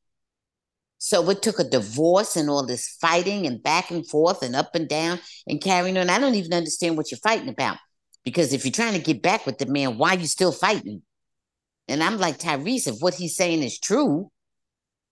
So 0.99 1.29
it 1.31 1.43
took 1.43 1.59
a 1.59 1.65
divorce 1.65 2.37
and 2.37 2.49
all 2.49 2.65
this 2.65 2.97
fighting 3.01 3.47
and 3.47 3.63
back 3.63 3.91
and 3.91 4.07
forth 4.07 4.43
and 4.43 4.55
up 4.55 4.75
and 4.75 4.89
down 4.89 5.19
and 5.49 5.61
carrying 5.61 5.99
on. 5.99 6.11
I 6.11 6.21
don't 6.21 6.37
even 6.37 6.55
understand 6.55 6.97
what 6.97 7.11
you're 7.11 7.19
fighting 7.19 7.49
about. 7.49 7.79
Because 8.25 8.53
if 8.53 8.65
you're 8.65 8.73
trying 8.73 8.95
to 8.95 9.01
get 9.01 9.21
back 9.21 9.47
with 9.47 9.59
the 9.59 9.67
man, 9.67 9.99
why 9.99 10.15
are 10.15 10.19
you 10.19 10.27
still 10.27 10.53
fighting? 10.53 11.03
And 11.89 12.05
I'm 12.05 12.19
like, 12.19 12.39
Tyrese, 12.39 12.87
if 12.87 13.01
what 13.01 13.15
he's 13.15 13.35
saying 13.35 13.63
is 13.63 13.81
true, 13.81 14.31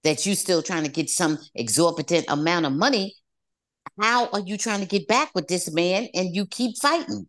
that 0.05 0.25
you're 0.25 0.37
still 0.37 0.63
trying 0.63 0.85
to 0.85 0.91
get 0.91 1.11
some 1.11 1.39
exorbitant 1.55 2.27
amount 2.29 2.67
of 2.67 2.73
money, 2.73 3.17
how 4.01 4.29
are 4.29 4.41
you 4.41 4.57
trying 4.57 4.81
to 4.81 4.87
get 4.87 5.09
back 5.09 5.35
with 5.35 5.49
this 5.49 5.73
man 5.73 6.09
and 6.15 6.35
you 6.35 6.47
keep 6.47 6.79
fighting? 6.79 7.29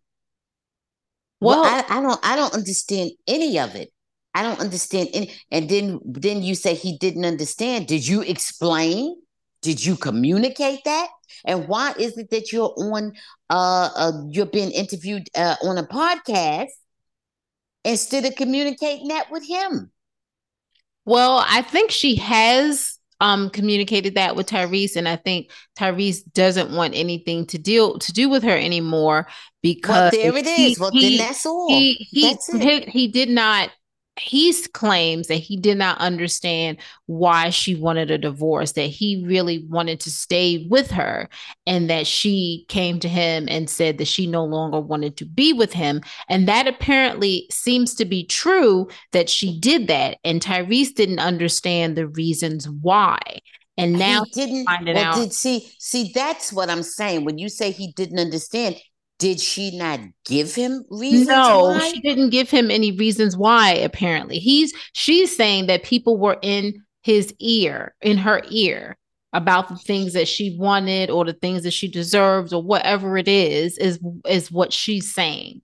Well, 1.42 1.62
well 1.62 1.86
I, 1.90 1.98
I 1.98 2.02
don't 2.02 2.20
I 2.24 2.36
don't 2.36 2.54
understand 2.54 3.12
any 3.28 3.60
of 3.60 3.76
it. 3.76 3.92
I 4.34 4.44
don't 4.44 4.62
understand 4.62 5.10
any 5.14 5.34
and 5.52 5.68
then 5.68 6.00
then 6.06 6.42
you 6.44 6.56
say 6.56 6.76
he 6.76 6.98
didn't 6.98 7.26
understand. 7.26 7.88
Did 7.88 8.08
you 8.08 8.22
explain? 8.22 9.18
Did 9.62 9.86
you 9.86 9.96
communicate 9.98 10.84
that? 10.86 11.10
And 11.46 11.68
why 11.68 11.94
is 11.98 12.18
it 12.18 12.30
that 12.30 12.52
you're 12.52 12.74
on 12.78 13.14
uh, 13.50 13.90
uh 13.96 14.12
you're 14.30 14.46
being 14.46 14.72
interviewed 14.72 15.28
uh, 15.36 15.56
on 15.64 15.78
a 15.78 15.84
podcast 15.84 16.70
instead 17.84 18.26
of 18.26 18.36
communicating 18.36 19.10
that 19.10 19.32
with 19.32 19.46
him? 19.46 19.92
Well, 21.04 21.44
I 21.48 21.64
think 21.64 21.90
she 21.92 22.16
has 22.18 23.00
um 23.22 23.50
communicated 23.52 24.16
that 24.16 24.36
with 24.36 24.48
Tyrese, 24.48 24.98
and 24.98 25.08
I 25.08 25.16
think 25.16 25.52
Tyrese 25.78 26.20
doesn't 26.34 26.76
want 26.76 26.96
anything 26.96 27.46
to 27.48 27.58
deal 27.58 28.00
to 28.00 28.12
do 28.12 28.28
with 28.28 28.44
her 28.44 28.58
anymore 28.58 29.28
because 29.62 30.12
well, 30.12 30.34
there 30.34 30.38
it 30.38 30.48
is. 30.48 30.56
He, 30.56 30.76
well, 30.80 30.92
he, 30.92 31.18
then 31.18 31.28
that's 31.28 31.46
all. 31.46 31.70
He 31.70 31.94
he, 31.94 32.24
that's 32.24 32.52
he, 32.52 32.82
he 32.82 33.08
did 33.08 33.30
not 33.30 33.70
he 34.22 34.54
claims 34.74 35.28
that 35.28 35.36
he 35.36 35.58
did 35.58 35.78
not 35.78 35.98
understand 35.98 36.78
why 37.06 37.50
she 37.50 37.76
wanted 37.76 38.12
a 38.12 38.18
divorce, 38.18 38.74
that 38.74 38.84
he 38.84 39.24
really 39.26 39.66
wanted 39.70 40.00
to 40.02 40.12
stay 40.12 40.68
with 40.70 40.92
her, 40.92 41.28
and 41.66 41.90
that 41.90 42.08
she 42.08 42.66
came 42.68 43.00
to 43.00 43.10
him 43.10 43.48
and 43.50 43.70
said 43.70 43.98
that 43.98 44.08
she 44.08 44.28
no 44.28 44.46
longer 44.46 44.80
wanted 44.80 45.18
to 45.18 45.26
be 45.26 45.54
with 45.54 45.74
him. 45.74 46.02
And 46.30 46.48
that 46.48 46.68
apparently 46.68 47.48
seems 47.50 47.96
to 47.96 48.06
be 48.06 48.26
true 48.26 48.88
that 49.12 49.30
she 49.30 49.60
did 49.60 49.88
that. 49.88 50.18
And 50.24 50.42
Tyrese 50.42 50.94
didn't 50.94 51.20
understand 51.20 51.96
the 51.96 52.08
reasons 52.08 52.70
why. 52.70 53.18
And 53.78 53.98
now 53.98 54.24
he 54.26 54.46
didn't 54.46 54.66
find 54.66 54.88
it 54.88 54.96
well, 54.96 55.06
out. 55.06 55.16
Did 55.16 55.34
see 55.34 55.72
see 55.80 56.12
that's 56.14 56.54
what 56.54 56.70
I'm 56.70 56.84
saying. 56.84 57.26
When 57.26 57.38
you 57.38 57.50
say 57.50 57.72
he 57.72 57.94
didn't 57.94 58.20
understand, 58.20 58.76
did 59.22 59.40
she 59.40 59.78
not 59.78 60.00
give 60.26 60.56
him 60.56 60.84
reasons? 60.90 61.28
No, 61.28 61.66
why? 61.66 61.92
she 61.92 62.02
didn't 62.02 62.32
give 62.32 62.50
him 62.50 62.72
any 62.72 62.92
reasons 62.92 63.38
why, 63.38 63.74
apparently. 63.74 64.40
He's 64.40 64.74
she's 64.94 65.36
saying 65.36 65.68
that 65.68 65.84
people 65.84 66.18
were 66.18 66.40
in 66.42 66.84
his 67.04 67.32
ear, 67.40 67.94
in 68.02 68.18
her 68.18 68.42
ear, 68.50 68.98
about 69.32 69.70
the 69.70 69.76
things 69.76 70.14
that 70.14 70.28
she 70.28 70.58
wanted 70.58 71.12
or 71.12 71.24
the 71.24 71.34
things 71.34 71.62
that 71.64 71.72
she 71.72 71.88
deserves 71.88 72.52
or 72.52 72.64
whatever 72.64 73.16
it 73.16 73.28
is, 73.28 73.78
is 73.78 74.00
is 74.28 74.52
what 74.52 74.74
she's 74.74 75.14
saying. 75.14 75.62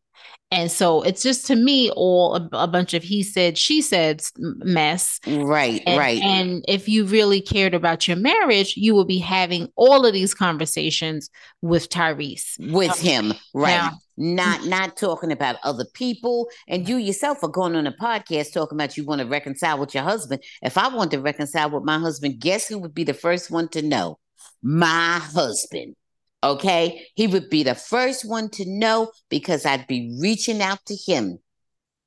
And 0.50 0.72
so 0.72 1.02
it's 1.02 1.24
just 1.24 1.46
to 1.48 1.56
me 1.56 1.92
all 1.92 2.36
a, 2.36 2.50
a, 2.54 2.68
bunch 2.68 2.94
of 2.94 3.04
he 3.04 3.22
said, 3.22 3.58
she 3.58 3.82
said 3.82 4.24
mess. 4.38 5.20
Right, 5.28 5.84
and, 5.86 5.98
right. 6.00 6.22
And 6.22 6.64
if 6.70 6.88
you 6.88 7.04
really 7.04 7.42
cared 7.42 7.74
about 7.74 8.08
your 8.08 8.16
marriage, 8.16 8.78
you 8.78 8.96
would 8.96 9.08
be 9.08 9.20
having 9.20 9.68
all 9.76 10.06
of 10.06 10.14
these 10.14 10.34
conversations 10.34 11.30
with 11.62 11.90
Tyrese. 11.90 12.58
With 12.72 12.92
um, 12.92 12.98
him, 12.98 13.34
right. 13.54 13.76
Now, 13.76 13.92
not 14.16 14.66
not 14.66 14.98
talking 14.98 15.32
about 15.32 15.58
other 15.64 15.86
people. 15.94 16.50
And 16.68 16.88
you 16.88 16.96
yourself 16.96 17.44
are 17.44 17.50
going 17.50 17.76
on 17.76 17.86
a 17.86 17.92
podcast 17.92 18.54
talking 18.54 18.78
about 18.78 18.96
you 18.96 19.06
want 19.06 19.22
to 19.22 19.28
reconcile 19.28 19.78
with 19.78 19.94
your 19.94 20.04
husband. 20.04 20.44
If 20.62 20.78
I 20.78 20.88
want 20.88 21.12
to 21.12 21.20
reconcile 21.20 21.70
with 21.70 21.84
my 21.84 22.00
husband, 22.00 22.40
guess 22.40 22.68
who 22.68 22.80
would 22.80 22.94
be 22.94 23.04
the 23.04 23.14
first 23.14 23.52
one 23.52 23.68
to 23.70 23.82
know? 23.82 24.18
My 24.64 25.20
husband. 25.20 25.96
Okay. 26.44 27.08
He 27.16 27.28
would 27.28 27.50
be 27.50 27.64
the 27.64 27.76
first 27.76 28.28
one 28.28 28.50
to 28.52 28.66
know 28.68 29.12
because 29.30 29.66
I'd 29.66 29.88
be 29.88 30.18
reaching 30.22 30.62
out 30.62 30.80
to 30.86 30.96
him, 30.96 31.40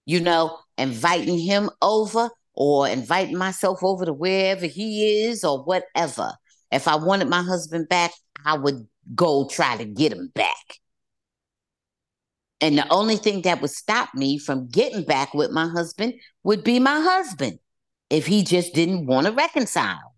you 0.06 0.20
know, 0.20 0.58
inviting 0.78 1.38
him 1.38 1.70
over 1.82 2.30
or 2.54 2.88
inviting 2.88 3.36
myself 3.36 3.82
over 3.82 4.04
to 4.04 4.12
wherever 4.12 4.66
he 4.66 5.24
is 5.24 5.44
or 5.44 5.62
whatever. 5.64 6.32
If 6.70 6.86
I 6.86 6.96
wanted 6.96 7.28
my 7.28 7.42
husband 7.42 7.88
back, 7.88 8.12
I 8.44 8.56
would 8.56 8.86
go 9.14 9.48
try 9.48 9.76
to 9.76 9.84
get 9.84 10.12
him 10.12 10.30
back. 10.34 10.78
And 12.60 12.76
the 12.76 12.88
only 12.92 13.16
thing 13.16 13.42
that 13.42 13.60
would 13.60 13.70
stop 13.70 14.14
me 14.14 14.38
from 14.38 14.68
getting 14.68 15.04
back 15.04 15.32
with 15.32 15.50
my 15.50 15.66
husband 15.66 16.14
would 16.44 16.62
be 16.62 16.78
my 16.78 17.00
husband 17.00 17.58
if 18.10 18.26
he 18.26 18.44
just 18.44 18.74
didn't 18.74 19.06
want 19.06 19.26
to 19.26 19.32
reconcile. 19.32 20.14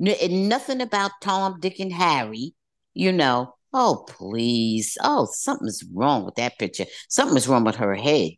N- 0.00 0.48
nothing 0.48 0.80
about 0.80 1.10
Tom, 1.20 1.58
Dick, 1.60 1.80
and 1.80 1.92
Harry 1.92 2.54
you 2.98 3.12
know, 3.12 3.54
oh, 3.72 4.04
please. 4.08 4.98
Oh, 5.02 5.28
something's 5.30 5.84
wrong 5.94 6.24
with 6.24 6.34
that 6.34 6.58
picture. 6.58 6.84
Something's 7.08 7.46
wrong 7.46 7.62
with 7.62 7.76
her 7.76 7.94
head. 7.94 8.32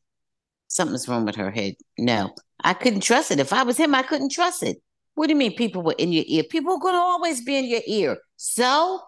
Something's 0.68 1.08
wrong 1.08 1.24
with 1.24 1.36
her 1.36 1.50
head. 1.50 1.76
No, 1.98 2.34
I 2.62 2.74
couldn't 2.74 3.00
trust 3.00 3.30
it. 3.30 3.40
If 3.40 3.54
I 3.54 3.62
was 3.62 3.78
him, 3.78 3.94
I 3.94 4.02
couldn't 4.02 4.32
trust 4.32 4.62
it. 4.62 4.76
What 5.14 5.26
do 5.26 5.32
you 5.32 5.38
mean 5.38 5.56
people 5.56 5.82
were 5.82 5.94
in 5.96 6.12
your 6.12 6.24
ear? 6.26 6.42
People 6.44 6.74
are 6.74 6.78
going 6.78 6.94
to 6.94 7.00
always 7.00 7.42
be 7.42 7.56
in 7.56 7.64
your 7.64 7.80
ear. 7.86 8.18
So 8.36 9.00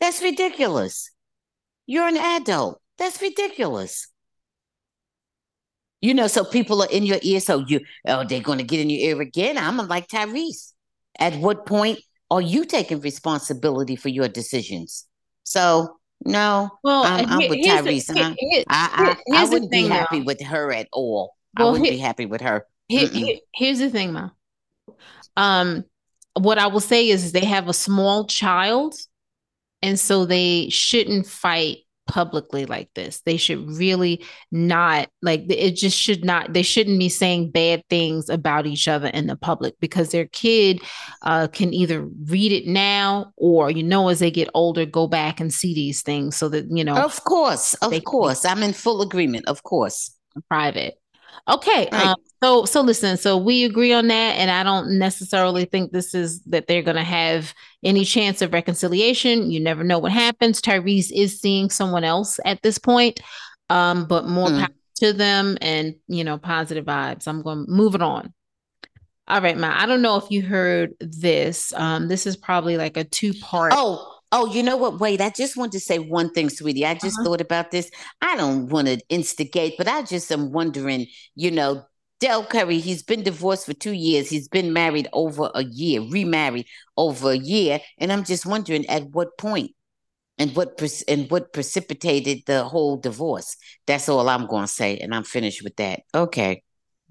that's 0.00 0.20
ridiculous. 0.20 1.10
You're 1.86 2.08
an 2.08 2.16
adult. 2.16 2.80
That's 2.98 3.22
ridiculous. 3.22 4.08
You 6.00 6.14
know, 6.14 6.26
so 6.26 6.44
people 6.44 6.82
are 6.82 6.90
in 6.90 7.04
your 7.04 7.20
ear. 7.22 7.38
So 7.38 7.64
you, 7.66 7.80
oh, 8.08 8.24
they're 8.28 8.40
going 8.40 8.58
to 8.58 8.64
get 8.64 8.80
in 8.80 8.90
your 8.90 9.14
ear 9.14 9.22
again. 9.22 9.56
I'm 9.56 9.76
like 9.86 10.08
Tyrese. 10.08 10.72
At 11.16 11.36
what 11.36 11.64
point 11.64 12.00
are 12.34 12.42
you 12.42 12.64
taking 12.64 13.00
responsibility 13.00 13.94
for 13.94 14.08
your 14.08 14.26
decisions? 14.26 15.06
So 15.44 15.98
no, 16.24 16.68
well, 16.82 17.04
I'm, 17.04 17.30
I'm 17.30 17.48
with 17.48 17.64
Tyrese. 17.64 18.06
The, 18.06 18.34
here, 18.36 18.64
I, 18.68 19.16
I, 19.32 19.42
I 19.42 19.44
wouldn't 19.44 19.70
thing, 19.70 19.84
be 19.84 19.88
happy 19.88 20.20
with 20.20 20.42
her 20.42 20.72
at 20.72 20.88
all. 20.92 21.36
Well, 21.56 21.68
I 21.68 21.70
wouldn't 21.70 21.86
here, 21.86 21.96
be 21.96 22.00
happy 22.00 22.26
with 22.26 22.40
her. 22.40 22.66
Here, 22.88 23.36
here's 23.54 23.78
the 23.78 23.88
thing, 23.88 24.12
Ma. 24.12 24.30
Um, 25.36 25.84
what 26.34 26.58
I 26.58 26.66
will 26.66 26.80
say 26.80 27.08
is 27.08 27.30
they 27.30 27.44
have 27.44 27.68
a 27.68 27.72
small 27.72 28.26
child, 28.26 28.96
and 29.80 29.98
so 29.98 30.26
they 30.26 30.70
shouldn't 30.70 31.28
fight 31.28 31.78
publicly 32.06 32.66
like 32.66 32.90
this. 32.94 33.20
They 33.22 33.36
should 33.36 33.70
really 33.70 34.24
not 34.50 35.08
like 35.22 35.44
it 35.48 35.72
just 35.72 35.98
should 35.98 36.24
not 36.24 36.52
they 36.52 36.62
shouldn't 36.62 36.98
be 36.98 37.08
saying 37.08 37.50
bad 37.50 37.82
things 37.88 38.28
about 38.28 38.66
each 38.66 38.88
other 38.88 39.08
in 39.08 39.26
the 39.26 39.36
public 39.36 39.74
because 39.80 40.10
their 40.10 40.26
kid 40.26 40.80
uh, 41.22 41.48
can 41.48 41.72
either 41.72 42.06
read 42.26 42.52
it 42.52 42.66
now 42.66 43.32
or 43.36 43.70
you 43.70 43.82
know 43.82 44.08
as 44.08 44.18
they 44.18 44.30
get 44.30 44.48
older 44.54 44.84
go 44.86 45.06
back 45.06 45.40
and 45.40 45.52
see 45.52 45.74
these 45.74 46.02
things 46.02 46.36
so 46.36 46.48
that 46.48 46.66
you 46.70 46.84
know 46.84 46.96
Of 46.96 47.24
course. 47.24 47.74
Of 47.74 48.04
course. 48.04 48.44
I'm 48.44 48.62
in 48.62 48.72
full 48.72 49.02
agreement. 49.02 49.46
Of 49.48 49.62
course. 49.62 50.14
Private. 50.48 50.94
Okay. 51.48 51.88
Right. 51.92 52.06
Um, 52.06 52.16
so 52.44 52.66
so 52.66 52.82
listen, 52.82 53.16
so 53.16 53.38
we 53.38 53.64
agree 53.64 53.94
on 53.94 54.08
that, 54.08 54.36
and 54.36 54.50
I 54.50 54.62
don't 54.62 54.98
necessarily 54.98 55.64
think 55.64 55.92
this 55.92 56.14
is 56.14 56.42
that 56.42 56.66
they're 56.66 56.82
going 56.82 56.98
to 56.98 57.02
have 57.02 57.54
any 57.82 58.04
chance 58.04 58.42
of 58.42 58.52
reconciliation. 58.52 59.50
You 59.50 59.60
never 59.60 59.82
know 59.82 59.98
what 59.98 60.12
happens. 60.12 60.60
Tyrese 60.60 61.10
is 61.10 61.40
seeing 61.40 61.70
someone 61.70 62.04
else 62.04 62.38
at 62.44 62.60
this 62.60 62.76
point, 62.76 63.20
um, 63.70 64.06
but 64.06 64.26
more 64.26 64.48
mm. 64.48 64.68
to 64.96 65.14
them, 65.14 65.56
and 65.62 65.94
you 66.06 66.22
know, 66.22 66.36
positive 66.36 66.84
vibes. 66.84 67.26
I'm 67.26 67.40
going 67.40 67.64
to 67.64 67.70
move 67.70 67.94
it 67.94 68.02
on. 68.02 68.34
All 69.26 69.40
right, 69.40 69.56
Ma. 69.56 69.74
I 69.74 69.86
don't 69.86 70.02
know 70.02 70.16
if 70.18 70.30
you 70.30 70.42
heard 70.42 70.92
this. 71.00 71.72
Um, 71.72 72.08
this 72.08 72.26
is 72.26 72.36
probably 72.36 72.76
like 72.76 72.98
a 72.98 73.04
two 73.04 73.32
part. 73.32 73.72
Oh, 73.74 74.10
Oh, 74.36 74.52
you 74.52 74.64
know 74.64 74.76
what? 74.76 74.98
Wait, 74.98 75.20
I 75.20 75.30
just 75.30 75.56
want 75.56 75.70
to 75.72 75.80
say 75.80 76.00
one 76.00 76.28
thing, 76.28 76.50
sweetie. 76.50 76.84
I 76.84 76.94
just 76.94 77.16
uh-huh. 77.20 77.24
thought 77.24 77.40
about 77.40 77.70
this. 77.70 77.88
I 78.20 78.36
don't 78.36 78.66
want 78.66 78.88
to 78.88 78.98
instigate, 79.08 79.74
but 79.78 79.86
I 79.86 80.02
just 80.02 80.32
am 80.32 80.50
wondering, 80.50 81.06
you 81.36 81.52
know, 81.52 81.84
Dell 82.20 82.44
Curry, 82.44 82.78
he's 82.78 83.02
been 83.02 83.22
divorced 83.22 83.66
for 83.66 83.74
two 83.74 83.92
years. 83.92 84.28
He's 84.28 84.48
been 84.48 84.72
married 84.72 85.08
over 85.12 85.50
a 85.54 85.64
year, 85.64 86.00
remarried 86.00 86.66
over 86.96 87.32
a 87.32 87.36
year. 87.36 87.80
And 87.98 88.12
I'm 88.12 88.24
just 88.24 88.46
wondering 88.46 88.86
at 88.86 89.04
what 89.10 89.36
point 89.36 89.72
and 90.38 90.54
what 90.56 90.78
pre- 90.78 90.88
and 91.08 91.30
what 91.30 91.52
precipitated 91.52 92.42
the 92.46 92.64
whole 92.64 92.96
divorce. 92.96 93.56
That's 93.86 94.08
all 94.08 94.28
I'm 94.28 94.46
going 94.46 94.66
to 94.66 94.72
say. 94.72 94.98
And 94.98 95.14
I'm 95.14 95.24
finished 95.24 95.62
with 95.62 95.76
that. 95.76 96.00
Okay. 96.14 96.62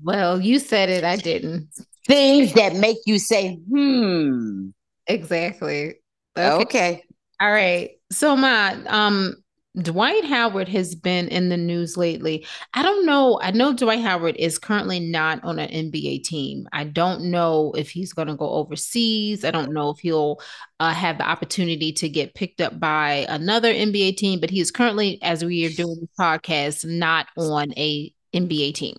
Well, 0.02 0.42
you 0.42 0.60
said 0.60 0.89
it. 0.89 1.04
I 1.04 1.16
didn't. 1.18 1.70
Things 2.08 2.54
that 2.54 2.76
make 2.76 2.98
you 3.06 3.20
say, 3.20 3.56
hmm. 3.70 4.70
Exactly. 5.08 5.96
Okay. 6.38 6.63
okay. 6.63 7.04
All 7.39 7.52
right. 7.52 7.92
So 8.12 8.36
my 8.36 8.74
um 8.86 9.36
Dwight 9.82 10.24
Howard 10.26 10.70
has 10.70 10.94
been 10.94 11.28
in 11.30 11.50
the 11.50 11.58
news 11.58 11.98
lately. 11.98 12.46
I 12.76 12.84
don't 12.84 13.08
know. 13.08 13.40
I 13.42 13.50
know 13.50 13.74
Dwight 13.74 14.02
Howard 14.02 14.36
is 14.38 14.60
currently 14.60 15.00
not 15.00 15.44
on 15.44 15.58
an 15.58 15.70
NBA 15.70 16.24
team. 16.24 16.68
I 16.72 16.84
don't 16.84 17.32
know 17.32 17.74
if 17.76 17.90
he's 17.90 18.14
going 18.14 18.28
to 18.28 18.36
go 18.36 18.48
overseas. 18.52 19.44
I 19.44 19.50
don't 19.50 19.74
know 19.74 19.90
if 19.90 19.98
he'll 19.98 20.40
uh, 20.80 20.94
have 20.94 21.18
the 21.18 21.28
opportunity 21.28 21.92
to 21.94 22.08
get 22.08 22.36
picked 22.36 22.62
up 22.62 22.80
by 22.80 23.26
another 23.30 23.74
NBA 23.74 24.16
team, 24.18 24.40
but 24.40 24.52
he 24.52 24.60
is 24.60 24.70
currently, 24.70 25.20
as 25.24 25.44
we 25.44 25.66
are 25.66 25.70
doing 25.70 25.98
this 26.02 26.10
podcast, 26.20 26.86
not 26.86 27.28
on 27.36 27.74
a 27.76 28.14
NBA 28.32 28.76
team. 28.76 28.98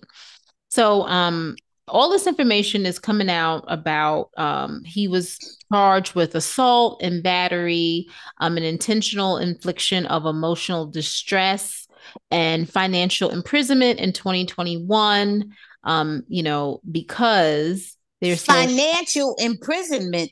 So, 0.67 1.03
um, 1.07 1.55
all 1.87 2.09
this 2.09 2.27
information 2.27 2.85
is 2.85 2.99
coming 2.99 3.29
out 3.29 3.63
about 3.67 4.29
um, 4.37 4.83
he 4.83 5.07
was 5.07 5.59
charged 5.71 6.15
with 6.15 6.35
assault 6.35 7.01
and 7.03 7.21
battery, 7.21 8.07
um, 8.39 8.57
an 8.57 8.63
intentional 8.63 9.37
infliction 9.37 10.05
of 10.07 10.25
emotional 10.25 10.87
distress, 10.87 11.87
and 12.31 12.69
financial 12.69 13.29
imprisonment 13.29 13.99
in 13.99 14.13
2021. 14.13 15.51
Um, 15.83 16.23
you 16.27 16.41
know, 16.41 16.81
because 16.89 17.95
there's 18.21 18.43
financial 18.43 19.35
no- 19.37 19.45
imprisonment. 19.45 20.31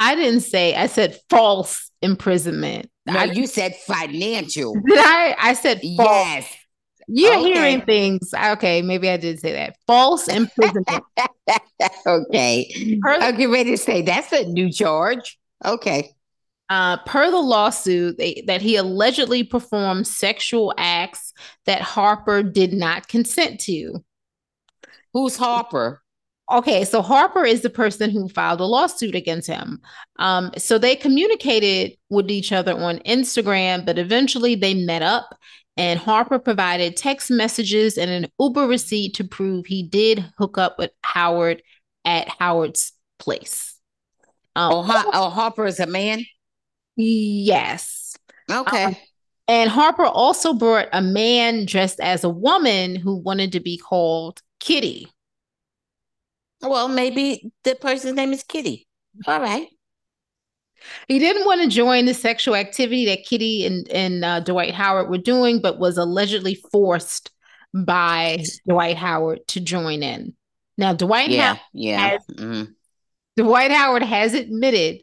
I 0.00 0.14
didn't 0.14 0.42
say. 0.42 0.76
I 0.76 0.86
said 0.86 1.18
false 1.28 1.90
imprisonment. 2.02 2.88
No, 3.06 3.18
I, 3.18 3.24
you 3.24 3.48
said 3.48 3.74
financial. 3.74 4.74
Did 4.86 4.98
I? 4.98 5.34
I 5.38 5.54
said 5.54 5.80
false. 5.80 5.86
yes. 5.96 6.56
You're 7.08 7.38
okay. 7.38 7.52
hearing 7.52 7.80
things. 7.82 8.34
Okay, 8.34 8.82
maybe 8.82 9.08
I 9.08 9.16
did 9.16 9.40
say 9.40 9.52
that. 9.52 9.76
False 9.86 10.28
imprisonment. 10.28 11.04
okay. 12.06 12.98
Per 13.00 13.18
the, 13.18 13.32
get 13.36 13.48
ready 13.48 13.70
to 13.70 13.78
say 13.78 14.02
that's 14.02 14.30
a 14.32 14.44
new 14.44 14.70
charge. 14.70 15.38
Okay. 15.64 16.10
Uh, 16.68 16.98
per 16.98 17.30
the 17.30 17.38
lawsuit, 17.40 18.18
they, 18.18 18.44
that 18.46 18.60
he 18.60 18.76
allegedly 18.76 19.42
performed 19.42 20.06
sexual 20.06 20.74
acts 20.76 21.32
that 21.64 21.80
Harper 21.80 22.42
did 22.42 22.74
not 22.74 23.08
consent 23.08 23.58
to. 23.60 24.04
Who's 25.14 25.38
Harper? 25.38 26.02
Okay, 26.50 26.84
so 26.84 27.02
Harper 27.02 27.44
is 27.44 27.60
the 27.62 27.70
person 27.70 28.10
who 28.10 28.28
filed 28.28 28.60
a 28.60 28.64
lawsuit 28.64 29.14
against 29.14 29.48
him. 29.48 29.80
Um, 30.18 30.50
so 30.56 30.78
they 30.78 30.96
communicated 30.96 31.96
with 32.08 32.30
each 32.30 32.52
other 32.52 32.72
on 32.72 33.00
Instagram, 33.00 33.84
but 33.84 33.98
eventually 33.98 34.54
they 34.54 34.72
met 34.72 35.02
up 35.02 35.34
and 35.78 36.00
Harper 36.00 36.40
provided 36.40 36.96
text 36.96 37.30
messages 37.30 37.96
and 37.96 38.10
an 38.10 38.26
Uber 38.40 38.66
receipt 38.66 39.14
to 39.14 39.24
prove 39.24 39.64
he 39.64 39.84
did 39.84 40.24
hook 40.36 40.58
up 40.58 40.76
with 40.76 40.90
Howard 41.02 41.62
at 42.04 42.28
Howard's 42.28 42.92
place. 43.20 43.76
Um, 44.56 44.72
oh, 44.72 44.82
ha- 44.82 45.10
oh, 45.14 45.30
Harper 45.30 45.66
is 45.66 45.78
a 45.78 45.86
man? 45.86 46.24
Yes. 46.96 48.16
Okay. 48.50 48.84
Um, 48.84 48.96
and 49.46 49.70
Harper 49.70 50.04
also 50.04 50.52
brought 50.52 50.88
a 50.92 51.00
man 51.00 51.64
dressed 51.64 52.00
as 52.00 52.24
a 52.24 52.28
woman 52.28 52.96
who 52.96 53.16
wanted 53.16 53.52
to 53.52 53.60
be 53.60 53.78
called 53.78 54.42
Kitty. 54.58 55.08
Well, 56.60 56.88
maybe 56.88 57.52
the 57.62 57.76
person's 57.76 58.14
name 58.14 58.32
is 58.32 58.42
Kitty. 58.42 58.88
All 59.28 59.40
right. 59.40 59.68
He 61.08 61.18
didn't 61.18 61.46
want 61.46 61.62
to 61.62 61.68
join 61.68 62.04
the 62.04 62.14
sexual 62.14 62.54
activity 62.54 63.06
that 63.06 63.24
Kitty 63.24 63.66
and, 63.66 63.88
and 63.90 64.24
uh, 64.24 64.40
Dwight 64.40 64.74
Howard 64.74 65.08
were 65.08 65.18
doing, 65.18 65.60
but 65.60 65.78
was 65.78 65.98
allegedly 65.98 66.54
forced 66.72 67.30
by 67.74 68.44
Dwight 68.68 68.96
Howard 68.96 69.46
to 69.48 69.60
join 69.60 70.02
in. 70.02 70.34
Now, 70.76 70.92
Dwight, 70.92 71.30
yeah, 71.30 71.54
ha- 71.54 71.62
yeah. 71.72 72.08
Has, 72.08 72.26
mm-hmm. 72.32 72.70
Dwight 73.36 73.70
Howard 73.70 74.02
has 74.02 74.34
admitted 74.34 75.02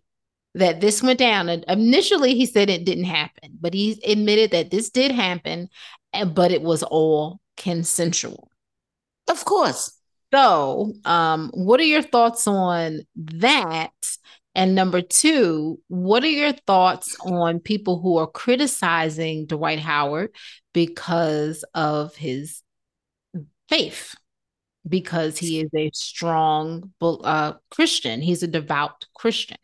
that 0.55 0.81
this 0.81 1.03
went 1.03 1.19
down. 1.19 1.49
And 1.49 1.63
initially, 1.67 2.35
he 2.35 2.45
said 2.45 2.69
it 2.69 2.85
didn't 2.85 3.05
happen, 3.05 3.57
but 3.59 3.73
he 3.73 4.01
admitted 4.07 4.51
that 4.51 4.71
this 4.71 4.89
did 4.89 5.11
happen, 5.11 5.69
and, 6.13 6.33
but 6.33 6.51
it 6.51 6.61
was 6.61 6.81
all 6.81 7.39
consensual. 7.57 8.49
Of 9.29 9.43
course. 9.45 9.91
So, 10.33 10.93
um, 11.05 11.51
what 11.53 11.79
are 11.79 11.83
your 11.83 12.01
thoughts 12.01 12.47
on 12.47 13.01
that? 13.15 13.91
And 14.55 14.73
number 14.73 15.01
two, 15.01 15.81
what 15.89 16.23
are 16.23 16.27
your 16.27 16.53
thoughts 16.53 17.17
on 17.19 17.59
people 17.59 17.99
who 17.99 18.17
are 18.17 18.27
criticizing 18.27 19.47
Dwight 19.47 19.79
Howard 19.79 20.33
because 20.73 21.65
of 21.73 22.15
his 22.15 22.63
faith? 23.67 24.15
Because 24.87 25.37
he 25.37 25.59
is 25.59 25.69
a 25.75 25.91
strong 25.93 26.93
uh, 27.01 27.53
Christian, 27.69 28.21
he's 28.21 28.43
a 28.43 28.47
devout 28.47 29.05
Christian. 29.13 29.57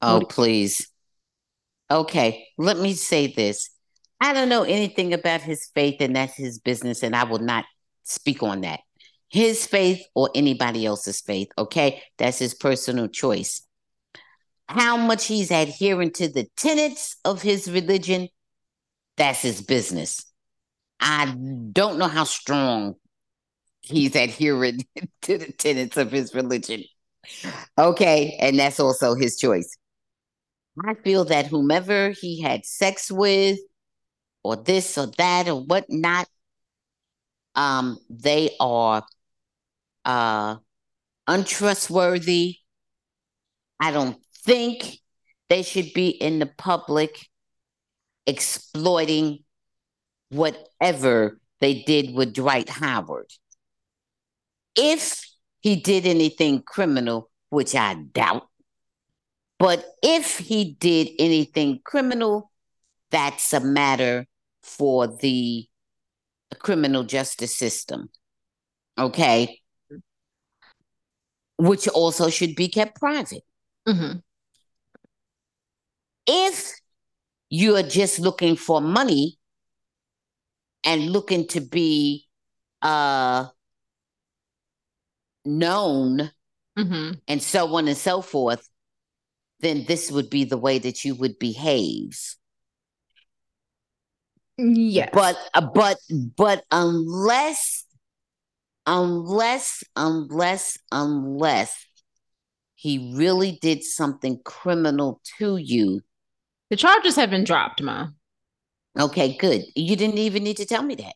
Oh, 0.00 0.22
please. 0.26 0.88
Okay, 1.90 2.46
let 2.56 2.78
me 2.78 2.94
say 2.94 3.26
this. 3.26 3.70
I 4.18 4.32
don't 4.32 4.48
know 4.48 4.62
anything 4.62 5.12
about 5.12 5.42
his 5.42 5.70
faith, 5.74 5.96
and 6.00 6.16
that's 6.16 6.36
his 6.36 6.58
business, 6.58 7.02
and 7.02 7.14
I 7.14 7.24
will 7.24 7.38
not 7.38 7.66
speak 8.04 8.42
on 8.42 8.62
that. 8.62 8.80
His 9.28 9.66
faith 9.66 10.02
or 10.14 10.30
anybody 10.34 10.86
else's 10.86 11.20
faith, 11.20 11.48
okay? 11.58 12.02
That's 12.16 12.38
his 12.38 12.54
personal 12.54 13.08
choice 13.08 13.65
how 14.68 14.96
much 14.96 15.26
he's 15.26 15.50
adhering 15.50 16.12
to 16.12 16.28
the 16.28 16.48
tenets 16.56 17.16
of 17.24 17.42
his 17.42 17.70
religion, 17.70 18.28
that's 19.16 19.42
his 19.42 19.62
business. 19.62 20.24
I 21.00 21.34
don't 21.72 21.98
know 21.98 22.08
how 22.08 22.24
strong 22.24 22.96
he's 23.82 24.16
adhering 24.16 24.80
to 25.22 25.38
the 25.38 25.52
tenets 25.52 25.96
of 25.96 26.10
his 26.10 26.34
religion. 26.34 26.84
Okay, 27.78 28.36
and 28.40 28.58
that's 28.58 28.80
also 28.80 29.14
his 29.14 29.38
choice. 29.38 29.76
I 30.84 30.94
feel 30.94 31.24
that 31.26 31.46
whomever 31.46 32.10
he 32.10 32.42
had 32.42 32.66
sex 32.66 33.10
with, 33.10 33.58
or 34.42 34.56
this 34.56 34.98
or 34.98 35.06
that 35.18 35.48
or 35.48 35.64
whatnot, 35.64 36.28
um, 37.54 37.98
they 38.10 38.50
are 38.60 39.04
uh 40.04 40.56
untrustworthy. 41.26 42.56
I 43.80 43.90
don't 43.90 44.18
think 44.46 44.98
they 45.50 45.62
should 45.62 45.92
be 45.92 46.08
in 46.08 46.38
the 46.38 46.46
public 46.46 47.28
exploiting 48.26 49.40
whatever 50.30 51.38
they 51.60 51.82
did 51.82 52.14
with 52.14 52.32
Dwight 52.32 52.68
Howard. 52.68 53.30
If 54.74 55.24
he 55.60 55.76
did 55.76 56.06
anything 56.06 56.62
criminal, 56.62 57.30
which 57.50 57.74
I 57.74 57.94
doubt, 57.94 58.48
but 59.58 59.84
if 60.02 60.38
he 60.38 60.76
did 60.78 61.08
anything 61.18 61.80
criminal, 61.84 62.50
that's 63.10 63.52
a 63.52 63.60
matter 63.60 64.26
for 64.62 65.06
the 65.06 65.66
criminal 66.58 67.04
justice 67.04 67.56
system. 67.56 68.10
Okay. 68.98 69.60
Which 71.58 71.88
also 71.88 72.28
should 72.28 72.54
be 72.54 72.68
kept 72.68 72.98
private. 72.98 73.44
Mm-hmm. 73.88 74.18
If 76.26 76.72
you 77.48 77.76
are 77.76 77.82
just 77.82 78.18
looking 78.18 78.56
for 78.56 78.80
money 78.80 79.38
and 80.84 81.10
looking 81.10 81.46
to 81.48 81.60
be 81.60 82.26
uh 82.82 83.46
known 85.44 86.30
mm-hmm. 86.76 87.12
and 87.28 87.42
so 87.42 87.74
on 87.76 87.88
and 87.88 87.96
so 87.96 88.20
forth, 88.20 88.68
then 89.60 89.84
this 89.86 90.10
would 90.10 90.28
be 90.28 90.44
the 90.44 90.58
way 90.58 90.78
that 90.78 91.04
you 91.04 91.14
would 91.14 91.38
behave. 91.38 92.18
Yeah. 94.58 95.10
But 95.12 95.38
uh, 95.54 95.68
but 95.74 95.98
but 96.10 96.64
unless 96.70 97.84
unless 98.86 99.84
unless 99.94 100.78
unless 100.90 101.86
he 102.74 103.14
really 103.16 103.58
did 103.60 103.82
something 103.82 104.40
criminal 104.44 105.20
to 105.38 105.56
you, 105.56 106.00
the 106.70 106.76
charges 106.76 107.16
have 107.16 107.30
been 107.30 107.44
dropped, 107.44 107.82
Ma. 107.82 108.08
Okay, 108.98 109.36
good. 109.36 109.64
You 109.74 109.96
didn't 109.96 110.18
even 110.18 110.42
need 110.42 110.56
to 110.56 110.66
tell 110.66 110.82
me 110.82 110.94
that 110.96 111.14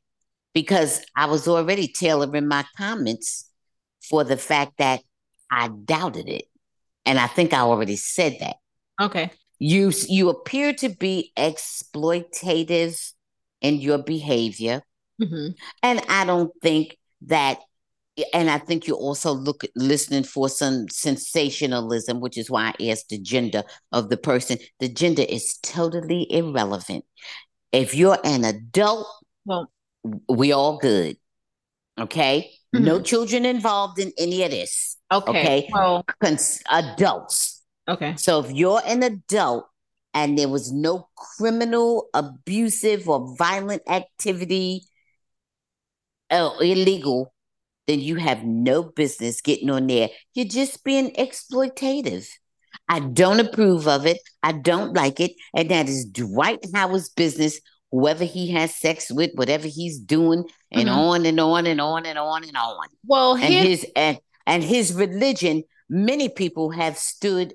because 0.53 1.05
I 1.17 1.27
was 1.27 1.49
already 1.49 1.89
tailoring 1.89 2.47
my 2.47 2.65
comments 2.77 3.51
for 4.03 4.25
the 4.25 4.37
fact 4.37 4.79
that 4.79 5.01
I 5.51 5.69
doubted 5.69 6.29
it. 6.29 6.45
And 7.07 7.19
I 7.19 7.27
think 7.27 7.53
I 7.53 7.61
already 7.61 7.97
said 7.97 8.37
that. 8.41 8.57
Okay. 9.01 9.31
You 9.59 9.93
you 10.09 10.29
appear 10.29 10.73
to 10.75 10.89
be 10.89 11.33
exploitative 11.37 13.13
in 13.61 13.77
your 13.77 13.99
behavior. 13.99 14.83
Mm-hmm. 15.21 15.53
And 15.83 16.03
I 16.09 16.25
don't 16.25 16.53
think 16.63 16.97
that 17.27 17.59
and 18.33 18.51
I 18.51 18.59
think 18.59 18.87
you're 18.87 18.97
also 18.97 19.33
look 19.33 19.63
listening 19.77 20.25
for 20.25 20.49
some 20.49 20.89
sensationalism, 20.89 22.21
which 22.21 22.39
is 22.39 22.51
why 22.51 22.73
I 22.79 22.89
asked 22.89 23.09
the 23.09 23.19
gender 23.19 23.63
of 23.93 24.09
the 24.09 24.17
person. 24.17 24.59
The 24.79 24.89
gender 24.89 25.25
is 25.29 25.59
totally 25.63 26.27
irrelevant. 26.33 27.05
If 27.73 27.95
you're 27.95 28.19
an 28.25 28.45
adult, 28.45 29.07
well, 29.45 29.71
we 30.29 30.53
all 30.53 30.79
good. 30.79 31.17
Okay, 31.99 32.51
mm-hmm. 32.75 32.85
no 32.85 33.01
children 33.01 33.45
involved 33.45 33.99
in 33.99 34.13
any 34.19 34.43
of 34.43 34.51
this. 34.51 34.97
Okay, 35.13 35.31
okay, 35.31 35.69
well, 35.73 36.05
Cons- 36.23 36.63
adults. 36.71 37.63
Okay, 37.89 38.15
so 38.17 38.41
if 38.41 38.53
you're 38.53 38.81
an 38.87 39.03
adult 39.03 39.67
and 40.15 40.39
there 40.39 40.49
was 40.49 40.73
no 40.73 41.09
criminal, 41.17 42.09
abusive, 42.15 43.09
or 43.09 43.37
violent 43.37 43.83
activity, 43.89 44.85
uh, 46.31 46.51
illegal 46.61 47.33
then 47.91 47.99
you 47.99 48.15
have 48.17 48.45
no 48.45 48.85
business 48.85 49.41
getting 49.41 49.69
on 49.69 49.89
there. 49.89 50.11
You're 50.35 50.47
just 50.47 50.85
being 50.85 51.11
exploitative. 51.15 52.29
I 52.89 53.01
don't 53.01 53.41
approve 53.41 53.89
of 53.89 54.07
it. 54.07 54.19
I 54.45 54.53
don't 54.53 54.95
like 54.95 55.19
it. 55.19 55.33
And 55.55 55.69
that 55.73 55.89
is 55.89 56.05
Dwight 56.05 56.65
Howard's 56.73 57.09
business. 57.09 57.61
Whoever 57.91 58.25
he 58.25 58.53
has 58.53 58.73
sex 58.77 59.11
with, 59.11 59.33
whatever 59.35 59.67
he's 59.67 59.99
doing, 59.99 60.45
and 60.71 60.89
mm-hmm. 60.89 60.99
on 60.99 61.27
and 61.27 61.41
on 61.41 61.67
and 61.67 61.81
on 61.81 62.07
and 62.07 62.17
on 62.17 62.45
and 62.45 62.57
on. 62.57 62.87
Well, 63.05 63.35
and 63.35 63.43
his 63.43 63.85
and 63.97 64.21
and 64.47 64.63
his 64.63 64.93
religion, 64.93 65.65
many 65.89 66.29
people 66.29 66.71
have 66.71 66.97
stood 66.97 67.55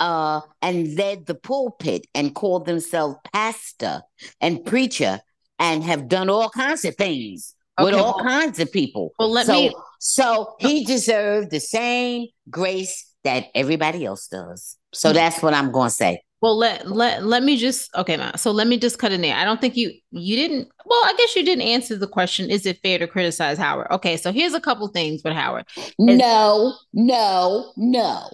uh 0.00 0.40
and 0.62 0.96
led 0.96 1.26
the 1.26 1.34
pulpit 1.34 2.06
and 2.14 2.34
called 2.34 2.64
themselves 2.64 3.16
pastor 3.34 4.00
and 4.40 4.64
preacher 4.64 5.20
and 5.58 5.82
have 5.84 6.08
done 6.08 6.30
all 6.30 6.48
kinds 6.48 6.84
of 6.86 6.94
things 6.96 7.55
okay, 7.78 7.84
with 7.84 7.94
all 7.94 8.20
kinds 8.20 8.58
of 8.58 8.70
people. 8.72 9.12
Well, 9.18 9.30
let 9.30 9.46
so, 9.46 9.52
me 9.52 9.74
so 9.98 10.54
he 10.58 10.84
deserved 10.84 11.50
the 11.50 11.60
same 11.60 12.28
grace 12.50 13.12
that 13.24 13.46
everybody 13.54 14.04
else 14.04 14.28
does. 14.28 14.76
So 14.92 15.10
mm. 15.10 15.14
that's 15.14 15.42
what 15.42 15.54
I'm 15.54 15.72
going 15.72 15.88
to 15.88 15.94
say. 15.94 16.22
Well, 16.42 16.58
let 16.58 16.88
let 16.90 17.24
let 17.24 17.42
me 17.42 17.56
just 17.56 17.94
okay. 17.96 18.30
So 18.36 18.50
let 18.50 18.66
me 18.66 18.78
just 18.78 18.98
cut 18.98 19.10
in 19.10 19.22
there. 19.22 19.34
I 19.34 19.44
don't 19.44 19.60
think 19.60 19.76
you 19.76 19.90
you 20.10 20.36
didn't. 20.36 20.68
Well, 20.84 21.00
I 21.04 21.14
guess 21.16 21.34
you 21.34 21.42
didn't 21.42 21.62
answer 21.62 21.96
the 21.96 22.06
question. 22.06 22.50
Is 22.50 22.66
it 22.66 22.78
fair 22.82 22.98
to 22.98 23.06
criticize 23.06 23.56
Howard? 23.58 23.88
Okay, 23.90 24.16
so 24.16 24.32
here's 24.32 24.52
a 24.52 24.60
couple 24.60 24.86
things 24.88 25.22
with 25.24 25.32
Howard. 25.32 25.64
no, 25.98 26.74
no, 26.92 27.72
no. 27.76 28.28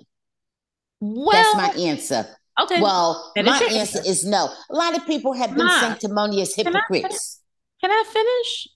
Well, 1.00 1.54
that's 1.56 1.76
my 1.76 1.82
answer. 1.82 2.26
Okay. 2.60 2.82
Well, 2.82 3.32
my 3.36 3.42
answer, 3.42 3.64
answer 3.66 4.02
is 4.04 4.26
no. 4.26 4.48
A 4.70 4.74
lot 4.74 4.96
of 4.96 5.06
people 5.06 5.32
have 5.32 5.54
been 5.54 5.68
sanctimonious 5.68 6.54
hypocrites. 6.54 7.40
Can 7.80 7.90
I, 7.90 7.94
can 7.94 8.06
I 8.06 8.12
finish? 8.12 8.68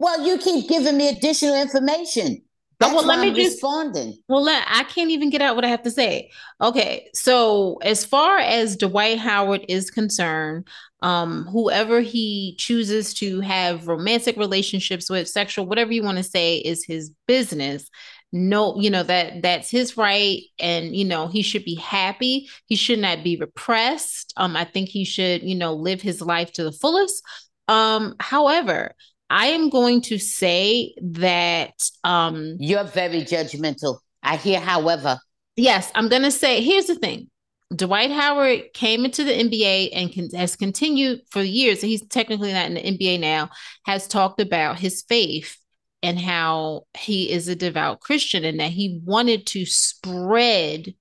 Well, 0.00 0.26
you 0.26 0.38
keep 0.38 0.66
giving 0.66 0.96
me 0.96 1.10
additional 1.10 1.60
information. 1.60 2.42
That's 2.78 2.94
well, 2.94 3.04
let 3.04 3.20
me 3.20 3.28
I'm 3.28 3.34
just, 3.34 3.56
responding. 3.56 4.16
Well, 4.26 4.42
let, 4.42 4.64
I 4.66 4.84
can't 4.84 5.10
even 5.10 5.28
get 5.28 5.42
out 5.42 5.54
what 5.54 5.66
I 5.66 5.68
have 5.68 5.82
to 5.82 5.90
say. 5.90 6.30
Okay, 6.62 7.10
so 7.12 7.76
as 7.82 8.06
far 8.06 8.38
as 8.38 8.78
Dwight 8.78 9.18
Howard 9.18 9.66
is 9.68 9.90
concerned, 9.90 10.66
um, 11.02 11.44
whoever 11.52 12.00
he 12.00 12.56
chooses 12.58 13.12
to 13.14 13.40
have 13.40 13.88
romantic 13.88 14.38
relationships 14.38 15.10
with, 15.10 15.28
sexual, 15.28 15.66
whatever 15.66 15.92
you 15.92 16.02
want 16.02 16.16
to 16.16 16.24
say, 16.24 16.56
is 16.56 16.82
his 16.82 17.12
business. 17.28 17.90
No, 18.32 18.80
you 18.80 18.88
know 18.88 19.02
that 19.02 19.42
that's 19.42 19.68
his 19.68 19.98
right, 19.98 20.40
and 20.58 20.96
you 20.96 21.04
know 21.04 21.26
he 21.26 21.42
should 21.42 21.64
be 21.64 21.74
happy. 21.74 22.48
He 22.64 22.76
should 22.76 23.00
not 23.00 23.22
be 23.22 23.36
repressed. 23.36 24.32
Um, 24.38 24.56
I 24.56 24.64
think 24.64 24.88
he 24.88 25.04
should, 25.04 25.42
you 25.42 25.56
know, 25.56 25.74
live 25.74 26.00
his 26.00 26.22
life 26.22 26.52
to 26.54 26.64
the 26.64 26.72
fullest. 26.72 27.22
Um, 27.68 28.14
however, 28.18 28.94
I 29.30 29.46
am 29.46 29.70
going 29.70 30.00
to 30.02 30.18
say 30.18 30.92
that 31.00 31.74
um 32.04 32.56
you're 32.58 32.84
very 32.84 33.22
judgmental. 33.22 33.98
I 34.22 34.36
hear, 34.36 34.60
however. 34.60 35.18
Yes, 35.56 35.90
I'm 35.94 36.08
going 36.08 36.22
to 36.22 36.30
say 36.30 36.60
here's 36.62 36.86
the 36.86 36.96
thing. 36.96 37.30
Dwight 37.74 38.10
Howard 38.10 38.72
came 38.74 39.04
into 39.04 39.22
the 39.22 39.32
NBA 39.32 39.90
and 39.92 40.12
can, 40.12 40.28
has 40.30 40.56
continued 40.56 41.20
for 41.30 41.40
years. 41.40 41.80
He's 41.80 42.04
technically 42.04 42.52
not 42.52 42.66
in 42.66 42.74
the 42.74 42.82
NBA 42.82 43.20
now. 43.20 43.50
Has 43.86 44.08
talked 44.08 44.40
about 44.40 44.80
his 44.80 45.02
faith 45.08 45.56
and 46.02 46.18
how 46.18 46.86
he 46.98 47.30
is 47.30 47.46
a 47.46 47.54
devout 47.54 48.00
Christian 48.00 48.44
and 48.44 48.58
that 48.58 48.72
he 48.72 49.00
wanted 49.04 49.46
to 49.48 49.64
spread 49.64 50.94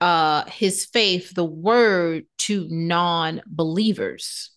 uh 0.00 0.44
his 0.44 0.86
faith, 0.86 1.34
the 1.34 1.44
word 1.44 2.24
to 2.38 2.66
non-believers. 2.70 4.52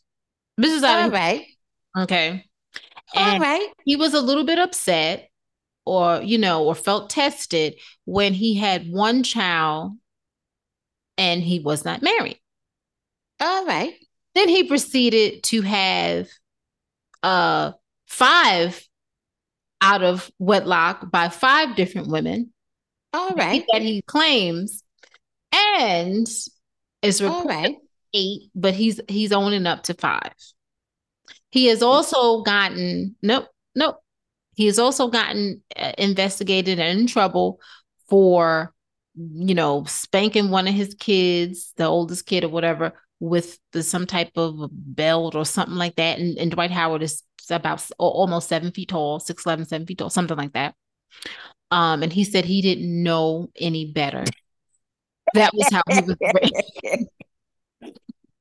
This 0.57 0.73
is 0.73 0.83
all 0.83 1.09
right. 1.09 1.45
Okay. 1.97 2.45
And 3.13 3.35
All 3.35 3.39
right. 3.39 3.69
He 3.85 3.95
was 3.95 4.13
a 4.13 4.21
little 4.21 4.43
bit 4.43 4.59
upset 4.59 5.29
or, 5.85 6.21
you 6.21 6.37
know, 6.37 6.65
or 6.65 6.75
felt 6.75 7.09
tested 7.09 7.75
when 8.05 8.33
he 8.33 8.55
had 8.55 8.89
one 8.89 9.23
child 9.23 9.93
and 11.17 11.41
he 11.41 11.59
was 11.59 11.85
not 11.85 12.01
married. 12.01 12.39
All 13.39 13.65
right. 13.65 13.93
Then 14.35 14.49
he 14.49 14.63
proceeded 14.63 15.43
to 15.43 15.61
have 15.61 16.27
uh 17.21 17.71
five 18.07 18.85
out 19.81 20.03
of 20.03 20.31
wedlock 20.39 21.11
by 21.11 21.29
five 21.29 21.75
different 21.75 22.07
women. 22.07 22.51
All 23.11 23.31
right. 23.31 23.63
That 23.71 23.81
he 23.81 24.01
claims 24.01 24.83
and 25.53 26.27
is 27.01 27.21
reported 27.21 27.75
eight, 28.13 28.49
but 28.55 28.73
he's 28.73 28.99
he's 29.07 29.31
owning 29.31 29.67
up 29.67 29.83
to 29.83 29.93
five. 29.93 30.33
He 31.53 31.67
has 31.67 31.83
also 31.83 32.41
gotten 32.41 33.15
nope, 33.21 33.45
nope. 33.75 33.97
He 34.55 34.65
has 34.65 34.79
also 34.79 35.07
gotten 35.07 35.61
uh, 35.75 35.91
investigated 35.99 36.79
and 36.79 37.01
in 37.01 37.05
trouble 37.05 37.59
for, 38.09 38.73
you 39.15 39.53
know, 39.53 39.83
spanking 39.83 40.49
one 40.49 40.67
of 40.67 40.73
his 40.73 40.95
kids, 40.95 41.71
the 41.77 41.85
oldest 41.85 42.25
kid 42.25 42.43
or 42.43 42.49
whatever, 42.49 42.93
with 43.19 43.59
the, 43.71 43.83
some 43.83 44.07
type 44.07 44.31
of 44.35 44.67
belt 44.71 45.35
or 45.35 45.45
something 45.45 45.75
like 45.75 45.95
that. 45.97 46.17
And, 46.17 46.39
and 46.39 46.49
Dwight 46.49 46.71
Howard 46.71 47.03
is 47.03 47.21
about 47.51 47.87
almost 47.99 48.49
seven 48.49 48.71
feet 48.71 48.89
tall, 48.89 49.19
six 49.19 49.45
eleven, 49.45 49.65
seven 49.65 49.85
feet 49.85 49.99
tall, 49.99 50.09
something 50.09 50.37
like 50.37 50.53
that. 50.53 50.73
Um, 51.69 52.01
and 52.01 52.11
he 52.11 52.23
said 52.23 52.45
he 52.45 52.63
didn't 52.63 53.03
know 53.03 53.51
any 53.59 53.91
better. 53.91 54.23
That 55.35 55.53
was 55.53 55.69
how 55.71 55.83
he 55.87 56.01
was 56.01 56.17
raised. 57.83 57.93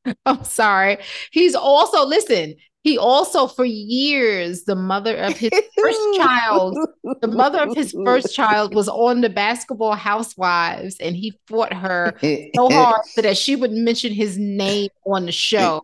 I'm 0.26 0.44
sorry. 0.44 0.96
He's 1.30 1.54
also 1.54 2.06
listen. 2.06 2.54
He 2.82 2.98
also, 2.98 3.46
for 3.46 3.64
years, 3.64 4.64
the 4.64 4.74
mother 4.74 5.16
of 5.16 5.36
his 5.36 5.52
first 5.78 6.00
child, 6.16 6.76
the 7.20 7.28
mother 7.28 7.60
of 7.60 7.76
his 7.76 7.94
first 8.04 8.34
child 8.34 8.74
was 8.74 8.88
on 8.88 9.20
the 9.20 9.30
basketball 9.30 9.94
housewives, 9.94 10.96
and 10.98 11.14
he 11.14 11.38
fought 11.46 11.72
her 11.72 12.14
so 12.20 12.70
hard 12.70 13.04
so 13.06 13.22
that 13.22 13.36
she 13.36 13.54
would 13.54 13.70
mention 13.70 14.12
his 14.12 14.36
name 14.36 14.90
on 15.06 15.26
the 15.26 15.32
show 15.32 15.82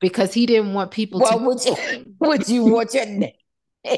because 0.00 0.34
he 0.34 0.44
didn't 0.44 0.74
want 0.74 0.90
people 0.90 1.20
well, 1.20 1.38
to. 1.38 1.44
Would 1.44 1.64
you, 1.64 1.76
would 2.18 2.48
you 2.48 2.64
want 2.64 2.94
your 2.94 3.06
name? 3.06 3.32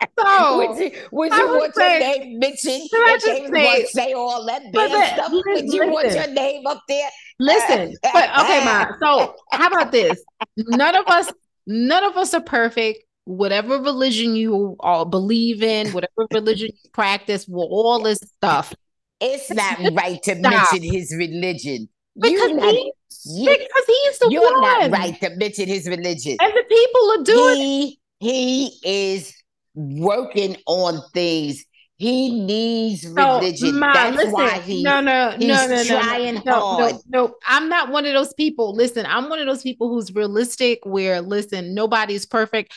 So, 0.18 0.56
would 0.58 0.78
you, 0.78 0.92
would 1.12 1.32
you 1.32 1.46
want 1.48 1.74
say, 1.74 1.98
your 1.98 2.18
name 2.18 2.38
mentioned? 2.38 2.88
I 2.92 3.18
just 3.20 3.52
say, 3.52 3.84
say 3.86 4.12
all 4.12 4.44
that 4.46 4.72
bad 4.72 5.14
stuff? 5.14 5.32
Would 5.32 5.72
you 5.72 5.90
want 5.90 6.12
your 6.12 6.26
name 6.28 6.66
up 6.66 6.82
there? 6.88 7.08
Listen, 7.38 7.94
but 8.02 8.30
okay, 8.40 8.64
ma. 8.64 8.86
So 9.00 9.34
how 9.52 9.68
about 9.68 9.92
this? 9.92 10.22
None 10.56 10.94
of 10.94 11.06
us, 11.06 11.32
none 11.66 12.04
of 12.04 12.16
us 12.16 12.34
are 12.34 12.40
perfect. 12.40 13.04
Whatever 13.24 13.78
religion 13.78 14.36
you 14.36 14.76
all 14.80 15.04
believe 15.04 15.62
in, 15.62 15.90
whatever 15.92 16.26
religion 16.32 16.68
you 16.68 16.90
practice, 16.92 17.46
well, 17.48 17.68
all 17.70 18.02
this 18.02 18.18
stuff. 18.18 18.74
It's 19.20 19.50
not 19.50 19.78
right 19.92 20.22
to 20.22 20.38
Stop. 20.38 20.52
mention 20.52 20.82
his 20.82 21.14
religion. 21.16 21.88
Because, 22.18 22.52
not, 22.52 22.72
he, 22.72 22.92
you, 23.26 23.50
because 23.50 23.84
he's 23.86 24.18
the 24.18 24.28
you're 24.30 24.42
one. 24.42 24.60
not 24.62 24.90
right 24.90 25.20
to 25.20 25.30
mention 25.36 25.68
his 25.68 25.86
religion. 25.86 26.36
And 26.40 26.52
the 26.52 26.64
people 26.68 27.10
are 27.12 27.24
doing 27.24 27.56
he, 27.58 28.00
he 28.18 29.12
is 29.12 29.34
working 29.74 30.56
on 30.66 31.00
things. 31.12 31.64
He 31.96 32.30
needs 32.30 33.06
religion. 33.06 33.78
Ma, 33.78 33.92
That's 33.92 34.16
listen, 34.16 34.32
why 34.32 34.58
he, 34.60 34.82
no, 34.82 35.02
no, 35.02 35.32
he's 35.38 35.48
no, 35.48 35.66
no, 35.66 35.84
trying 35.84 36.40
no, 36.46 36.54
hard. 36.54 36.94
No, 37.06 37.26
no, 37.26 37.34
I'm 37.46 37.68
not 37.68 37.90
one 37.90 38.06
of 38.06 38.14
those 38.14 38.32
people. 38.32 38.74
Listen, 38.74 39.04
I'm 39.04 39.28
one 39.28 39.38
of 39.38 39.44
those 39.46 39.62
people 39.62 39.90
who's 39.90 40.14
realistic. 40.14 40.78
Where 40.84 41.20
listen, 41.20 41.74
nobody's 41.74 42.24
perfect. 42.24 42.72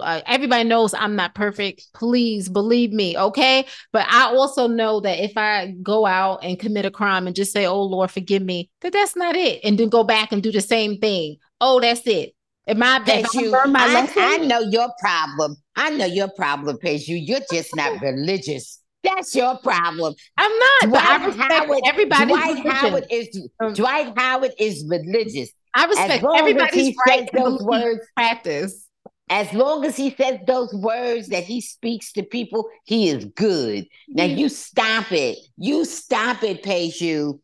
Uh, 0.00 0.22
everybody 0.26 0.64
knows 0.64 0.94
I'm 0.94 1.16
not 1.16 1.34
perfect. 1.34 1.82
Please 1.92 2.48
believe 2.48 2.92
me, 2.92 3.14
okay? 3.18 3.66
But 3.92 4.06
I 4.08 4.34
also 4.34 4.68
know 4.68 5.00
that 5.00 5.22
if 5.22 5.36
I 5.36 5.74
go 5.82 6.06
out 6.06 6.42
and 6.42 6.58
commit 6.58 6.86
a 6.86 6.90
crime 6.90 7.26
and 7.26 7.36
just 7.36 7.52
say, 7.52 7.66
"Oh 7.66 7.82
Lord, 7.82 8.10
forgive 8.10 8.42
me," 8.42 8.70
that 8.80 8.94
that's 8.94 9.16
not 9.16 9.36
it, 9.36 9.60
and 9.64 9.76
then 9.76 9.90
go 9.90 10.02
back 10.02 10.32
and 10.32 10.42
do 10.42 10.50
the 10.50 10.62
same 10.62 10.96
thing. 10.96 11.36
Oh, 11.60 11.78
that's 11.78 12.06
it. 12.06 12.34
Am 12.66 12.82
I 12.82 13.00
that 13.00 13.34
you? 13.34 13.54
I, 13.54 14.08
I, 14.16 14.38
know 14.38 14.60
your 14.60 14.88
problem. 14.98 15.56
I 15.76 15.90
know 15.90 16.06
your 16.06 16.28
problem, 16.28 16.78
you. 16.82 17.16
You're 17.16 17.40
just 17.50 17.74
not 17.74 18.00
religious. 18.02 18.80
That's 19.02 19.34
your 19.34 19.58
problem. 19.58 20.14
I'm 20.36 20.52
not. 20.58 20.90
Dwight 20.90 21.34
Howard, 21.50 21.80
everybody. 21.86 22.26
Dwight 22.26 22.66
Howard 22.66 23.06
is 23.10 23.48
um, 23.60 23.72
Dwight 23.72 24.12
Howard 24.16 24.52
is 24.58 24.84
religious. 24.88 25.50
I 25.74 25.86
respect 25.86 26.24
everybody's 26.36 26.94
right 27.06 27.28
those 27.32 27.62
words. 27.62 28.00
Practice. 28.14 28.86
As 29.28 29.52
long 29.54 29.84
as 29.86 29.96
he 29.96 30.14
says 30.14 30.40
those 30.46 30.72
words 30.74 31.28
that 31.28 31.44
he 31.44 31.62
speaks 31.62 32.12
to 32.12 32.22
people, 32.22 32.68
he 32.84 33.08
is 33.08 33.24
good. 33.24 33.86
Now 34.08 34.24
you 34.24 34.48
stop 34.50 35.10
it. 35.10 35.38
You 35.56 35.86
stop 35.86 36.42
it, 36.42 36.62
Peju. 36.62 37.40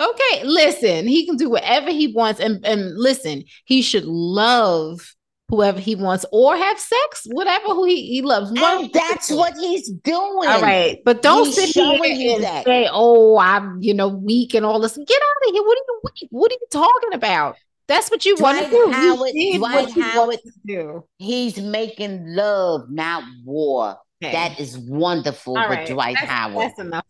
Okay, 0.00 0.44
listen, 0.44 1.08
he 1.08 1.26
can 1.26 1.36
do 1.36 1.50
whatever 1.50 1.90
he 1.90 2.12
wants, 2.14 2.38
and 2.40 2.64
and 2.64 2.96
listen, 2.96 3.42
he 3.64 3.82
should 3.82 4.04
love 4.04 5.00
whoever 5.48 5.80
he 5.80 5.94
wants 5.94 6.24
or 6.30 6.56
have 6.56 6.78
sex, 6.78 7.26
whatever 7.30 7.66
who 7.66 7.84
he, 7.84 8.06
he 8.06 8.22
loves. 8.22 8.50
And 8.50 8.92
that's 8.92 9.30
what 9.30 9.54
he's 9.56 9.90
doing. 9.90 10.48
All 10.48 10.60
right, 10.60 11.00
but 11.04 11.22
don't 11.22 11.46
he's 11.46 11.54
sit 11.56 11.74
here 11.74 12.36
and 12.36 12.44
that. 12.44 12.64
say, 12.64 12.88
"Oh, 12.90 13.38
I'm 13.38 13.80
you 13.82 13.94
know 13.94 14.08
weak 14.08 14.54
and 14.54 14.64
all 14.64 14.80
this." 14.80 14.96
Get 14.96 15.00
out 15.00 15.48
of 15.48 15.52
here! 15.52 15.62
What 15.62 15.78
are 15.78 15.84
you 15.86 16.00
weak? 16.04 16.28
What 16.30 16.52
are 16.52 16.54
you 16.54 16.66
talking 16.70 17.14
about? 17.14 17.56
That's 17.88 18.10
what 18.10 18.26
you 18.26 18.36
want 18.36 18.62
to 18.62 18.70
do. 18.70 18.90
Howard, 18.92 19.32
Dwight 19.54 19.90
Howard, 19.92 20.38
do. 20.66 21.04
He's 21.16 21.58
making 21.58 22.34
love, 22.34 22.90
not 22.90 23.24
war. 23.44 23.96
Okay. 24.20 24.32
That 24.32 24.58
is 24.58 24.76
wonderful 24.76 25.56
All 25.56 25.68
with 25.68 25.78
right. 25.78 25.88
Dwight 25.88 26.16
that's, 26.18 26.26
Howard. 26.26 26.70
That's 26.70 26.80
enough. 26.80 27.06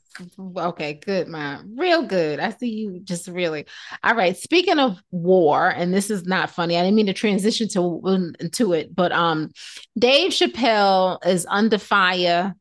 Okay, 0.58 0.94
good, 0.94 1.26
man. 1.26 1.74
Real 1.74 2.02
good. 2.02 2.38
I 2.38 2.50
see 2.50 2.68
you 2.68 3.00
just 3.00 3.28
really. 3.28 3.64
All 4.04 4.14
right. 4.14 4.36
Speaking 4.36 4.78
of 4.78 5.00
war, 5.10 5.70
and 5.70 5.94
this 5.94 6.10
is 6.10 6.26
not 6.26 6.50
funny. 6.50 6.76
I 6.76 6.82
didn't 6.82 6.96
mean 6.96 7.06
to 7.06 7.14
transition 7.14 7.66
to 7.70 8.34
to 8.52 8.72
it, 8.74 8.94
but 8.94 9.12
um, 9.12 9.50
Dave 9.98 10.32
Chappelle 10.32 11.24
is 11.26 11.46
under 11.48 11.78
fire 11.78 12.54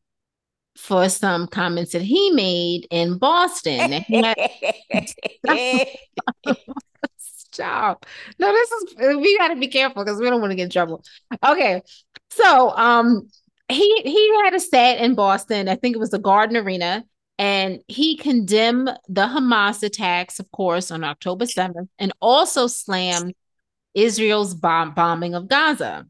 for 0.78 1.10
some 1.10 1.48
comments 1.48 1.92
that 1.92 2.02
he 2.02 2.32
made 2.32 2.88
in 2.90 3.18
Boston. 3.18 4.06
Stop. 7.18 8.06
No, 8.40 8.52
this 8.54 8.72
is 8.72 8.96
we 9.18 9.38
got 9.38 9.50
to 9.50 9.58
be 9.58 9.68
careful 9.68 10.06
because 10.06 10.22
we 10.22 10.30
don't 10.30 10.40
want 10.40 10.52
to 10.52 10.56
get 10.56 10.66
in 10.66 10.70
trouble. 10.70 11.04
Okay, 11.46 11.82
so 12.30 12.70
um, 12.70 13.28
he 13.70 14.02
he 14.04 14.42
had 14.44 14.54
a 14.54 14.60
set 14.60 15.00
in 15.00 15.16
Boston. 15.16 15.68
I 15.68 15.76
think 15.76 15.96
it 15.96 16.00
was 16.00 16.12
the 16.12 16.20
Garden 16.20 16.58
Arena, 16.58 17.04
and 17.38 17.80
he 17.88 18.18
condemned 18.18 18.90
the 19.08 19.28
Hamas 19.28 19.84
attacks, 19.84 20.40
of 20.40 20.50
course, 20.52 20.92
on 20.92 21.04
October 21.04 21.46
seventh, 21.46 21.90
and 22.00 22.14
also 22.22 22.68
slammed 22.68 23.34
Israel's 23.94 24.54
bomb- 24.54 24.94
bombing 24.94 25.36
of 25.36 25.48
Gaza. 25.48 26.06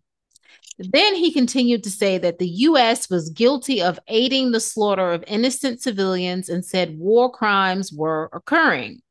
Then 0.79 1.15
he 1.15 1.31
continued 1.31 1.83
to 1.85 1.89
say 1.89 2.19
that 2.19 2.37
the 2.37 2.47
U.S. 2.47 3.09
was 3.09 3.31
guilty 3.31 3.81
of 3.81 3.99
aiding 4.07 4.51
the 4.51 4.59
slaughter 4.59 5.11
of 5.11 5.23
innocent 5.25 5.81
civilians 5.81 6.49
and 6.49 6.63
said 6.63 6.99
war 6.99 7.31
crimes 7.31 7.91
were 7.91 8.29
occurring. 8.31 9.01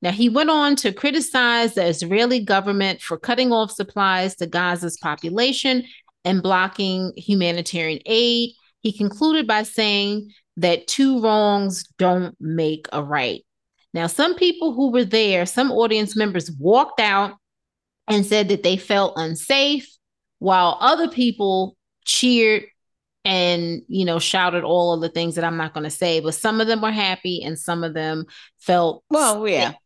Now, 0.00 0.12
he 0.12 0.28
went 0.28 0.50
on 0.50 0.76
to 0.76 0.92
criticize 0.92 1.74
the 1.74 1.86
Israeli 1.86 2.44
government 2.44 3.00
for 3.00 3.18
cutting 3.18 3.52
off 3.52 3.72
supplies 3.72 4.36
to 4.36 4.46
Gaza's 4.46 4.98
population 4.98 5.84
and 6.24 6.42
blocking 6.42 7.12
humanitarian 7.16 8.00
aid. 8.06 8.50
He 8.80 8.96
concluded 8.96 9.46
by 9.46 9.62
saying 9.62 10.32
that 10.56 10.86
two 10.86 11.20
wrongs 11.20 11.84
don't 11.98 12.36
make 12.40 12.86
a 12.92 13.02
right. 13.02 13.44
Now, 13.94 14.06
some 14.06 14.34
people 14.34 14.72
who 14.72 14.90
were 14.90 15.04
there, 15.04 15.46
some 15.46 15.70
audience 15.70 16.16
members 16.16 16.50
walked 16.58 17.00
out 17.00 17.34
and 18.08 18.24
said 18.26 18.48
that 18.48 18.62
they 18.62 18.76
felt 18.76 19.14
unsafe, 19.16 19.88
while 20.38 20.78
other 20.80 21.08
people 21.08 21.76
cheered 22.04 22.64
and 23.24 23.82
you 23.86 24.04
know 24.04 24.18
shouted 24.18 24.64
all 24.64 24.92
of 24.92 25.00
the 25.00 25.08
things 25.08 25.36
that 25.36 25.44
I'm 25.44 25.56
not 25.56 25.74
going 25.74 25.84
to 25.84 25.90
say 25.90 26.20
but 26.20 26.34
some 26.34 26.60
of 26.60 26.66
them 26.66 26.80
were 26.80 26.90
happy 26.90 27.42
and 27.44 27.58
some 27.58 27.84
of 27.84 27.94
them 27.94 28.24
felt 28.58 29.04
well 29.10 29.46
yeah 29.46 29.70
sick. 29.70 29.78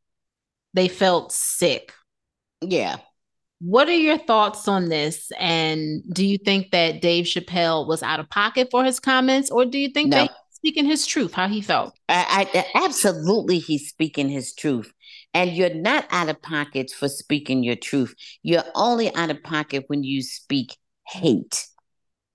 they 0.75 0.89
felt 0.89 1.33
sick 1.33 1.93
yeah 2.63 2.97
what 3.61 3.89
are 3.89 3.93
your 3.93 4.19
thoughts 4.19 4.69
on 4.69 4.89
this? 4.89 5.31
And 5.39 6.03
do 6.13 6.27
you 6.27 6.39
think 6.39 6.71
that 6.73 7.01
Dave 7.01 7.25
Chappelle 7.25 7.87
was 7.87 8.03
out 8.03 8.21
of 8.21 8.29
pocket 8.29 8.69
for 8.71 8.85
his 8.85 9.01
comments, 9.01 9.51
or 9.51 9.65
do 9.65 9.79
you 9.79 9.89
think 9.89 10.11
no. 10.11 10.19
that 10.19 10.23
he's 10.31 10.57
speaking 10.57 10.85
his 10.85 11.07
truth, 11.07 11.33
how 11.33 11.49
he 11.49 11.63
felt? 11.63 11.95
I, 12.09 12.49
I, 12.53 12.85
absolutely, 12.85 13.59
he's 13.59 13.89
speaking 13.89 14.29
his 14.29 14.55
truth. 14.55 14.93
And 15.33 15.53
you're 15.53 15.75
not 15.75 16.07
out 16.11 16.29
of 16.29 16.41
pocket 16.43 16.91
for 16.91 17.09
speaking 17.09 17.63
your 17.63 17.77
truth. 17.77 18.15
You're 18.43 18.65
only 18.75 19.15
out 19.15 19.31
of 19.31 19.43
pocket 19.43 19.85
when 19.87 20.03
you 20.03 20.23
speak 20.23 20.77
hate. 21.07 21.67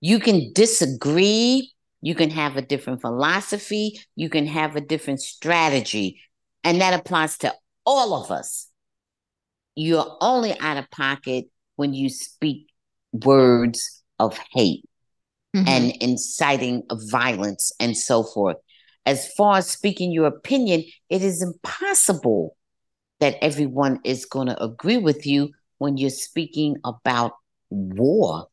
You 0.00 0.18
can 0.18 0.52
disagree. 0.52 1.72
You 2.00 2.14
can 2.16 2.30
have 2.30 2.56
a 2.56 2.62
different 2.62 3.00
philosophy. 3.00 4.00
You 4.16 4.28
can 4.28 4.46
have 4.46 4.74
a 4.74 4.80
different 4.80 5.20
strategy. 5.20 6.20
And 6.64 6.80
that 6.80 6.98
applies 6.98 7.38
to 7.38 7.54
all 7.84 8.14
of 8.14 8.30
us 8.30 8.68
you're 9.74 10.16
only 10.20 10.58
out 10.60 10.76
of 10.76 10.90
pocket 10.90 11.46
when 11.76 11.94
you 11.94 12.08
speak 12.08 12.68
words 13.12 14.02
of 14.18 14.38
hate 14.52 14.88
mm-hmm. 15.54 15.68
and 15.68 15.92
inciting 16.00 16.82
of 16.90 17.00
violence 17.10 17.72
and 17.80 17.96
so 17.96 18.22
forth. 18.22 18.56
As 19.04 19.32
far 19.34 19.58
as 19.58 19.68
speaking 19.68 20.12
your 20.12 20.26
opinion, 20.26 20.84
it 21.08 21.22
is 21.22 21.42
impossible 21.42 22.56
that 23.20 23.36
everyone 23.42 24.00
is 24.04 24.24
going 24.24 24.48
to 24.48 24.62
agree 24.62 24.98
with 24.98 25.26
you 25.26 25.50
when 25.78 25.96
you're 25.96 26.10
speaking 26.10 26.76
about 26.84 27.32
war. 27.70 28.46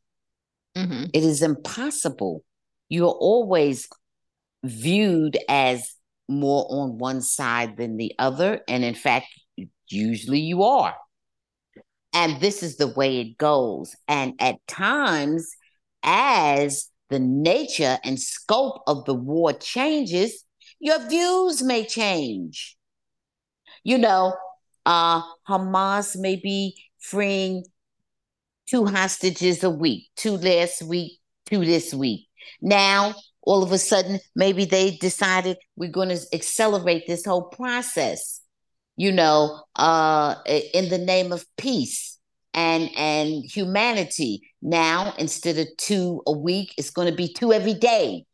Mm-hmm. 0.76 1.04
It 1.12 1.24
is 1.24 1.42
impossible. 1.42 2.44
You're 2.88 3.08
always 3.08 3.88
viewed 4.64 5.38
as 5.48 5.94
more 6.28 6.66
on 6.68 6.98
one 6.98 7.20
side 7.20 7.76
than 7.76 7.96
the 7.96 8.14
other. 8.18 8.60
And 8.68 8.84
in 8.84 8.94
fact, 8.94 9.26
usually 9.88 10.40
you 10.40 10.62
are. 10.62 10.96
And 12.12 12.40
this 12.40 12.62
is 12.62 12.76
the 12.76 12.88
way 12.88 13.20
it 13.20 13.38
goes. 13.38 13.94
And 14.08 14.34
at 14.40 14.56
times, 14.66 15.48
as 16.02 16.88
the 17.08 17.18
nature 17.18 17.98
and 18.04 18.18
scope 18.18 18.82
of 18.86 19.04
the 19.04 19.14
war 19.14 19.52
changes, 19.52 20.44
your 20.80 21.06
views 21.08 21.62
may 21.62 21.84
change. 21.84 22.76
You 23.84 23.98
know, 23.98 24.34
uh, 24.86 25.22
Hamas 25.48 26.16
may 26.18 26.36
be 26.36 26.82
freeing 26.98 27.64
two 28.66 28.86
hostages 28.86 29.62
a 29.64 29.70
week, 29.70 30.08
two 30.16 30.36
last 30.36 30.82
week, 30.82 31.20
two 31.46 31.64
this 31.64 31.92
week. 31.92 32.26
Now, 32.60 33.14
all 33.42 33.62
of 33.62 33.72
a 33.72 33.78
sudden, 33.78 34.20
maybe 34.34 34.64
they 34.64 34.96
decided 34.96 35.56
we're 35.76 35.90
going 35.90 36.10
to 36.10 36.20
accelerate 36.32 37.04
this 37.06 37.24
whole 37.24 37.44
process 37.48 38.40
you 39.00 39.12
know, 39.12 39.64
uh, 39.76 40.34
in 40.44 40.90
the 40.90 40.98
name 40.98 41.32
of 41.32 41.46
peace 41.56 42.18
and 42.52 42.90
and 42.94 43.42
humanity. 43.46 44.42
Now, 44.60 45.14
instead 45.16 45.56
of 45.56 45.68
two 45.78 46.20
a 46.26 46.32
week, 46.32 46.74
it's 46.76 46.90
going 46.90 47.08
to 47.08 47.16
be 47.16 47.32
two 47.32 47.50
every 47.50 47.72
day, 47.72 48.26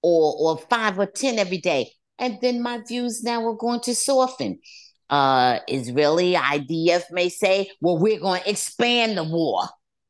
or 0.00 0.36
or 0.38 0.58
five 0.70 0.96
or 0.96 1.06
ten 1.06 1.40
every 1.40 1.58
day. 1.58 1.90
And 2.20 2.38
then 2.40 2.62
my 2.62 2.78
views 2.86 3.24
now 3.24 3.44
are 3.48 3.56
going 3.56 3.80
to 3.80 3.96
soften. 3.96 4.60
Uh, 5.08 5.58
Israeli 5.66 6.34
IDF 6.34 7.10
may 7.10 7.28
say, 7.28 7.72
"Well, 7.80 7.98
we're 7.98 8.20
going 8.20 8.42
to 8.42 8.48
expand 8.48 9.18
the 9.18 9.24
war. 9.24 9.64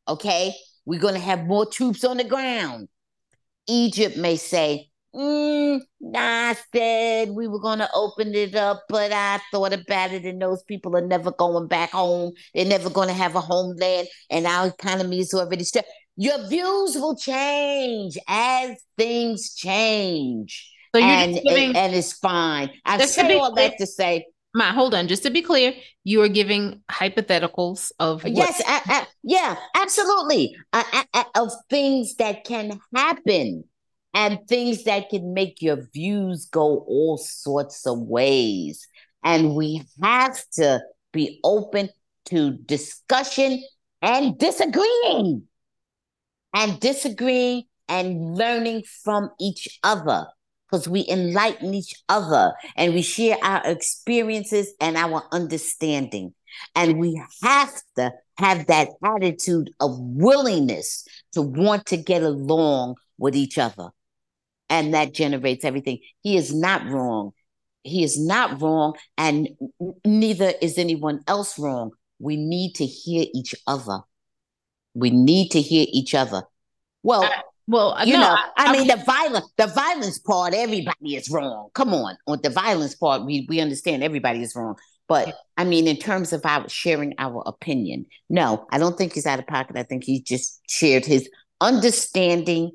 Okay, 0.06 0.52
we're 0.84 1.00
going 1.00 1.14
to 1.14 1.20
have 1.20 1.46
more 1.46 1.64
troops 1.64 2.04
on 2.04 2.18
the 2.18 2.24
ground." 2.24 2.88
Egypt 3.66 4.18
may 4.18 4.36
say, 4.36 4.89
Mm, 5.14 5.80
I 6.14 6.56
said 6.72 7.30
we 7.30 7.48
were 7.48 7.58
going 7.58 7.80
to 7.80 7.90
open 7.92 8.32
it 8.34 8.54
up, 8.54 8.84
but 8.88 9.12
I 9.12 9.40
thought 9.50 9.72
about 9.72 10.12
it, 10.12 10.24
and 10.24 10.40
those 10.40 10.62
people 10.62 10.96
are 10.96 11.06
never 11.06 11.32
going 11.32 11.66
back 11.66 11.90
home. 11.90 12.32
They're 12.54 12.64
never 12.64 12.90
going 12.90 13.08
to 13.08 13.14
have 13.14 13.34
a 13.34 13.40
homeland, 13.40 14.06
and 14.30 14.46
our 14.46 14.68
economy 14.68 15.18
is 15.18 15.34
already 15.34 15.64
stressed. 15.64 15.88
Your 16.16 16.46
views 16.48 16.94
will 16.94 17.16
change 17.16 18.18
as 18.28 18.76
things 18.96 19.54
change. 19.54 20.70
So 20.94 21.00
and, 21.00 21.34
giving, 21.34 21.76
and, 21.76 21.94
it's 21.94 22.12
fine. 22.12 22.70
I 22.84 22.98
say 22.98 23.38
all 23.38 23.54
that 23.54 23.78
to 23.78 23.86
say 23.86 24.26
My 24.54 24.72
hold 24.72 24.92
on. 24.92 25.06
Just 25.06 25.22
to 25.22 25.30
be 25.30 25.40
clear, 25.40 25.72
you 26.02 26.20
are 26.22 26.28
giving 26.28 26.82
hypotheticals 26.90 27.92
of 27.98 28.22
what- 28.24 28.32
yes, 28.36 28.60
I, 28.66 28.82
I, 28.84 29.06
yeah, 29.22 29.56
absolutely, 29.74 30.56
uh, 30.72 30.84
of 31.36 31.52
things 31.68 32.16
that 32.16 32.44
can 32.44 32.80
happen 32.94 33.64
and 34.14 34.38
things 34.48 34.84
that 34.84 35.08
can 35.08 35.34
make 35.34 35.62
your 35.62 35.88
views 35.92 36.46
go 36.46 36.84
all 36.86 37.16
sorts 37.16 37.86
of 37.86 37.98
ways. 37.98 38.86
And 39.22 39.54
we 39.54 39.82
have 40.02 40.42
to 40.54 40.82
be 41.12 41.40
open 41.44 41.90
to 42.26 42.52
discussion 42.52 43.62
and 44.02 44.38
disagreeing 44.38 45.44
and 46.54 46.80
disagreeing 46.80 47.64
and 47.88 48.36
learning 48.36 48.84
from 49.04 49.30
each 49.38 49.78
other 49.82 50.26
because 50.70 50.88
we 50.88 51.06
enlighten 51.08 51.74
each 51.74 51.94
other 52.08 52.54
and 52.76 52.94
we 52.94 53.02
share 53.02 53.36
our 53.42 53.62
experiences 53.66 54.72
and 54.80 54.96
our 54.96 55.22
understanding. 55.32 56.34
And 56.74 56.98
we 56.98 57.20
have 57.42 57.80
to 57.96 58.12
have 58.38 58.66
that 58.66 58.88
attitude 59.04 59.70
of 59.80 59.96
willingness 59.98 61.06
to 61.32 61.42
want 61.42 61.86
to 61.86 61.96
get 61.96 62.22
along 62.22 62.96
with 63.18 63.36
each 63.36 63.58
other 63.58 63.90
and 64.70 64.94
that 64.94 65.12
generates 65.12 65.64
everything. 65.64 65.98
He 66.22 66.36
is 66.36 66.54
not 66.54 66.86
wrong. 66.88 67.32
He 67.82 68.04
is 68.04 68.18
not 68.18 68.60
wrong, 68.60 68.94
and 69.18 69.48
neither 70.04 70.52
is 70.62 70.78
anyone 70.78 71.20
else 71.26 71.58
wrong. 71.58 71.90
We 72.18 72.36
need 72.36 72.74
to 72.74 72.86
hear 72.86 73.26
each 73.34 73.54
other. 73.66 74.00
We 74.94 75.10
need 75.10 75.50
to 75.50 75.60
hear 75.60 75.86
each 75.88 76.14
other. 76.14 76.42
Well, 77.02 77.24
uh, 77.24 77.30
well, 77.66 77.96
you 78.04 78.14
no, 78.14 78.20
know, 78.20 78.36
I, 78.56 78.66
I 78.66 78.72
mean, 78.72 78.86
the 78.86 78.96
violence, 78.96 79.46
the 79.56 79.68
violence 79.68 80.18
part, 80.18 80.54
everybody 80.54 81.16
is 81.16 81.30
wrong. 81.30 81.70
Come 81.72 81.94
on, 81.94 82.16
on 82.26 82.40
the 82.42 82.50
violence 82.50 82.94
part, 82.94 83.24
we 83.24 83.46
we 83.48 83.60
understand 83.60 84.04
everybody 84.04 84.42
is 84.42 84.54
wrong. 84.54 84.76
But 85.08 85.34
I 85.56 85.64
mean, 85.64 85.88
in 85.88 85.96
terms 85.96 86.32
of 86.32 86.44
our 86.44 86.68
sharing 86.68 87.14
our 87.18 87.42
opinion, 87.46 88.06
no, 88.28 88.66
I 88.70 88.78
don't 88.78 88.96
think 88.98 89.14
he's 89.14 89.26
out 89.26 89.38
of 89.38 89.46
pocket. 89.46 89.76
I 89.76 89.84
think 89.84 90.04
he 90.04 90.20
just 90.20 90.60
shared 90.68 91.04
his 91.04 91.28
understanding 91.60 92.72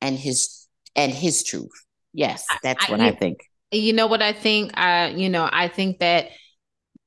and 0.00 0.16
his 0.16 0.65
and 0.96 1.12
his 1.12 1.44
truth. 1.44 1.70
Yes, 2.12 2.44
that's 2.62 2.88
what 2.88 3.00
I, 3.00 3.08
I 3.08 3.14
think. 3.14 3.38
You 3.70 3.92
know 3.92 4.06
what 4.06 4.22
I 4.22 4.32
think? 4.32 4.72
I, 4.74 5.08
you 5.08 5.28
know, 5.28 5.48
I 5.52 5.68
think 5.68 5.98
that 5.98 6.30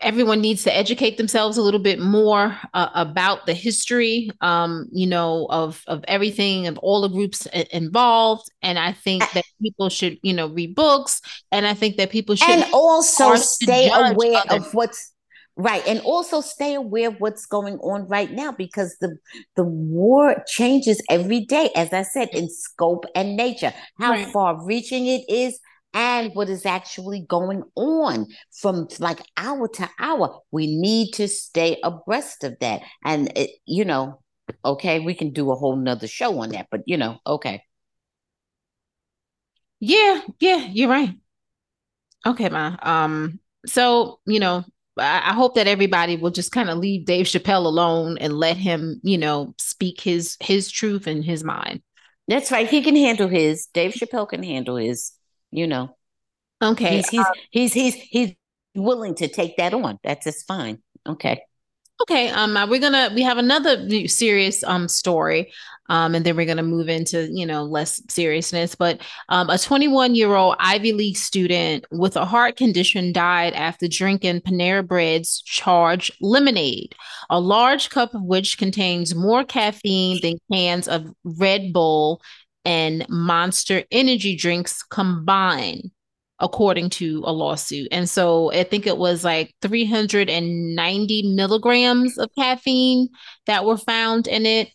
everyone 0.01 0.39
needs 0.39 0.63
to 0.63 0.75
educate 0.75 1.17
themselves 1.17 1.57
a 1.57 1.61
little 1.61 1.79
bit 1.79 1.99
more 1.99 2.57
uh, 2.73 2.89
about 2.93 3.45
the 3.45 3.53
history 3.53 4.29
um, 4.41 4.87
you 4.91 5.07
know 5.07 5.47
of 5.49 5.83
of 5.87 6.03
everything 6.07 6.67
of 6.67 6.77
all 6.77 7.01
the 7.01 7.09
groups 7.09 7.45
involved 7.71 8.49
and 8.61 8.79
i 8.79 8.91
think 8.91 9.23
that 9.33 9.43
people 9.61 9.89
should 9.89 10.17
you 10.21 10.33
know 10.33 10.47
read 10.47 10.73
books 10.73 11.21
and 11.51 11.67
i 11.67 11.73
think 11.73 11.97
that 11.97 12.09
people 12.09 12.35
should 12.35 12.49
and 12.49 12.73
also 12.73 13.35
stay 13.35 13.89
aware 13.93 14.41
of 14.49 14.73
what's 14.73 15.11
right 15.60 15.86
and 15.86 15.99
also 16.01 16.41
stay 16.41 16.74
aware 16.74 17.10
of 17.10 17.16
what's 17.20 17.45
going 17.45 17.76
on 17.80 18.07
right 18.07 18.32
now 18.32 18.51
because 18.51 18.95
the 19.01 19.16
the 19.55 19.64
war 19.64 20.43
changes 20.47 21.03
every 21.10 21.41
day 21.41 21.70
as 21.76 21.91
i 21.93 22.01
said 22.01 22.30
in 22.34 22.49
scope 22.49 23.05
and 23.14 23.36
nature 23.36 23.74
how 23.99 24.12
right. 24.12 24.32
far 24.32 24.66
reaching 24.66 25.05
it 25.05 25.24
is 25.30 25.60
and 25.93 26.32
what 26.34 26.49
is 26.49 26.66
actually 26.66 27.26
going 27.28 27.64
on 27.76 28.28
from 28.62 28.88
like 28.99 29.22
hour 29.38 29.68
to 29.68 29.89
hour. 29.99 30.39
We 30.51 30.68
need 30.68 31.14
to 31.14 31.28
stay 31.28 31.80
abreast 31.84 32.43
of 32.43 32.57
that. 32.60 32.82
And, 33.03 33.32
it, 33.36 33.51
you 33.66 33.86
know, 33.86 34.22
okay, 34.64 34.99
we 34.99 35.14
can 35.14 35.32
do 35.32 35.51
a 35.51 35.55
whole 35.55 35.76
nother 35.76 36.07
show 36.07 36.39
on 36.39 36.49
that, 36.49 36.68
but, 36.70 36.82
you 36.86 36.97
know, 36.97 37.18
okay. 37.26 37.64
Yeah, 39.80 40.22
yeah, 40.39 40.68
you're 40.72 40.89
right. 40.89 41.16
Okay, 42.26 42.49
ma. 42.49 42.76
Um, 42.82 43.39
so, 43.66 44.20
you 44.26 44.39
know, 44.39 44.66
I, 44.99 45.33
hope 45.33 45.55
that 45.55 45.67
everybody 45.67 46.17
will 46.17 46.31
just 46.31 46.51
kind 46.51 46.69
of 46.69 46.77
leave 46.77 47.05
Dave 47.05 47.25
Chappelle 47.25 47.65
alone 47.65 48.17
and 48.19 48.33
let 48.33 48.57
him, 48.57 48.99
you 49.03 49.17
know, 49.17 49.53
speak 49.57 50.01
his 50.01 50.37
his 50.39 50.69
truth 50.69 51.07
and 51.07 51.23
his 51.23 51.43
mind. 51.43 51.81
That's 52.27 52.51
right. 52.51 52.67
He 52.67 52.81
can 52.81 52.95
handle 52.95 53.27
his. 53.27 53.67
Dave 53.73 53.93
Chappelle 53.93 54.29
can 54.29 54.43
handle 54.43 54.75
his 54.75 55.13
you 55.51 55.67
know. 55.67 55.95
Okay. 56.61 56.97
He's 56.97 57.09
he's 57.09 57.19
um, 57.19 57.33
he's, 57.51 57.73
he's 57.73 57.95
he's 57.95 58.33
willing 58.75 59.15
to 59.15 59.27
take 59.27 59.57
that 59.57 59.73
on. 59.73 59.99
That's 60.03 60.25
just 60.25 60.47
fine. 60.47 60.79
Okay. 61.07 61.41
Okay. 62.01 62.29
Um, 62.29 62.55
uh, 62.55 62.67
we're 62.67 62.79
gonna 62.79 63.11
we 63.13 63.21
have 63.23 63.37
another 63.37 64.07
serious 64.07 64.63
um 64.63 64.87
story, 64.87 65.51
um, 65.89 66.15
and 66.15 66.25
then 66.25 66.35
we're 66.35 66.45
gonna 66.45 66.63
move 66.63 66.87
into 66.87 67.29
you 67.31 67.45
know 67.45 67.63
less 67.63 68.01
seriousness. 68.09 68.73
But 68.75 69.01
um, 69.27 69.49
a 69.49 69.57
21 69.57 70.15
year 70.15 70.33
old 70.35 70.55
Ivy 70.59 70.93
League 70.93 71.17
student 71.17 71.85
with 71.91 72.15
a 72.15 72.25
heart 72.25 72.55
condition 72.55 73.11
died 73.11 73.53
after 73.53 73.87
drinking 73.87 74.41
Panera 74.41 74.85
Bread's 74.85 75.41
charged 75.41 76.11
lemonade, 76.21 76.95
a 77.29 77.39
large 77.39 77.89
cup 77.89 78.13
of 78.13 78.23
which 78.23 78.57
contains 78.57 79.13
more 79.13 79.43
caffeine 79.43 80.19
than 80.21 80.39
cans 80.51 80.87
of 80.87 81.05
Red 81.23 81.73
Bull 81.73 82.21
and 82.65 83.05
monster 83.09 83.83
energy 83.91 84.35
drinks 84.35 84.83
combined 84.83 85.91
according 86.39 86.89
to 86.89 87.21
a 87.25 87.31
lawsuit. 87.31 87.87
And 87.91 88.09
so 88.09 88.51
I 88.51 88.63
think 88.63 88.87
it 88.87 88.97
was 88.97 89.23
like 89.23 89.53
390 89.61 91.35
milligrams 91.35 92.17
of 92.17 92.29
caffeine 92.37 93.09
that 93.45 93.65
were 93.65 93.77
found 93.77 94.27
in 94.27 94.45
it. 94.45 94.69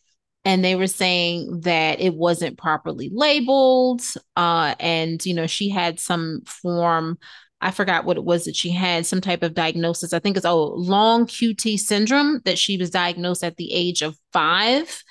And 0.45 0.63
they 0.63 0.75
were 0.75 0.87
saying 0.87 1.63
that 1.63 2.01
it 2.01 2.15
wasn't 2.15 2.59
properly 2.59 3.11
labeled. 3.11 4.03
Uh, 4.37 4.75
and, 4.79 5.25
you 5.25 5.33
know, 5.33 5.47
she 5.47 5.71
had 5.71 5.99
some 5.99 6.43
form, 6.45 7.19
I 7.63 7.71
forgot 7.71 8.05
what 8.05 8.19
it 8.19 8.25
was 8.25 8.45
that 8.45 8.55
she 8.55 8.71
had, 8.71 9.07
some 9.07 9.23
type 9.23 9.43
of 9.43 9.55
diagnosis. 9.55 10.13
I 10.13 10.19
think 10.19 10.37
it's 10.37 10.45
oh, 10.45 10.75
long 10.75 11.27
QT 11.27 11.79
syndrome 11.79 12.43
that 12.45 12.59
she 12.59 12.77
was 12.77 12.91
diagnosed 12.91 13.43
at 13.43 13.57
the 13.57 13.73
age 13.73 14.03
of 14.03 14.19
five. 14.35 15.03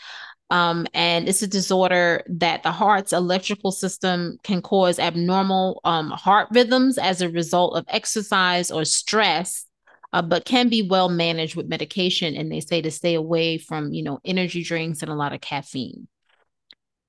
Um, 0.54 0.86
and 0.94 1.28
it's 1.28 1.42
a 1.42 1.48
disorder 1.48 2.22
that 2.28 2.62
the 2.62 2.72
heart's 2.72 3.12
electrical 3.12 3.72
system 3.72 4.38
can 4.44 4.62
cause 4.62 5.00
abnormal 5.00 5.82
um, 5.84 6.12
heart 6.12 6.48
rhythms 6.52 7.00
as 7.00 7.22
a 7.22 7.30
result 7.30 7.76
of 7.76 7.86
exercise 7.88 8.70
or 8.70 8.86
stress, 8.86 9.66
uh, 10.14 10.22
but 10.22 10.46
can 10.46 10.70
be 10.70 10.88
well 10.88 11.10
managed 11.10 11.56
with 11.56 11.70
medication. 11.70 12.36
And 12.36 12.52
they 12.52 12.60
say 12.60 12.84
to 12.84 12.92
stay 12.92 13.16
away 13.16 13.58
from, 13.58 13.94
you 13.94 14.04
know, 14.04 14.20
energy 14.24 14.64
drinks 14.64 15.02
and 15.02 15.10
a 15.10 15.16
lot 15.16 15.34
of 15.34 15.42
caffeine. 15.42 16.08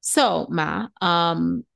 So, 0.01 0.47
Ma, 0.49 0.89
um, 1.03 1.67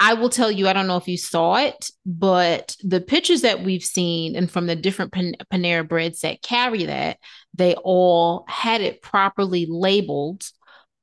I 0.00 0.14
will 0.14 0.30
tell 0.30 0.50
you, 0.50 0.66
I 0.66 0.72
don't 0.72 0.86
know 0.86 0.96
if 0.96 1.08
you 1.08 1.18
saw 1.18 1.56
it, 1.56 1.90
but 2.06 2.74
the 2.82 3.02
pictures 3.02 3.42
that 3.42 3.62
we've 3.62 3.84
seen 3.84 4.34
and 4.34 4.50
from 4.50 4.66
the 4.66 4.76
different 4.76 5.12
Pan- 5.12 5.36
Panera 5.52 5.86
breads 5.86 6.20
that 6.20 6.40
carry 6.40 6.86
that, 6.86 7.18
they 7.52 7.74
all 7.74 8.46
had 8.48 8.80
it 8.80 9.02
properly 9.02 9.66
labeled 9.68 10.46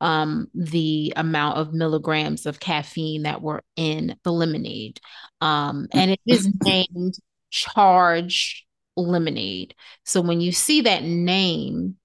um, 0.01 0.47
the 0.53 1.13
amount 1.15 1.57
of 1.57 1.73
milligrams 1.73 2.45
of 2.45 2.59
caffeine 2.59 3.23
that 3.23 3.41
were 3.41 3.63
in 3.75 4.15
the 4.23 4.31
lemonade. 4.31 4.99
Um, 5.41 5.87
and 5.93 6.11
it 6.11 6.19
is 6.25 6.49
named 6.63 7.15
Charge 7.51 8.65
Lemonade. 8.97 9.75
So 10.03 10.21
when 10.21 10.41
you 10.41 10.51
see 10.51 10.81
that 10.81 11.03
name, 11.03 11.95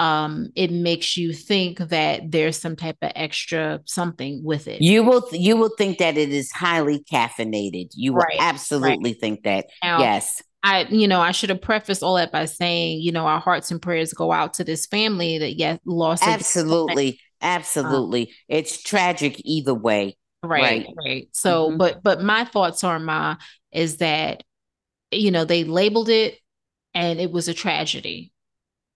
um, 0.00 0.50
it 0.56 0.72
makes 0.72 1.16
you 1.16 1.32
think 1.32 1.78
that 1.78 2.30
there's 2.30 2.58
some 2.58 2.74
type 2.74 2.96
of 3.02 3.12
extra 3.14 3.80
something 3.84 4.42
with 4.42 4.66
it. 4.66 4.82
You 4.82 5.04
will 5.04 5.28
you 5.32 5.56
will 5.56 5.70
think 5.78 5.98
that 5.98 6.16
it 6.16 6.30
is 6.30 6.50
highly 6.50 7.04
caffeinated. 7.12 7.90
You 7.94 8.14
will 8.14 8.22
right, 8.22 8.36
absolutely 8.40 9.12
right. 9.12 9.20
think 9.20 9.44
that. 9.44 9.66
Now, 9.82 10.00
yes. 10.00 10.42
I, 10.64 10.86
you 10.90 11.08
know, 11.08 11.20
I 11.20 11.32
should 11.32 11.50
have 11.50 11.60
prefaced 11.60 12.04
all 12.04 12.14
that 12.14 12.30
by 12.30 12.44
saying, 12.44 13.00
you 13.00 13.10
know, 13.10 13.26
our 13.26 13.40
hearts 13.40 13.72
and 13.72 13.82
prayers 13.82 14.12
go 14.12 14.30
out 14.30 14.54
to 14.54 14.64
this 14.64 14.86
family 14.86 15.38
that 15.38 15.58
yes, 15.58 15.78
lost. 15.84 16.22
Absolutely. 16.24 17.20
Absolutely. 17.42 18.28
Um, 18.28 18.34
it's 18.48 18.82
tragic 18.82 19.40
either 19.44 19.74
way. 19.74 20.16
Right, 20.42 20.62
right. 20.62 20.86
right. 20.96 21.28
So, 21.32 21.68
mm-hmm. 21.68 21.76
but 21.76 22.02
but 22.02 22.22
my 22.22 22.44
thoughts 22.44 22.82
are 22.82 22.98
my 22.98 23.36
is 23.72 23.98
that 23.98 24.42
you 25.12 25.30
know, 25.30 25.44
they 25.44 25.64
labeled 25.64 26.08
it 26.08 26.38
and 26.94 27.20
it 27.20 27.30
was 27.30 27.48
a 27.48 27.54
tragedy. 27.54 28.32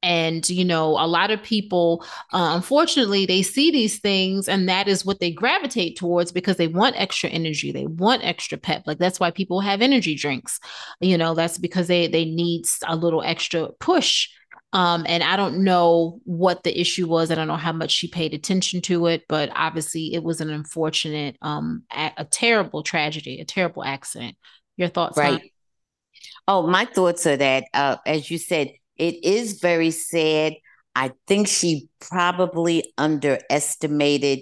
And, 0.02 0.48
you 0.48 0.64
know, 0.64 0.90
a 0.90 1.06
lot 1.06 1.30
of 1.30 1.42
people, 1.42 2.04
uh, 2.32 2.52
unfortunately, 2.54 3.26
they 3.26 3.42
see 3.42 3.70
these 3.72 3.98
things 3.98 4.48
and 4.48 4.68
that 4.68 4.88
is 4.88 5.04
what 5.04 5.20
they 5.20 5.32
gravitate 5.32 5.96
towards 5.96 6.30
because 6.30 6.58
they 6.58 6.68
want 6.68 7.00
extra 7.00 7.28
energy. 7.28 7.72
They 7.72 7.86
want 7.86 8.22
extra 8.22 8.56
pep. 8.56 8.82
Like 8.86 8.98
that's 8.98 9.18
why 9.18 9.30
people 9.30 9.60
have 9.60 9.82
energy 9.82 10.14
drinks. 10.14 10.60
You 11.00 11.18
know, 11.18 11.34
that's 11.34 11.58
because 11.58 11.88
they 11.88 12.06
they 12.06 12.24
need 12.24 12.66
a 12.86 12.94
little 12.94 13.22
extra 13.22 13.70
push 13.80 14.28
um, 14.72 15.04
and 15.08 15.22
I 15.22 15.36
don't 15.36 15.64
know 15.64 16.20
what 16.24 16.62
the 16.64 16.78
issue 16.78 17.06
was. 17.06 17.30
I 17.30 17.34
don't 17.34 17.48
know 17.48 17.56
how 17.56 17.72
much 17.72 17.90
she 17.90 18.08
paid 18.08 18.34
attention 18.34 18.80
to 18.82 19.06
it, 19.06 19.24
but 19.28 19.50
obviously 19.54 20.14
it 20.14 20.22
was 20.22 20.40
an 20.40 20.50
unfortunate, 20.50 21.36
um, 21.40 21.84
a, 21.92 22.12
a 22.18 22.24
terrible 22.24 22.82
tragedy, 22.82 23.40
a 23.40 23.44
terrible 23.44 23.84
accident. 23.84 24.36
Your 24.76 24.88
thoughts, 24.88 25.16
right? 25.16 25.52
Oh, 26.48 26.66
my 26.66 26.84
thoughts 26.84 27.26
are 27.26 27.36
that, 27.36 27.64
uh, 27.72 27.96
as 28.04 28.30
you 28.30 28.38
said, 28.38 28.72
it 28.96 29.24
is 29.24 29.60
very 29.60 29.90
sad. 29.90 30.54
I 30.94 31.12
think 31.26 31.48
she 31.48 31.88
probably 32.00 32.92
underestimated 32.98 34.40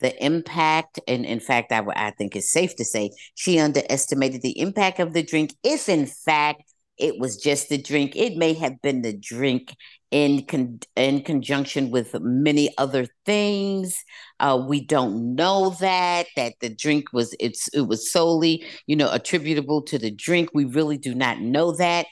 the 0.00 0.24
impact, 0.24 0.98
and 1.06 1.24
in 1.24 1.38
fact, 1.38 1.70
I, 1.70 1.84
I 1.94 2.10
think 2.10 2.34
it's 2.34 2.50
safe 2.50 2.74
to 2.76 2.84
say 2.84 3.10
she 3.34 3.58
underestimated 3.58 4.42
the 4.42 4.58
impact 4.58 4.98
of 4.98 5.12
the 5.12 5.22
drink. 5.22 5.54
If 5.62 5.88
in 5.88 6.06
fact 6.06 6.71
it 6.98 7.18
was 7.18 7.36
just 7.36 7.68
the 7.68 7.78
drink. 7.78 8.12
It 8.14 8.36
may 8.36 8.52
have 8.54 8.80
been 8.82 9.02
the 9.02 9.12
drink 9.12 9.74
in 10.10 10.44
con- 10.44 10.80
in 10.94 11.22
conjunction 11.22 11.90
with 11.90 12.14
many 12.20 12.72
other 12.78 13.06
things. 13.24 14.04
Uh, 14.38 14.62
we 14.68 14.84
don't 14.84 15.34
know 15.34 15.74
that 15.80 16.26
that 16.36 16.54
the 16.60 16.68
drink 16.68 17.12
was 17.12 17.34
it's 17.40 17.68
it 17.68 17.82
was 17.82 18.12
solely 18.12 18.64
you 18.86 18.94
know 18.94 19.10
attributable 19.10 19.82
to 19.82 19.98
the 19.98 20.10
drink. 20.10 20.50
We 20.54 20.64
really 20.66 20.98
do 20.98 21.14
not 21.14 21.40
know 21.40 21.72
that, 21.76 22.06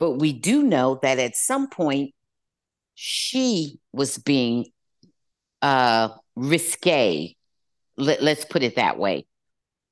but 0.00 0.12
we 0.12 0.32
do 0.32 0.62
know 0.62 0.98
that 1.02 1.18
at 1.18 1.36
some 1.36 1.68
point 1.68 2.14
she 2.94 3.78
was 3.92 4.18
being 4.18 4.66
uh 5.62 6.08
risque. 6.34 7.36
Let, 7.96 8.22
let's 8.22 8.44
put 8.44 8.62
it 8.62 8.76
that 8.76 8.98
way 8.98 9.27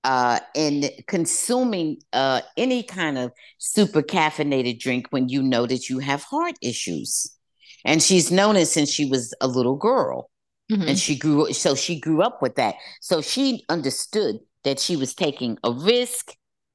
uh, 0.07 0.39
in 0.55 0.89
consuming 1.09 1.99
uh, 2.13 2.41
any 2.57 2.85
kind 2.85 3.19
of 3.19 3.33
super 3.59 4.03
caffeinated 4.03 4.79
drink 4.79 5.09
when 5.11 5.29
you 5.29 5.43
know 5.43 5.67
that 5.67 5.89
you 5.89 5.99
have 5.99 6.23
heart 6.23 6.55
issues. 6.63 7.37
And 7.85 8.01
she's 8.01 8.31
known 8.31 8.55
it 8.55 8.67
since 8.67 8.89
she 8.89 9.07
was 9.07 9.35
a 9.41 9.49
little 9.49 9.75
girl. 9.75 10.31
Mm-hmm. 10.71 10.89
And 10.91 10.99
she 10.99 11.19
grew 11.19 11.53
so 11.53 11.75
she 11.75 11.99
grew 11.99 12.23
up 12.23 12.41
with 12.41 12.55
that. 12.55 12.77
So 13.01 13.21
she 13.21 13.65
understood 13.69 14.37
that 14.63 14.79
she 14.79 14.95
was 14.95 15.13
taking 15.13 15.59
a 15.65 15.73
risk 15.73 16.33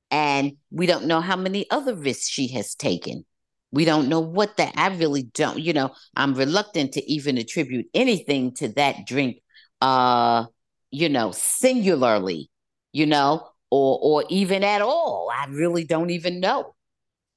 and 0.09 0.57
we 0.69 0.85
don't 0.85 1.05
know 1.05 1.21
how 1.21 1.37
many 1.37 1.69
other 1.71 1.95
risks 1.95 2.27
she 2.27 2.49
has 2.49 2.75
taken. 2.75 3.25
We 3.71 3.85
don't 3.85 4.09
know 4.09 4.19
what 4.19 4.57
that 4.57 4.73
I 4.75 4.89
really 4.89 5.23
don't, 5.23 5.57
you 5.57 5.71
know, 5.71 5.91
I'm 6.17 6.33
reluctant 6.33 6.93
to 6.93 7.11
even 7.11 7.37
attribute 7.37 7.85
anything 7.93 8.53
to 8.55 8.67
that 8.73 9.05
drink 9.07 9.37
uh 9.79 10.47
you 10.93 11.07
know, 11.07 11.31
singularly 11.31 12.50
you 12.93 13.05
know, 13.05 13.47
or 13.69 13.99
or 14.01 14.25
even 14.29 14.63
at 14.63 14.81
all. 14.81 15.31
I 15.33 15.45
really 15.47 15.83
don't 15.83 16.09
even 16.09 16.39
know 16.39 16.75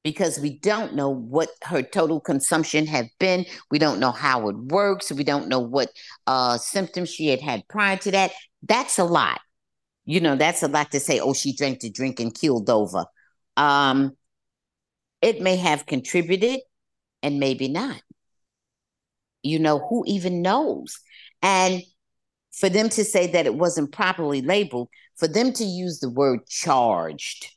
because 0.05 0.39
we 0.39 0.59
don't 0.59 0.95
know 0.95 1.09
what 1.09 1.49
her 1.65 1.83
total 1.83 2.21
consumption 2.21 2.87
had 2.87 3.09
been. 3.19 3.47
We 3.71 3.79
don't 3.79 3.99
know 3.99 4.13
how 4.13 4.49
it 4.49 4.57
works. 4.57 5.11
We 5.11 5.25
don't 5.25 5.49
know 5.49 5.61
what 5.61 5.89
uh, 6.27 6.59
symptoms 6.59 7.11
she 7.11 7.29
had 7.29 7.41
had 7.41 7.67
prior 7.69 7.97
to 7.99 8.11
that. 8.13 8.33
That's 8.63 8.99
a 8.99 9.05
lot. 9.05 9.41
You 10.05 10.21
know, 10.21 10.37
that's 10.37 10.63
a 10.63 10.69
lot 10.69 10.91
to 10.91 11.01
say, 11.01 11.21
oh, 11.21 11.33
she 11.33 11.57
drank 11.57 11.81
the 11.81 11.91
drink 11.91 12.21
and 12.21 12.35
killed 12.35 12.69
over. 12.69 13.07
Um, 13.57 14.17
it 15.23 15.41
may 15.41 15.57
have 15.57 15.87
contributed 15.87 16.61
and 17.23 17.41
maybe 17.41 17.69
not. 17.69 18.01
You 19.43 19.59
know, 19.59 19.79
who 19.79 20.05
even 20.07 20.43
knows? 20.43 20.99
And 21.41 21.83
for 22.53 22.69
them 22.69 22.91
to 22.91 23.05
say 23.05 23.29
that 23.33 23.47
it 23.47 23.55
wasn't 23.55 23.93
properly 23.93 24.43
labeled, 24.43 24.89
for 25.17 25.29
them 25.29 25.53
to 25.55 25.65
use 25.65 26.01
the 26.01 26.11
word 26.11 26.41
charged, 26.49 27.51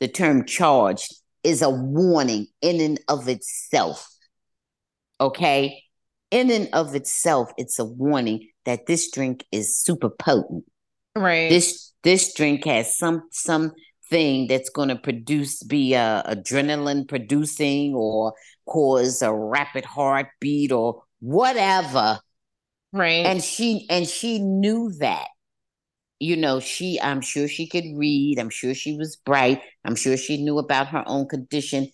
the 0.00 0.08
term 0.08 0.44
charged 0.44 1.14
is 1.44 1.62
a 1.62 1.70
warning 1.70 2.46
in 2.60 2.80
and 2.80 3.00
of 3.08 3.28
itself. 3.28 4.08
Okay? 5.20 5.82
In 6.30 6.50
and 6.50 6.68
of 6.72 6.94
itself, 6.94 7.52
it's 7.58 7.78
a 7.78 7.84
warning 7.84 8.48
that 8.64 8.86
this 8.86 9.10
drink 9.10 9.44
is 9.52 9.76
super 9.76 10.10
potent. 10.10 10.64
Right. 11.14 11.50
This 11.50 11.92
this 12.02 12.32
drink 12.32 12.64
has 12.64 12.96
some 12.96 13.28
something 13.30 14.46
that's 14.48 14.70
going 14.70 14.88
to 14.88 14.96
produce 14.96 15.62
be 15.62 15.94
a 15.94 16.22
adrenaline 16.26 17.06
producing 17.06 17.94
or 17.94 18.32
cause 18.66 19.20
a 19.20 19.32
rapid 19.32 19.84
heartbeat 19.84 20.72
or 20.72 21.02
whatever. 21.20 22.18
Right. 22.92 23.26
And 23.26 23.42
she 23.42 23.86
and 23.90 24.08
she 24.08 24.38
knew 24.38 24.90
that. 25.00 25.28
You 26.22 26.36
know, 26.36 26.60
she 26.60 27.00
I'm 27.00 27.20
sure 27.20 27.48
she 27.48 27.66
could 27.66 27.84
read. 27.96 28.38
I'm 28.38 28.48
sure 28.48 28.74
she 28.74 28.96
was 28.96 29.16
bright. 29.16 29.60
I'm 29.84 29.96
sure 29.96 30.16
she 30.16 30.40
knew 30.40 30.56
about 30.60 30.86
her 30.86 31.02
own 31.04 31.26
condition, 31.26 31.90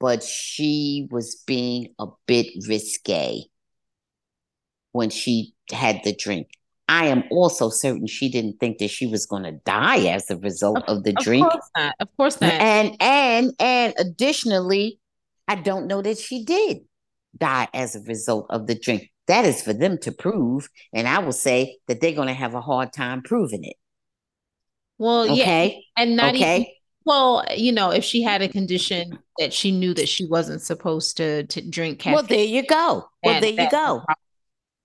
but 0.00 0.24
she 0.24 1.06
was 1.12 1.36
being 1.46 1.94
a 2.00 2.08
bit 2.26 2.48
risque 2.66 3.44
when 4.90 5.10
she 5.10 5.54
had 5.70 6.00
the 6.02 6.12
drink. 6.12 6.48
I 6.88 7.06
am 7.06 7.22
also 7.30 7.70
certain 7.70 8.08
she 8.08 8.28
didn't 8.28 8.58
think 8.58 8.78
that 8.78 8.90
she 8.90 9.06
was 9.06 9.26
going 9.26 9.44
to 9.44 9.52
die 9.52 10.08
as 10.08 10.28
a 10.28 10.36
result 10.38 10.78
of, 10.88 10.98
of 10.98 11.04
the 11.04 11.14
of 11.16 11.22
drink. 11.22 11.46
Of 11.46 11.52
course 11.52 11.70
not. 11.76 11.94
Of 12.00 12.08
course 12.16 12.40
not. 12.40 12.52
And 12.54 12.96
and 12.98 13.52
and 13.60 13.94
additionally, 13.96 14.98
I 15.46 15.54
don't 15.54 15.86
know 15.86 16.02
that 16.02 16.18
she 16.18 16.44
did 16.44 16.78
die 17.36 17.68
as 17.72 17.94
a 17.94 18.00
result 18.00 18.46
of 18.50 18.66
the 18.66 18.74
drink. 18.74 19.08
That 19.28 19.44
is 19.44 19.62
for 19.62 19.72
them 19.72 19.98
to 19.98 20.12
prove, 20.12 20.68
and 20.92 21.06
I 21.06 21.20
will 21.20 21.32
say 21.32 21.78
that 21.86 22.00
they're 22.00 22.12
going 22.12 22.28
to 22.28 22.34
have 22.34 22.54
a 22.54 22.60
hard 22.60 22.92
time 22.92 23.22
proving 23.22 23.64
it. 23.64 23.76
Well, 24.98 25.30
okay? 25.30 25.84
yeah, 25.96 26.02
and 26.02 26.16
not 26.16 26.34
okay. 26.34 26.56
even 26.56 26.66
well, 27.08 27.42
you 27.56 27.72
know, 27.72 27.90
if 27.90 28.04
she 28.04 28.22
had 28.22 28.42
a 28.42 28.48
condition 28.48 29.18
that 29.38 29.54
she 29.54 29.72
knew 29.72 29.94
that 29.94 30.10
she 30.10 30.26
wasn't 30.26 30.60
supposed 30.60 31.16
to 31.16 31.46
to 31.46 31.70
drink 31.70 32.00
caffeine. 32.00 32.14
Well, 32.14 32.22
there 32.22 32.44
you 32.44 32.66
go. 32.66 33.08
Well, 33.22 33.40
there 33.40 33.50
you 33.50 33.70
go. 33.70 34.02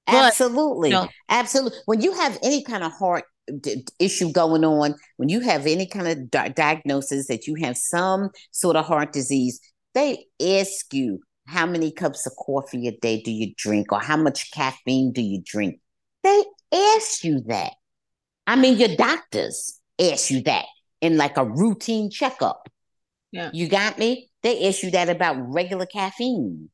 Absolutely. 0.07 0.89
You 0.89 0.95
know, 0.95 1.09
Absolutely. 1.27 1.79
When 1.85 1.99
you 1.99 2.13
have 2.13 2.39
any 2.41 2.63
kind 2.63 2.83
of 2.83 2.93
heart 2.93 3.25
d- 3.59 3.85
issue 3.99 4.31
going 4.31 4.63
on, 4.63 4.95
when 5.17 5.27
you 5.27 5.41
have 5.41 5.67
any 5.67 5.85
kind 5.85 6.07
of 6.07 6.31
di- 6.31 6.49
diagnosis 6.49 7.27
that 7.27 7.45
you 7.45 7.55
have 7.55 7.75
some 7.75 8.29
sort 8.51 8.77
of 8.77 8.85
heart 8.85 9.11
disease, 9.11 9.59
they 9.93 10.25
ask 10.41 10.93
you 10.93 11.19
how 11.45 11.65
many 11.65 11.91
cups 11.91 12.25
of 12.25 12.33
coffee 12.35 12.87
a 12.87 12.91
day 12.91 13.21
do 13.21 13.31
you 13.31 13.53
drink 13.57 13.91
or 13.91 13.99
how 13.99 14.17
much 14.17 14.51
caffeine 14.51 15.11
do 15.11 15.21
you 15.21 15.41
drink? 15.43 15.79
They 16.23 16.43
ask 16.73 17.23
you 17.23 17.41
that. 17.47 17.73
I 18.47 18.55
mean, 18.55 18.77
your 18.77 18.95
doctors 18.95 19.79
ask 19.99 20.31
you 20.31 20.41
that 20.43 20.65
in 21.01 21.17
like 21.17 21.37
a 21.37 21.45
routine 21.45 22.09
checkup. 22.09 22.69
Yeah. 23.31 23.49
You 23.53 23.67
got 23.67 23.97
me? 23.97 24.29
They 24.41 24.67
ask 24.67 24.83
you 24.83 24.91
that 24.91 25.09
about 25.09 25.37
regular 25.53 25.85
caffeine. 25.85 26.69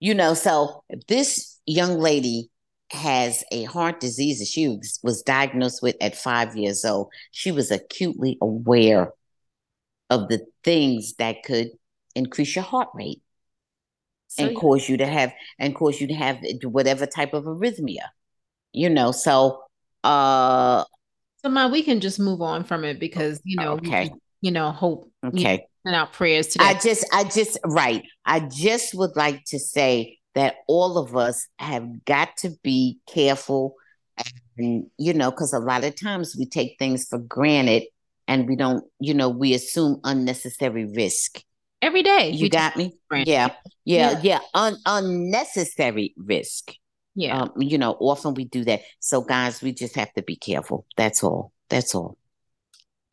You 0.00 0.14
know, 0.14 0.34
so 0.34 0.84
if 0.88 1.06
this 1.06 1.58
young 1.66 1.98
lady 1.98 2.50
has 2.90 3.44
a 3.50 3.64
heart 3.64 4.00
disease 4.00 4.38
that 4.38 4.46
she 4.46 4.68
was 5.02 5.22
diagnosed 5.22 5.82
with 5.82 5.96
at 6.00 6.16
five 6.16 6.56
years 6.56 6.84
old, 6.84 7.08
she 7.30 7.50
was 7.50 7.70
acutely 7.70 8.38
aware 8.40 9.12
of 10.10 10.28
the 10.28 10.46
things 10.62 11.14
that 11.14 11.42
could 11.42 11.68
increase 12.14 12.54
your 12.54 12.64
heart 12.64 12.88
rate 12.94 13.20
so, 14.36 14.46
and 14.46 14.56
cause 14.56 14.88
you 14.88 14.96
to 14.98 15.06
have 15.06 15.32
and 15.58 15.74
cause 15.74 16.00
you 16.00 16.06
to 16.08 16.14
have 16.14 16.38
whatever 16.64 17.06
type 17.06 17.34
of 17.34 17.44
arrhythmia. 17.44 18.08
You 18.72 18.90
know, 18.90 19.12
so 19.12 19.62
uh 20.04 20.84
so 21.42 21.48
my 21.48 21.66
we 21.66 21.82
can 21.82 22.00
just 22.00 22.18
move 22.18 22.42
on 22.42 22.64
from 22.64 22.84
it 22.84 23.00
because 23.00 23.40
you 23.44 23.56
know 23.56 23.72
okay. 23.72 24.08
Can, 24.08 24.20
you 24.42 24.50
know 24.50 24.70
hope 24.70 25.10
okay 25.24 25.66
and 25.86 25.94
our 25.94 26.06
prayers 26.06 26.48
today. 26.48 26.64
I 26.64 26.74
just 26.74 27.06
I 27.12 27.24
just 27.24 27.58
right. 27.64 28.02
I 28.24 28.40
just 28.40 28.94
would 28.94 29.16
like 29.16 29.44
to 29.46 29.58
say 29.58 30.18
that 30.34 30.56
all 30.66 30.98
of 30.98 31.16
us 31.16 31.46
have 31.58 32.04
got 32.04 32.36
to 32.38 32.50
be 32.62 32.98
careful 33.08 33.76
and 34.58 34.86
you 34.98 35.14
know 35.14 35.30
because 35.30 35.52
a 35.52 35.58
lot 35.58 35.84
of 35.84 35.98
times 35.98 36.36
we 36.38 36.46
take 36.46 36.76
things 36.78 37.06
for 37.06 37.18
granted 37.18 37.84
and 38.28 38.48
we 38.48 38.56
don't 38.56 38.84
you 38.98 39.14
know 39.14 39.28
we 39.28 39.54
assume 39.54 40.00
unnecessary 40.04 40.84
risk 40.84 41.42
every 41.82 42.02
day 42.02 42.30
you 42.30 42.48
got 42.48 42.76
me 42.76 42.92
yeah 43.12 43.24
yeah 43.26 43.50
yeah, 43.84 44.20
yeah. 44.22 44.38
Un- 44.54 44.78
unnecessary 44.86 46.14
risk 46.16 46.72
yeah 47.14 47.42
um, 47.42 47.52
you 47.58 47.78
know 47.78 47.92
often 48.00 48.34
we 48.34 48.44
do 48.44 48.64
that 48.64 48.80
so 49.00 49.20
guys 49.20 49.62
we 49.62 49.72
just 49.72 49.94
have 49.94 50.12
to 50.14 50.22
be 50.22 50.36
careful 50.36 50.86
that's 50.96 51.22
all 51.22 51.52
that's 51.68 51.94
all 51.94 52.16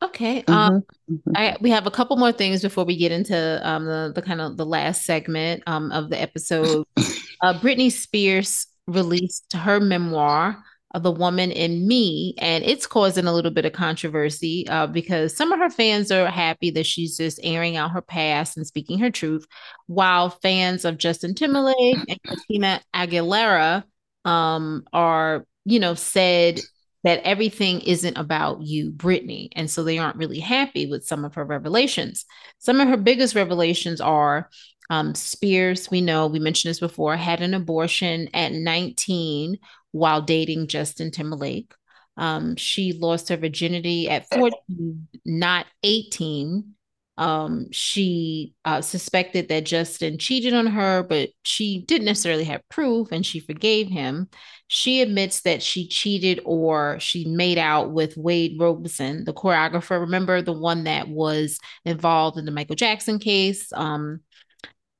Okay. 0.02 0.42
Mm-hmm. 0.42 0.52
Um, 0.52 0.82
mm-hmm. 1.10 1.32
I, 1.34 1.56
we 1.60 1.70
have 1.70 1.86
a 1.86 1.90
couple 1.90 2.16
more 2.16 2.32
things 2.32 2.60
before 2.60 2.84
we 2.84 2.96
get 2.96 3.10
into 3.10 3.60
um, 3.66 3.86
the 3.86 4.12
the 4.14 4.20
kind 4.20 4.40
of 4.40 4.58
the 4.58 4.66
last 4.66 5.04
segment 5.04 5.62
um, 5.66 5.90
of 5.92 6.10
the 6.10 6.20
episode. 6.20 6.84
uh, 7.42 7.58
Britney 7.58 7.90
Spears 7.90 8.66
released 8.86 9.52
her 9.54 9.80
memoir, 9.80 10.62
"The 11.02 11.10
Woman 11.10 11.50
in 11.50 11.86
Me," 11.86 12.34
and 12.38 12.64
it's 12.64 12.86
causing 12.86 13.26
a 13.26 13.32
little 13.32 13.50
bit 13.50 13.64
of 13.64 13.72
controversy 13.72 14.66
uh, 14.68 14.86
because 14.86 15.36
some 15.36 15.52
of 15.52 15.58
her 15.58 15.70
fans 15.70 16.10
are 16.10 16.30
happy 16.30 16.70
that 16.72 16.86
she's 16.86 17.16
just 17.16 17.40
airing 17.42 17.76
out 17.76 17.92
her 17.92 18.02
past 18.02 18.56
and 18.56 18.66
speaking 18.66 18.98
her 18.98 19.10
truth, 19.10 19.46
while 19.86 20.30
fans 20.30 20.84
of 20.84 20.98
Justin 20.98 21.34
Timberlake 21.34 21.98
and 22.08 22.18
Christina 22.26 22.80
Aguilera 22.94 23.84
um, 24.24 24.84
are, 24.92 25.46
you 25.64 25.78
know, 25.80 25.94
said 25.94 26.60
that 27.04 27.20
everything 27.22 27.80
isn't 27.82 28.16
about 28.16 28.62
you, 28.62 28.90
Britney. 28.90 29.48
And 29.52 29.70
so 29.70 29.84
they 29.84 29.98
aren't 29.98 30.16
really 30.16 30.40
happy 30.40 30.86
with 30.86 31.06
some 31.06 31.24
of 31.24 31.34
her 31.34 31.44
revelations. 31.44 32.24
Some 32.58 32.80
of 32.80 32.88
her 32.88 32.96
biggest 32.96 33.34
revelations 33.34 34.00
are 34.00 34.48
um, 34.90 35.14
Spears, 35.14 35.90
we 35.90 36.00
know, 36.00 36.26
we 36.26 36.38
mentioned 36.38 36.70
this 36.70 36.80
before, 36.80 37.16
had 37.16 37.40
an 37.40 37.54
abortion 37.54 38.28
at 38.34 38.52
19 38.52 39.58
while 39.94 40.20
dating 40.20 40.66
Justin 40.66 41.12
Timberlake. 41.12 41.72
Um, 42.16 42.56
she 42.56 42.92
lost 42.92 43.28
her 43.28 43.36
virginity 43.36 44.08
at 44.08 44.28
14, 44.28 45.08
not 45.24 45.66
18 45.82 46.74
um, 47.16 47.70
she 47.70 48.54
uh, 48.64 48.80
suspected 48.80 49.48
that 49.48 49.64
Justin 49.64 50.18
cheated 50.18 50.52
on 50.52 50.66
her, 50.66 51.04
but 51.04 51.30
she 51.44 51.82
didn't 51.82 52.06
necessarily 52.06 52.44
have 52.44 52.68
proof 52.68 53.12
and 53.12 53.24
she 53.24 53.38
forgave 53.38 53.88
him. 53.88 54.28
She 54.66 55.00
admits 55.00 55.42
that 55.42 55.62
she 55.62 55.86
cheated 55.86 56.40
or 56.44 56.98
she 56.98 57.26
made 57.26 57.58
out 57.58 57.92
with 57.92 58.16
Wade 58.16 58.56
Robson, 58.58 59.24
the 59.24 59.32
choreographer. 59.32 60.00
Remember 60.00 60.42
the 60.42 60.52
one 60.52 60.84
that 60.84 61.08
was 61.08 61.58
involved 61.84 62.36
in 62.36 62.46
the 62.46 62.50
Michael 62.50 62.76
Jackson 62.76 63.20
case? 63.20 63.72
Um, 63.72 64.20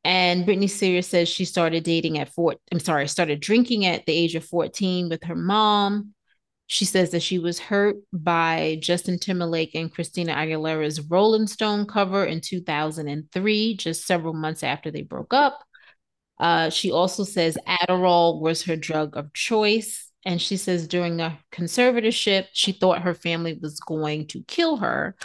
and 0.05 0.47
Britney 0.47 0.69
Spears 0.69 1.07
says 1.07 1.29
she 1.29 1.45
started 1.45 1.83
dating 1.83 2.19
at 2.19 2.33
four. 2.33 2.57
I'm 2.71 2.79
sorry, 2.79 3.09
started 3.09 3.41
drinking 3.41 3.87
at 3.87 4.05
the 4.05 4.13
age 4.13 4.35
of 4.35 4.45
14 4.45 5.09
with 5.09 5.25
her 5.25 5.35
mom. 5.35 6.15
She 6.67 6.85
says 6.85 7.11
that 7.11 7.23
she 7.23 7.39
was 7.39 7.59
hurt 7.59 7.97
by 8.13 8.79
Justin 8.81 9.19
Timberlake 9.19 9.75
and 9.75 9.93
Christina 9.93 10.33
Aguilera's 10.33 11.01
Rolling 11.01 11.47
Stone 11.47 11.87
cover 11.87 12.25
in 12.25 12.41
2003, 12.41 13.77
just 13.77 14.07
several 14.07 14.35
months 14.35 14.63
after 14.63 14.91
they 14.91 15.03
broke 15.03 15.35
up. 15.35 15.59
Uh, 16.39 16.71
she 16.71 16.91
also 16.91 17.25
says 17.25 17.59
Adderall 17.67 18.41
was 18.41 18.63
her 18.65 18.77
drug 18.77 19.17
of 19.17 19.33
choice. 19.33 20.11
And 20.27 20.41
she 20.41 20.57
says 20.57 20.89
during 20.89 21.19
the 21.19 21.35
conservatorship, 21.53 22.47
she 22.53 22.73
thought 22.73 23.03
her 23.03 23.15
family 23.15 23.59
was 23.61 23.79
going 23.81 24.27
to 24.29 24.43
kill 24.45 24.79
her. 24.79 25.17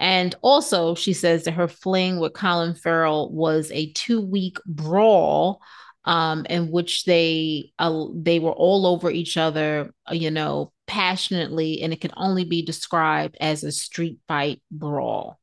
And 0.00 0.34
also, 0.40 0.94
she 0.94 1.12
says 1.12 1.44
that 1.44 1.52
her 1.52 1.68
fling 1.68 2.18
with 2.18 2.32
Colin 2.32 2.74
Farrell 2.74 3.30
was 3.30 3.70
a 3.70 3.92
two 3.92 4.22
week 4.22 4.56
brawl 4.66 5.60
um, 6.06 6.46
in 6.48 6.70
which 6.70 7.04
they 7.04 7.72
uh, 7.78 8.06
they 8.14 8.38
were 8.38 8.52
all 8.52 8.86
over 8.86 9.10
each 9.10 9.36
other, 9.36 9.92
uh, 10.10 10.14
you 10.14 10.30
know, 10.30 10.72
passionately, 10.86 11.82
and 11.82 11.92
it 11.92 12.00
can 12.00 12.12
only 12.16 12.44
be 12.44 12.62
described 12.62 13.36
as 13.40 13.62
a 13.62 13.70
street 13.70 14.18
fight 14.26 14.62
brawl. 14.70 15.38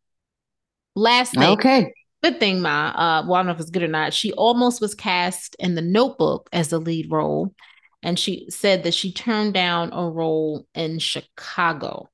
Last 0.95 1.35
thing, 1.35 1.43
okay, 1.43 1.93
good 2.23 2.39
thing, 2.39 2.59
Ma. 2.59 2.89
Uh, 2.89 3.25
well, 3.27 3.35
I 3.35 3.39
don't 3.39 3.45
know 3.45 3.51
if 3.53 3.59
it's 3.59 3.69
good 3.69 3.83
or 3.83 3.87
not. 3.87 4.13
She 4.13 4.33
almost 4.33 4.81
was 4.81 4.95
cast 4.95 5.55
in 5.59 5.75
The 5.75 5.83
Notebook 5.83 6.49
as 6.51 6.69
the 6.69 6.79
lead 6.79 7.11
role, 7.11 7.53
and 8.01 8.17
she 8.17 8.47
said 8.49 8.83
that 8.83 8.95
she 8.95 9.13
turned 9.13 9.53
down 9.53 9.93
a 9.93 10.09
role 10.09 10.65
in 10.73 10.97
Chicago. 10.97 12.09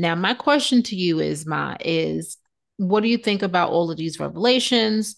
Now, 0.00 0.14
my 0.14 0.34
question 0.34 0.82
to 0.84 0.96
you 0.96 1.20
is, 1.20 1.46
Ma, 1.46 1.76
is 1.80 2.36
what 2.76 3.02
do 3.02 3.08
you 3.08 3.18
think 3.18 3.42
about 3.42 3.70
all 3.70 3.90
of 3.90 3.96
these 3.96 4.18
revelations? 4.18 5.16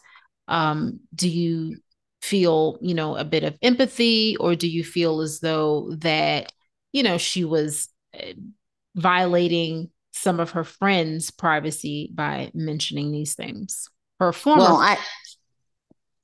Um, 0.49 1.01
do 1.15 1.29
you 1.29 1.79
feel, 2.21 2.79
you 2.81 2.95
know, 2.95 3.17
a 3.17 3.25
bit 3.25 3.45
of 3.45 3.57
empathy, 3.63 4.37
or 4.39 4.55
do 4.55 4.69
you 4.69 4.85
feel 4.85 5.21
as 5.21 5.41
though 5.41 5.93
that, 5.99 6.53
you 6.93 7.03
know, 7.03 7.19
she 7.19 7.45
was 7.45 7.89
eh, 8.15 8.35
violating 8.95 9.91
some 10.13 10.41
of 10.41 10.51
her 10.51 10.65
friends' 10.65 11.31
privacy 11.31 12.11
by 12.15 12.51
mentioning 12.55 13.13
these 13.13 13.35
things 13.35 13.89
her 14.23 14.33
former. 14.33 14.63
Well, 14.63 14.77
I 14.77 14.99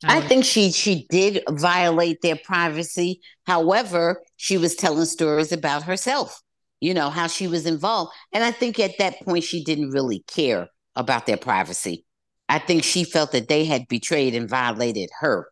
I 0.05 0.21
think 0.21 0.45
she 0.45 0.71
she 0.71 1.07
did 1.11 1.43
violate 1.51 2.23
their 2.23 2.37
privacy. 2.37 3.21
However, 3.47 4.23
she 4.37 4.57
was 4.57 4.77
telling 4.77 5.05
stories 5.07 5.51
about 5.51 5.83
herself, 5.83 6.41
you 6.81 6.95
know, 6.95 7.11
how 7.11 7.27
she 7.27 7.47
was 7.47 7.67
involved. 7.67 8.13
And 8.33 8.45
I 8.45 8.51
think 8.51 8.79
at 8.79 8.99
that 8.99 9.21
point 9.21 9.45
she 9.45 9.65
didn't 9.65 9.91
really 9.91 10.25
care 10.27 10.69
about 10.97 11.27
their 11.27 11.37
privacy. 11.37 12.05
I 12.49 12.59
think 12.59 12.83
she 12.83 13.05
felt 13.05 13.33
that 13.33 13.49
they 13.49 13.65
had 13.65 13.89
betrayed 13.89 14.35
and 14.35 14.49
violated 14.49 15.11
her 15.21 15.49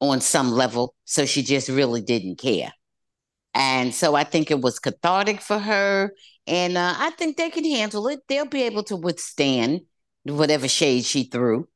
on 0.00 0.20
some 0.20 0.52
level, 0.52 0.94
so 1.04 1.26
she 1.26 1.42
just 1.42 1.68
really 1.68 2.00
didn't 2.00 2.38
care. 2.38 2.72
And 3.54 3.92
so 3.92 4.14
I 4.14 4.24
think 4.24 4.50
it 4.50 4.60
was 4.60 4.78
cathartic 4.78 5.40
for 5.40 5.58
her. 5.58 6.12
And 6.46 6.78
uh, 6.78 6.94
I 6.96 7.10
think 7.10 7.36
they 7.36 7.50
can 7.50 7.64
handle 7.64 8.06
it. 8.08 8.20
They'll 8.28 8.46
be 8.46 8.62
able 8.62 8.84
to 8.84 8.96
withstand 8.96 9.80
whatever 10.22 10.68
shade 10.68 11.04
she 11.04 11.24
threw 11.24 11.68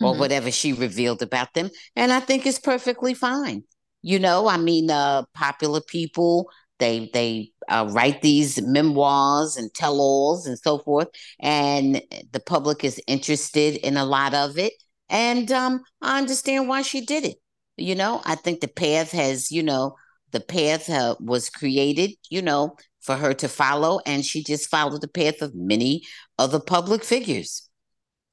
or 0.00 0.10
mm-hmm. 0.10 0.20
whatever 0.20 0.50
she 0.50 0.72
revealed 0.72 1.22
about 1.22 1.54
them. 1.54 1.70
And 1.94 2.12
I 2.12 2.20
think 2.20 2.46
it's 2.46 2.58
perfectly 2.58 3.14
fine. 3.14 3.62
You 4.02 4.18
know, 4.18 4.48
I 4.48 4.56
mean, 4.56 4.90
uh, 4.90 5.24
popular 5.34 5.80
people, 5.80 6.50
they 6.80 7.10
they 7.12 7.52
uh, 7.68 7.88
write 7.90 8.22
these 8.22 8.60
memoirs 8.62 9.56
and 9.56 9.72
tell-alls 9.72 10.46
and 10.46 10.58
so 10.58 10.78
forth, 10.78 11.08
and 11.38 12.02
the 12.32 12.40
public 12.40 12.82
is 12.84 13.00
interested 13.06 13.76
in 13.76 13.96
a 13.96 14.04
lot 14.04 14.34
of 14.34 14.58
it. 14.58 14.72
And 15.08 15.50
um, 15.52 15.82
I 16.02 16.18
understand 16.18 16.68
why 16.68 16.82
she 16.82 17.00
did 17.04 17.24
it. 17.24 17.36
You 17.76 17.94
know, 17.94 18.22
I 18.24 18.34
think 18.34 18.60
the 18.60 18.68
path 18.68 19.12
has, 19.12 19.50
you 19.52 19.62
know, 19.62 19.94
the 20.32 20.40
path 20.40 20.90
uh, 20.90 21.16
was 21.20 21.50
created, 21.50 22.12
you 22.30 22.42
know, 22.42 22.76
for 23.00 23.16
her 23.16 23.34
to 23.34 23.48
follow, 23.48 24.00
and 24.06 24.24
she 24.24 24.42
just 24.42 24.68
followed 24.68 25.00
the 25.00 25.08
path 25.08 25.42
of 25.42 25.54
many 25.54 26.02
other 26.38 26.60
public 26.60 27.04
figures. 27.04 27.68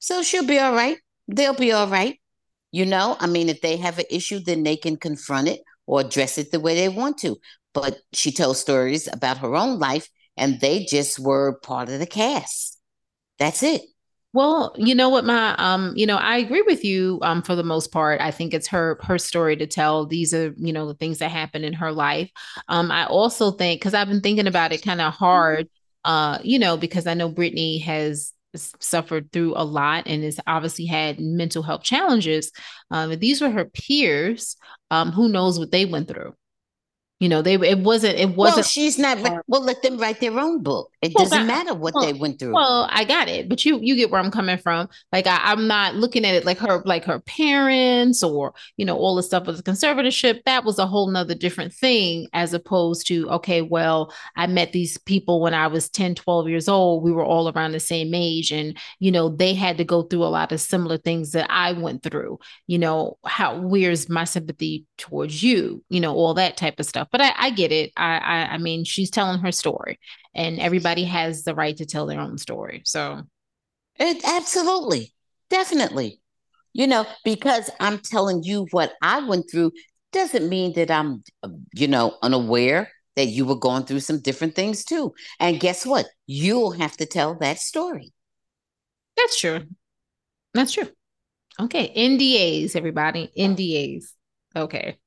So 0.00 0.22
she'll 0.22 0.46
be 0.46 0.58
all 0.58 0.74
right 0.74 0.98
they'll 1.28 1.54
be 1.54 1.72
all 1.72 1.86
right. 1.86 2.18
You 2.72 2.86
know, 2.86 3.16
I 3.20 3.26
mean, 3.26 3.48
if 3.48 3.60
they 3.60 3.76
have 3.76 3.98
an 3.98 4.06
issue, 4.10 4.40
then 4.40 4.62
they 4.62 4.76
can 4.76 4.96
confront 4.96 5.48
it 5.48 5.60
or 5.86 6.00
address 6.00 6.36
it 6.36 6.50
the 6.50 6.60
way 6.60 6.74
they 6.74 6.88
want 6.88 7.18
to. 7.18 7.36
But 7.74 7.98
she 8.12 8.32
tells 8.32 8.60
stories 8.60 9.08
about 9.12 9.38
her 9.38 9.54
own 9.54 9.78
life, 9.78 10.08
and 10.36 10.60
they 10.60 10.84
just 10.84 11.18
were 11.18 11.58
part 11.60 11.88
of 11.88 11.98
the 11.98 12.06
cast. 12.06 12.78
That's 13.38 13.62
it. 13.62 13.82
Well, 14.34 14.74
you 14.76 14.94
know 14.94 15.08
what, 15.08 15.24
my 15.24 15.54
um, 15.56 15.94
you 15.96 16.06
know, 16.06 16.16
I 16.16 16.36
agree 16.36 16.62
with 16.62 16.84
you 16.84 17.18
um 17.22 17.42
for 17.42 17.54
the 17.56 17.62
most 17.62 17.90
part. 17.92 18.20
I 18.20 18.30
think 18.30 18.52
it's 18.52 18.68
her 18.68 18.98
her 19.02 19.18
story 19.18 19.56
to 19.56 19.66
tell. 19.66 20.06
These 20.06 20.34
are, 20.34 20.54
you 20.56 20.72
know, 20.72 20.86
the 20.86 20.94
things 20.94 21.18
that 21.18 21.30
happened 21.30 21.64
in 21.64 21.72
her 21.74 21.92
life. 21.92 22.30
Um, 22.68 22.90
I 22.90 23.06
also 23.06 23.50
think 23.52 23.80
because 23.80 23.94
I've 23.94 24.08
been 24.08 24.20
thinking 24.20 24.46
about 24.46 24.72
it 24.72 24.82
kind 24.82 25.00
of 25.00 25.14
hard, 25.14 25.68
uh, 26.04 26.38
you 26.42 26.58
know, 26.58 26.76
because 26.76 27.06
I 27.06 27.14
know 27.14 27.32
Britney 27.32 27.82
has 27.82 28.32
suffered 28.80 29.32
through 29.32 29.54
a 29.56 29.64
lot 29.64 30.04
and 30.06 30.22
has 30.24 30.38
obviously 30.46 30.86
had 30.86 31.20
mental 31.20 31.62
health 31.62 31.82
challenges. 31.82 32.52
Um, 32.90 33.18
these 33.18 33.40
were 33.40 33.50
her 33.50 33.64
peers. 33.64 34.56
Um, 34.90 35.10
who 35.12 35.28
knows 35.28 35.58
what 35.58 35.70
they 35.70 35.84
went 35.86 36.08
through? 36.08 36.34
You 37.20 37.28
know, 37.28 37.42
they 37.42 37.54
it 37.54 37.80
wasn't 37.80 38.16
it 38.16 38.36
wasn't. 38.36 38.58
Well, 38.58 38.62
she's 38.62 38.96
not. 38.96 39.18
well, 39.48 39.60
let 39.60 39.82
them 39.82 39.98
write 39.98 40.20
their 40.20 40.38
own 40.38 40.62
book. 40.62 40.92
It 41.02 41.12
well, 41.14 41.24
doesn't 41.24 41.48
matter 41.48 41.74
what 41.74 41.94
well, 41.94 42.04
they 42.04 42.12
went 42.12 42.38
through. 42.38 42.54
Well, 42.54 42.86
I 42.90 43.02
got 43.02 43.28
it, 43.28 43.48
but 43.48 43.64
you 43.64 43.80
you 43.82 43.96
get 43.96 44.10
where 44.10 44.20
I'm 44.20 44.30
coming 44.30 44.56
from. 44.56 44.88
Like 45.10 45.26
I, 45.26 45.52
am 45.52 45.66
not 45.66 45.96
looking 45.96 46.24
at 46.24 46.36
it 46.36 46.44
like 46.44 46.58
her 46.58 46.80
like 46.84 47.04
her 47.06 47.18
parents 47.18 48.22
or 48.22 48.54
you 48.76 48.84
know 48.84 48.96
all 48.96 49.16
the 49.16 49.24
stuff 49.24 49.46
with 49.48 49.56
the 49.56 49.64
conservatorship. 49.64 50.44
That 50.44 50.64
was 50.64 50.78
a 50.78 50.86
whole 50.86 51.10
nother 51.10 51.34
different 51.34 51.72
thing 51.72 52.28
as 52.34 52.54
opposed 52.54 53.08
to 53.08 53.28
okay, 53.30 53.62
well, 53.62 54.14
I 54.36 54.46
met 54.46 54.72
these 54.72 54.96
people 54.96 55.40
when 55.40 55.54
I 55.54 55.66
was 55.66 55.88
10, 55.88 56.14
12 56.14 56.48
years 56.48 56.68
old. 56.68 57.02
We 57.02 57.10
were 57.10 57.24
all 57.24 57.50
around 57.50 57.72
the 57.72 57.80
same 57.80 58.14
age, 58.14 58.52
and 58.52 58.78
you 59.00 59.10
know 59.10 59.28
they 59.28 59.54
had 59.54 59.78
to 59.78 59.84
go 59.84 60.02
through 60.02 60.22
a 60.22 60.26
lot 60.26 60.52
of 60.52 60.60
similar 60.60 60.98
things 60.98 61.32
that 61.32 61.50
I 61.50 61.72
went 61.72 62.04
through. 62.04 62.38
You 62.68 62.78
know 62.78 63.18
how 63.26 63.58
where's 63.60 64.08
my 64.08 64.22
sympathy 64.22 64.86
towards 64.98 65.42
you? 65.42 65.82
You 65.88 65.98
know 65.98 66.14
all 66.14 66.34
that 66.34 66.56
type 66.56 66.78
of 66.78 66.86
stuff 66.86 67.07
but 67.10 67.20
I, 67.20 67.32
I 67.36 67.50
get 67.50 67.72
it. 67.72 67.92
I, 67.96 68.18
I, 68.18 68.36
I 68.54 68.58
mean, 68.58 68.84
she's 68.84 69.10
telling 69.10 69.40
her 69.40 69.52
story, 69.52 69.98
and 70.34 70.58
everybody 70.60 71.04
has 71.04 71.44
the 71.44 71.54
right 71.54 71.76
to 71.76 71.86
tell 71.86 72.06
their 72.06 72.20
own 72.20 72.38
story. 72.38 72.82
So, 72.84 73.22
it 73.98 74.24
absolutely, 74.24 75.14
definitely, 75.50 76.20
you 76.72 76.86
know, 76.86 77.06
because 77.24 77.70
I'm 77.80 77.98
telling 77.98 78.42
you 78.42 78.66
what 78.70 78.92
I 79.02 79.26
went 79.26 79.50
through 79.50 79.72
doesn't 80.12 80.48
mean 80.48 80.74
that 80.74 80.90
I'm, 80.90 81.22
you 81.74 81.88
know, 81.88 82.16
unaware 82.22 82.90
that 83.16 83.26
you 83.26 83.44
were 83.44 83.56
going 83.56 83.84
through 83.84 84.00
some 84.00 84.20
different 84.20 84.54
things 84.54 84.84
too. 84.84 85.12
And 85.40 85.58
guess 85.58 85.84
what? 85.84 86.06
You'll 86.26 86.70
have 86.70 86.96
to 86.98 87.06
tell 87.06 87.34
that 87.40 87.58
story. 87.58 88.12
That's 89.16 89.38
true. 89.38 89.66
That's 90.54 90.72
true. 90.72 90.88
Okay. 91.60 91.92
NDAs, 91.96 92.76
everybody. 92.76 93.32
NDAs. 93.36 94.04
Okay. 94.54 94.98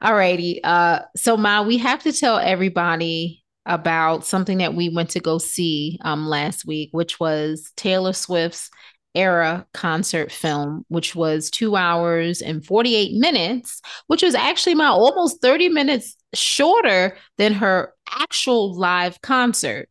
All 0.00 0.14
righty. 0.14 0.62
Uh, 0.62 1.00
so 1.16 1.36
Ma, 1.36 1.62
we 1.62 1.78
have 1.78 2.02
to 2.04 2.12
tell 2.12 2.38
everybody 2.38 3.42
about 3.66 4.24
something 4.24 4.58
that 4.58 4.74
we 4.74 4.88
went 4.88 5.10
to 5.10 5.20
go 5.20 5.38
see 5.38 5.98
um 6.02 6.26
last 6.26 6.64
week, 6.64 6.88
which 6.92 7.20
was 7.20 7.70
Taylor 7.76 8.12
Swift's 8.12 8.70
era 9.14 9.66
concert 9.74 10.30
film, 10.30 10.84
which 10.88 11.14
was 11.14 11.50
two 11.50 11.76
hours 11.76 12.40
and 12.40 12.64
48 12.64 13.18
minutes, 13.18 13.80
which 14.06 14.22
was 14.22 14.34
actually 14.34 14.74
my 14.74 14.86
almost 14.86 15.42
30 15.42 15.68
minutes 15.70 16.16
shorter 16.34 17.16
than 17.36 17.52
her 17.54 17.92
actual 18.10 18.74
live 18.74 19.20
concert. 19.22 19.88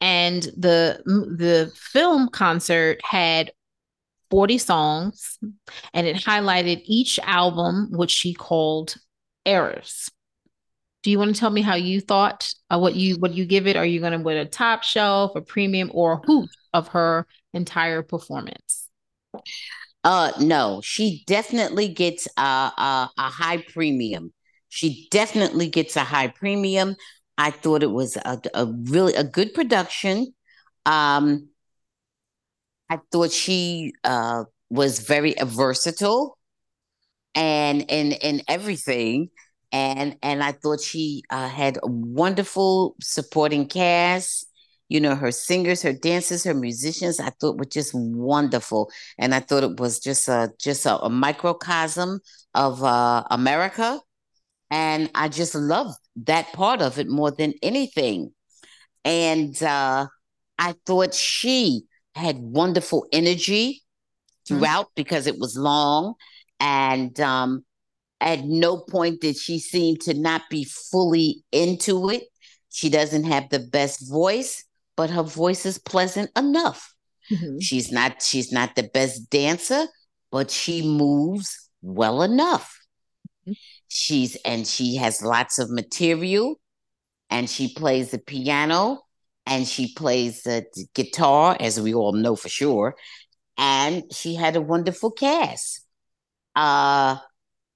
And 0.00 0.42
the 0.42 1.02
the 1.04 1.70
film 1.76 2.28
concert 2.28 3.00
had 3.04 3.52
40 4.30 4.58
songs 4.58 5.38
and 5.92 6.06
it 6.06 6.16
highlighted 6.16 6.82
each 6.84 7.18
album, 7.20 7.88
which 7.90 8.10
she 8.10 8.32
called 8.32 8.94
eras. 9.44 10.10
Do 11.02 11.10
you 11.10 11.18
want 11.18 11.34
to 11.34 11.40
tell 11.40 11.50
me 11.50 11.62
how 11.62 11.76
you 11.76 12.00
thought 12.00 12.52
uh, 12.70 12.78
what 12.78 12.94
you 12.94 13.16
what 13.16 13.32
you 13.32 13.46
give 13.46 13.66
it? 13.66 13.76
Are 13.76 13.86
you 13.86 14.00
going 14.00 14.12
to 14.12 14.18
put 14.18 14.36
a 14.36 14.44
top 14.44 14.82
shelf, 14.82 15.34
a 15.34 15.40
premium, 15.40 15.90
or 15.94 16.14
a 16.14 16.26
hoot 16.26 16.50
of 16.74 16.88
her 16.88 17.26
entire 17.54 18.02
performance? 18.02 18.88
Uh, 20.04 20.32
no, 20.40 20.80
she 20.82 21.24
definitely 21.26 21.88
gets 21.88 22.28
a, 22.36 22.42
a, 22.42 23.10
a 23.16 23.22
high 23.22 23.58
premium. 23.58 24.32
She 24.68 25.08
definitely 25.10 25.68
gets 25.68 25.96
a 25.96 26.04
high 26.04 26.28
premium. 26.28 26.96
I 27.36 27.50
thought 27.50 27.82
it 27.82 27.90
was 27.90 28.16
a, 28.16 28.40
a 28.54 28.66
really 28.66 29.14
a 29.14 29.24
good 29.24 29.54
production. 29.54 30.34
Um, 30.84 31.48
I 32.90 32.98
thought 33.10 33.30
she 33.30 33.92
uh, 34.04 34.44
was 34.68 35.00
very 35.00 35.34
versatile 35.42 36.36
and 37.34 37.90
and 37.90 38.16
and 38.22 38.42
everything 38.48 39.28
and 39.72 40.16
and 40.22 40.42
i 40.42 40.52
thought 40.52 40.80
she 40.80 41.22
uh, 41.30 41.48
had 41.48 41.76
a 41.82 41.86
wonderful 41.86 42.96
supporting 43.00 43.66
cast 43.66 44.46
you 44.88 45.00
know 45.00 45.14
her 45.14 45.30
singers 45.30 45.82
her 45.82 45.92
dancers 45.92 46.44
her 46.44 46.54
musicians 46.54 47.20
i 47.20 47.30
thought 47.40 47.56
were 47.56 47.64
just 47.64 47.92
wonderful 47.94 48.90
and 49.18 49.34
i 49.34 49.40
thought 49.40 49.62
it 49.62 49.78
was 49.78 50.00
just 50.00 50.28
a 50.28 50.50
just 50.58 50.84
a, 50.86 50.98
a 50.98 51.10
microcosm 51.10 52.20
of 52.54 52.82
uh, 52.82 53.22
america 53.30 54.00
and 54.70 55.10
i 55.14 55.28
just 55.28 55.54
loved 55.54 55.96
that 56.16 56.52
part 56.52 56.82
of 56.82 56.98
it 56.98 57.08
more 57.08 57.30
than 57.30 57.54
anything 57.62 58.32
and 59.04 59.62
uh, 59.62 60.06
i 60.58 60.74
thought 60.84 61.14
she 61.14 61.82
had 62.16 62.38
wonderful 62.38 63.06
energy 63.12 63.74
mm-hmm. 63.74 64.58
throughout 64.58 64.86
mm-hmm. 64.86 64.96
because 64.96 65.28
it 65.28 65.38
was 65.38 65.56
long 65.56 66.14
and 66.60 67.18
um, 67.20 67.64
at 68.20 68.44
no 68.44 68.76
point 68.78 69.20
did 69.20 69.36
she 69.36 69.58
seem 69.58 69.96
to 69.96 70.14
not 70.14 70.42
be 70.50 70.64
fully 70.64 71.42
into 71.50 72.10
it. 72.10 72.24
She 72.68 72.90
doesn't 72.90 73.24
have 73.24 73.48
the 73.48 73.58
best 73.58 74.08
voice, 74.08 74.64
but 74.96 75.10
her 75.10 75.22
voice 75.22 75.66
is 75.66 75.78
pleasant 75.78 76.30
enough. 76.36 76.94
Mm-hmm. 77.32 77.58
She's 77.60 77.90
not 77.90 78.22
she's 78.22 78.52
not 78.52 78.74
the 78.74 78.84
best 78.94 79.30
dancer, 79.30 79.86
but 80.30 80.50
she 80.50 80.82
moves 80.82 81.68
well 81.82 82.22
enough. 82.22 82.78
Mm-hmm. 83.42 83.52
She's 83.88 84.36
and 84.44 84.66
she 84.66 84.96
has 84.96 85.22
lots 85.22 85.58
of 85.58 85.70
material 85.70 86.60
and 87.30 87.48
she 87.48 87.72
plays 87.74 88.10
the 88.10 88.18
piano 88.18 89.00
and 89.46 89.66
she 89.66 89.94
plays 89.94 90.42
the 90.42 90.64
guitar 90.94 91.56
as 91.58 91.80
we 91.80 91.94
all 91.94 92.12
know 92.12 92.36
for 92.36 92.48
sure 92.48 92.94
and 93.56 94.04
she 94.12 94.34
had 94.34 94.56
a 94.56 94.60
wonderful 94.60 95.10
cast 95.10 95.84
uh, 96.56 97.16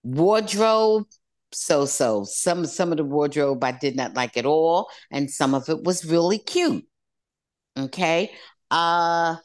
wardrobe, 0.02 1.06
so 1.52 1.86
so. 1.86 2.24
Some 2.24 2.66
some 2.66 2.92
of 2.92 2.98
the 2.98 3.04
wardrobe 3.04 3.62
I 3.64 3.72
did 3.72 3.96
not 3.96 4.14
like 4.14 4.36
at 4.36 4.46
all, 4.46 4.88
and 5.10 5.30
some 5.30 5.54
of 5.54 5.68
it 5.68 5.82
was 5.82 6.04
really 6.04 6.38
cute. 6.38 6.84
Okay. 7.76 8.30
Uh 8.70 9.36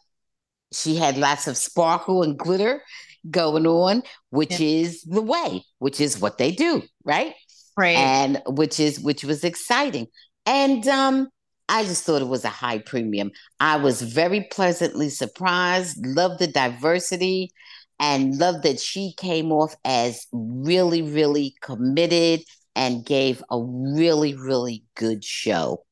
she 0.71 0.95
had 0.95 1.17
lots 1.17 1.47
of 1.47 1.57
sparkle 1.57 2.21
and 2.21 2.38
glitter 2.38 2.84
going 3.30 3.65
on, 3.65 4.03
which 4.30 4.59
yeah. 4.59 4.82
is 4.82 5.01
the 5.03 5.21
way, 5.21 5.63
which 5.80 5.99
is 5.99 6.19
what 6.19 6.38
they 6.38 6.51
do, 6.51 6.84
right? 7.03 7.34
Right. 7.75 7.97
And 7.97 8.41
which 8.45 8.80
is 8.80 8.99
which 8.99 9.23
was 9.23 9.43
exciting. 9.43 10.07
And 10.45 10.88
um 10.88 11.30
I 11.67 11.84
just 11.84 12.03
thought 12.03 12.21
it 12.21 12.27
was 12.27 12.45
a 12.45 12.49
high 12.49 12.80
premium. 12.80 13.32
I 13.59 13.77
was 13.77 14.01
very 14.01 14.47
pleasantly 14.51 15.09
surprised, 15.09 16.03
loved 16.05 16.39
the 16.39 16.47
diversity, 16.47 17.51
and 18.00 18.38
loved 18.38 18.64
that 18.64 18.80
she 18.80 19.14
came 19.18 19.52
off 19.52 19.76
as 19.84 20.28
really, 20.32 21.02
really 21.02 21.56
committed 21.62 22.41
and 22.76 23.06
gave 23.06 23.43
a 23.52 23.62
really, 23.62 24.36
really 24.36 24.84
good 24.95 25.24
show. 25.24 25.84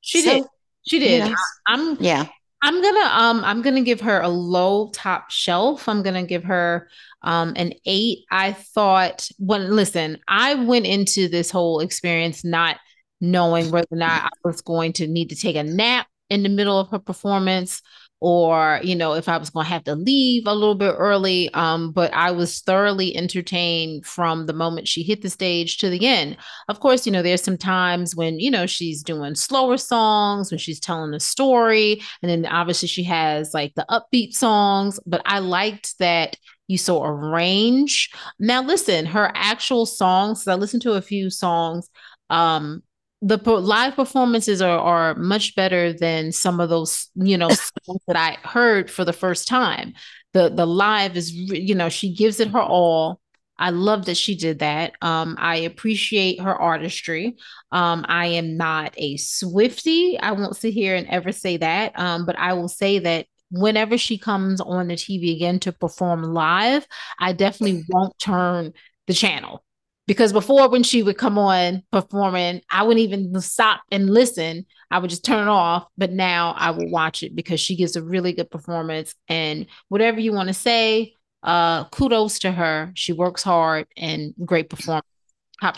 She 0.00 0.22
so, 0.22 0.34
did. 0.34 0.44
She 0.86 0.98
did. 0.98 1.34
I'm 1.66 1.96
yeah. 2.00 2.26
I'm 2.60 2.82
gonna 2.82 3.10
um 3.12 3.44
I'm 3.44 3.62
gonna 3.62 3.82
give 3.82 4.00
her 4.00 4.20
a 4.20 4.28
low 4.28 4.90
top 4.92 5.30
shelf. 5.30 5.88
I'm 5.88 6.02
gonna 6.02 6.26
give 6.26 6.44
her 6.44 6.88
um 7.22 7.52
an 7.56 7.72
eight. 7.86 8.20
I 8.30 8.52
thought 8.52 9.28
when 9.38 9.70
listen, 9.74 10.18
I 10.26 10.54
went 10.54 10.86
into 10.86 11.28
this 11.28 11.50
whole 11.50 11.80
experience 11.80 12.44
not 12.44 12.78
knowing 13.20 13.70
whether 13.70 13.86
or 13.90 13.98
not 13.98 14.24
I 14.24 14.30
was 14.44 14.60
going 14.60 14.92
to 14.94 15.06
need 15.06 15.30
to 15.30 15.36
take 15.36 15.56
a 15.56 15.62
nap 15.62 16.08
in 16.30 16.42
the 16.42 16.48
middle 16.48 16.78
of 16.78 16.88
her 16.88 16.98
performance 16.98 17.82
or 18.20 18.80
you 18.82 18.96
know 18.96 19.12
if 19.14 19.28
i 19.28 19.36
was 19.36 19.50
going 19.50 19.64
to 19.64 19.70
have 19.70 19.84
to 19.84 19.94
leave 19.94 20.46
a 20.46 20.54
little 20.54 20.74
bit 20.74 20.94
early 20.98 21.52
um 21.54 21.92
but 21.92 22.12
i 22.14 22.30
was 22.30 22.60
thoroughly 22.60 23.16
entertained 23.16 24.04
from 24.04 24.46
the 24.46 24.52
moment 24.52 24.88
she 24.88 25.02
hit 25.02 25.22
the 25.22 25.30
stage 25.30 25.78
to 25.78 25.88
the 25.88 26.06
end. 26.06 26.36
Of 26.68 26.80
course 26.80 27.06
you 27.06 27.12
know 27.12 27.22
there's 27.22 27.42
some 27.42 27.58
times 27.58 28.16
when 28.16 28.40
you 28.40 28.50
know 28.50 28.66
she's 28.66 29.02
doing 29.02 29.34
slower 29.34 29.76
songs 29.76 30.50
when 30.50 30.58
she's 30.58 30.80
telling 30.80 31.14
a 31.14 31.20
story 31.20 32.02
and 32.22 32.30
then 32.30 32.46
obviously 32.46 32.88
she 32.88 33.04
has 33.04 33.54
like 33.54 33.74
the 33.74 33.86
upbeat 33.90 34.32
songs 34.32 34.98
but 35.06 35.22
i 35.24 35.38
liked 35.38 35.98
that 35.98 36.36
you 36.66 36.76
saw 36.76 37.02
a 37.02 37.12
range. 37.12 38.10
Now 38.38 38.62
listen 38.62 39.06
her 39.06 39.30
actual 39.34 39.86
songs 39.86 40.46
i 40.48 40.54
listened 40.54 40.82
to 40.82 40.92
a 40.92 41.02
few 41.02 41.30
songs 41.30 41.88
um 42.30 42.82
the 43.20 43.36
live 43.38 43.96
performances 43.96 44.62
are, 44.62 44.78
are 44.78 45.14
much 45.16 45.54
better 45.56 45.92
than 45.92 46.30
some 46.30 46.60
of 46.60 46.68
those 46.68 47.08
you 47.14 47.36
know 47.36 47.48
that 48.06 48.16
i 48.16 48.36
heard 48.46 48.90
for 48.90 49.04
the 49.04 49.12
first 49.12 49.48
time. 49.48 49.94
The 50.34 50.50
the 50.50 50.66
live 50.66 51.16
is 51.16 51.32
you 51.32 51.74
know 51.74 51.88
she 51.88 52.14
gives 52.14 52.40
it 52.40 52.48
her 52.48 52.60
all. 52.60 53.20
I 53.60 53.70
love 53.70 54.04
that 54.04 54.16
she 54.16 54.36
did 54.36 54.60
that. 54.60 54.92
Um 55.02 55.36
i 55.38 55.56
appreciate 55.56 56.40
her 56.40 56.54
artistry. 56.54 57.36
Um 57.72 58.04
i 58.08 58.26
am 58.26 58.56
not 58.56 58.94
a 58.96 59.16
Swiftie. 59.16 60.18
I 60.20 60.32
won't 60.32 60.56
sit 60.56 60.74
here 60.74 60.94
and 60.94 61.08
ever 61.08 61.32
say 61.32 61.56
that. 61.56 61.98
Um 61.98 62.24
but 62.24 62.38
i 62.38 62.52
will 62.52 62.68
say 62.68 63.00
that 63.00 63.26
whenever 63.50 63.96
she 63.96 64.18
comes 64.18 64.60
on 64.60 64.88
the 64.88 64.94
tv 64.94 65.34
again 65.34 65.58
to 65.58 65.72
perform 65.72 66.22
live 66.22 66.86
i 67.18 67.32
definitely 67.32 67.82
won't 67.88 68.12
turn 68.18 68.74
the 69.06 69.14
channel 69.14 69.64
because 70.08 70.32
before 70.32 70.70
when 70.70 70.82
she 70.82 71.02
would 71.02 71.18
come 71.18 71.38
on 71.38 71.82
performing 71.92 72.60
i 72.70 72.82
wouldn't 72.82 73.04
even 73.04 73.40
stop 73.40 73.82
and 73.92 74.10
listen. 74.10 74.66
I 74.90 74.98
would 74.98 75.10
just 75.10 75.24
turn 75.24 75.46
it 75.46 75.50
off 75.50 75.86
but 75.98 76.10
now 76.12 76.54
i 76.56 76.70
will 76.70 76.90
watch 76.90 77.22
it 77.22 77.36
because 77.36 77.60
she 77.60 77.76
gives 77.76 77.94
a 77.94 78.02
really 78.02 78.32
good 78.32 78.50
performance. 78.50 79.14
And 79.28 79.66
whatever 79.88 80.18
you 80.18 80.32
want 80.32 80.48
to 80.48 80.54
say 80.54 81.12
uh 81.44 81.84
kudos 81.90 82.40
to 82.40 82.50
her. 82.50 82.90
She 82.94 83.12
works 83.12 83.42
hard 83.42 83.86
and 83.96 84.34
great 84.44 84.70
performance. 84.70 85.06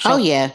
Oh 0.05 0.17
yeah. 0.17 0.53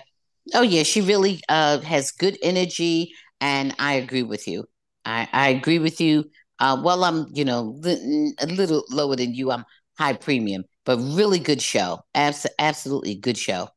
Oh 0.53 0.61
yeah. 0.61 0.83
She 0.83 1.01
really 1.01 1.41
uh 1.49 1.81
has 1.81 2.11
good 2.11 2.37
energy 2.41 3.13
and 3.41 3.75
i 3.77 3.95
agree 3.95 4.23
with 4.23 4.47
you. 4.47 4.65
I 5.03 5.27
i 5.31 5.49
agree 5.49 5.79
with 5.79 5.99
you. 5.99 6.31
Uh 6.59 6.81
well 6.81 7.03
i'm 7.03 7.27
you 7.33 7.43
know 7.43 7.77
a 7.83 8.47
little 8.47 8.85
lower 8.89 9.17
than 9.17 9.33
you 9.33 9.51
i'm 9.51 9.65
high 9.99 10.13
premium 10.13 10.63
but 10.85 10.97
really 10.97 11.39
good 11.39 11.61
show. 11.61 11.99
Abs- 12.13 12.47
absolutely 12.59 13.15
good 13.15 13.37
show. 13.37 13.69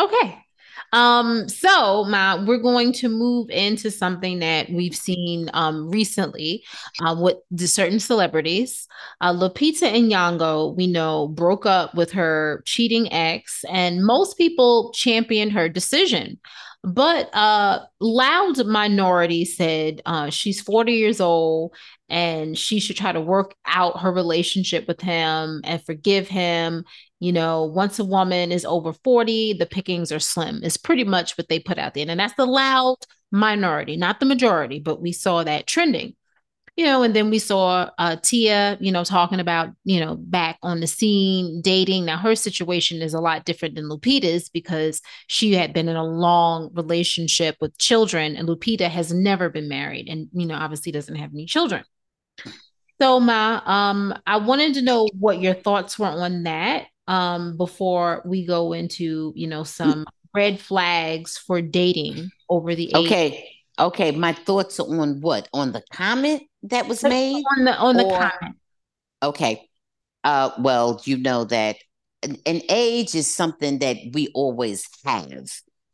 Okay. 0.00 0.38
Um, 0.92 1.48
so 1.48 2.04
my 2.04 2.42
we're 2.44 2.58
going 2.62 2.92
to 2.94 3.08
move 3.08 3.50
into 3.50 3.90
something 3.90 4.38
that 4.38 4.70
we've 4.70 4.96
seen 4.96 5.50
um 5.52 5.90
recently 5.90 6.64
uh, 7.02 7.14
with 7.18 7.36
certain 7.68 8.00
celebrities. 8.00 8.86
Uh 9.20 9.34
Lupita 9.34 9.92
Nyong'o, 9.92 10.74
we 10.76 10.86
know, 10.86 11.28
broke 11.28 11.66
up 11.66 11.94
with 11.94 12.12
her 12.12 12.62
cheating 12.64 13.12
ex, 13.12 13.64
and 13.68 14.04
most 14.04 14.38
people 14.38 14.90
championed 14.94 15.52
her 15.52 15.68
decision. 15.68 16.38
But 16.84 17.34
uh 17.34 17.80
loud 18.00 18.64
minority 18.66 19.44
said 19.44 20.00
uh 20.06 20.30
she's 20.30 20.60
40 20.60 20.92
years 20.92 21.20
old 21.20 21.74
and 22.08 22.56
she 22.56 22.80
should 22.80 22.96
try 22.96 23.12
to 23.12 23.20
work 23.20 23.54
out 23.66 24.00
her 24.00 24.12
relationship 24.12 24.88
with 24.88 25.00
him 25.00 25.60
and 25.64 25.84
forgive 25.84 26.28
him. 26.28 26.84
You 27.20 27.32
know, 27.32 27.64
once 27.64 27.98
a 27.98 28.04
woman 28.04 28.52
is 28.52 28.64
over 28.64 28.92
40, 28.92 29.54
the 29.54 29.66
pickings 29.66 30.10
are 30.12 30.20
slim, 30.20 30.62
is 30.62 30.76
pretty 30.76 31.04
much 31.04 31.36
what 31.36 31.48
they 31.48 31.58
put 31.58 31.78
out 31.78 31.94
there. 31.94 32.06
And 32.08 32.20
that's 32.20 32.34
the 32.34 32.46
loud 32.46 32.96
minority, 33.30 33.96
not 33.96 34.20
the 34.20 34.26
majority, 34.26 34.78
but 34.78 35.02
we 35.02 35.12
saw 35.12 35.44
that 35.44 35.66
trending. 35.66 36.14
You 36.76 36.84
know, 36.84 37.02
and 37.02 37.14
then 37.14 37.28
we 37.28 37.40
saw 37.40 37.90
uh, 37.98 38.14
Tia, 38.22 38.78
you 38.80 38.92
know, 38.92 39.02
talking 39.02 39.40
about, 39.40 39.70
you 39.82 39.98
know, 39.98 40.14
back 40.14 40.58
on 40.62 40.78
the 40.78 40.86
scene, 40.86 41.60
dating. 41.60 42.04
Now, 42.04 42.18
her 42.18 42.36
situation 42.36 43.02
is 43.02 43.14
a 43.14 43.20
lot 43.20 43.44
different 43.44 43.74
than 43.74 43.88
Lupita's 43.88 44.48
because 44.48 45.02
she 45.26 45.54
had 45.54 45.72
been 45.72 45.88
in 45.88 45.96
a 45.96 46.04
long 46.06 46.70
relationship 46.74 47.56
with 47.60 47.76
children, 47.78 48.36
and 48.36 48.48
Lupita 48.48 48.88
has 48.88 49.12
never 49.12 49.50
been 49.50 49.68
married 49.68 50.08
and, 50.08 50.28
you 50.32 50.46
know, 50.46 50.54
obviously 50.54 50.92
doesn't 50.92 51.16
have 51.16 51.32
any 51.34 51.46
children. 51.46 51.82
So, 53.00 53.20
Ma, 53.20 53.60
um, 53.64 54.14
I 54.26 54.38
wanted 54.38 54.74
to 54.74 54.82
know 54.82 55.08
what 55.18 55.40
your 55.40 55.54
thoughts 55.54 55.98
were 55.98 56.06
on 56.06 56.42
that 56.42 56.86
um, 57.06 57.56
before 57.56 58.22
we 58.24 58.44
go 58.44 58.72
into, 58.72 59.32
you 59.36 59.46
know, 59.46 59.62
some 59.62 60.04
red 60.34 60.60
flags 60.60 61.38
for 61.38 61.62
dating 61.62 62.30
over 62.48 62.74
the 62.74 62.86
age. 62.88 62.94
Okay. 62.94 63.50
Okay. 63.78 64.10
My 64.10 64.32
thoughts 64.32 64.80
on 64.80 65.20
what? 65.20 65.48
On 65.52 65.72
the 65.72 65.82
comment 65.92 66.42
that 66.64 66.88
was 66.88 67.04
made? 67.04 67.44
On 67.56 67.64
the 67.64 67.76
on 67.76 67.96
or, 67.96 68.02
the 68.02 68.10
comment. 68.10 68.56
Okay. 69.22 69.68
Uh, 70.24 70.50
well, 70.58 71.00
you 71.04 71.16
know 71.16 71.44
that 71.44 71.76
an, 72.24 72.36
an 72.46 72.62
age 72.68 73.14
is 73.14 73.32
something 73.32 73.78
that 73.78 73.96
we 74.12 74.28
always 74.34 74.88
have. 75.04 75.48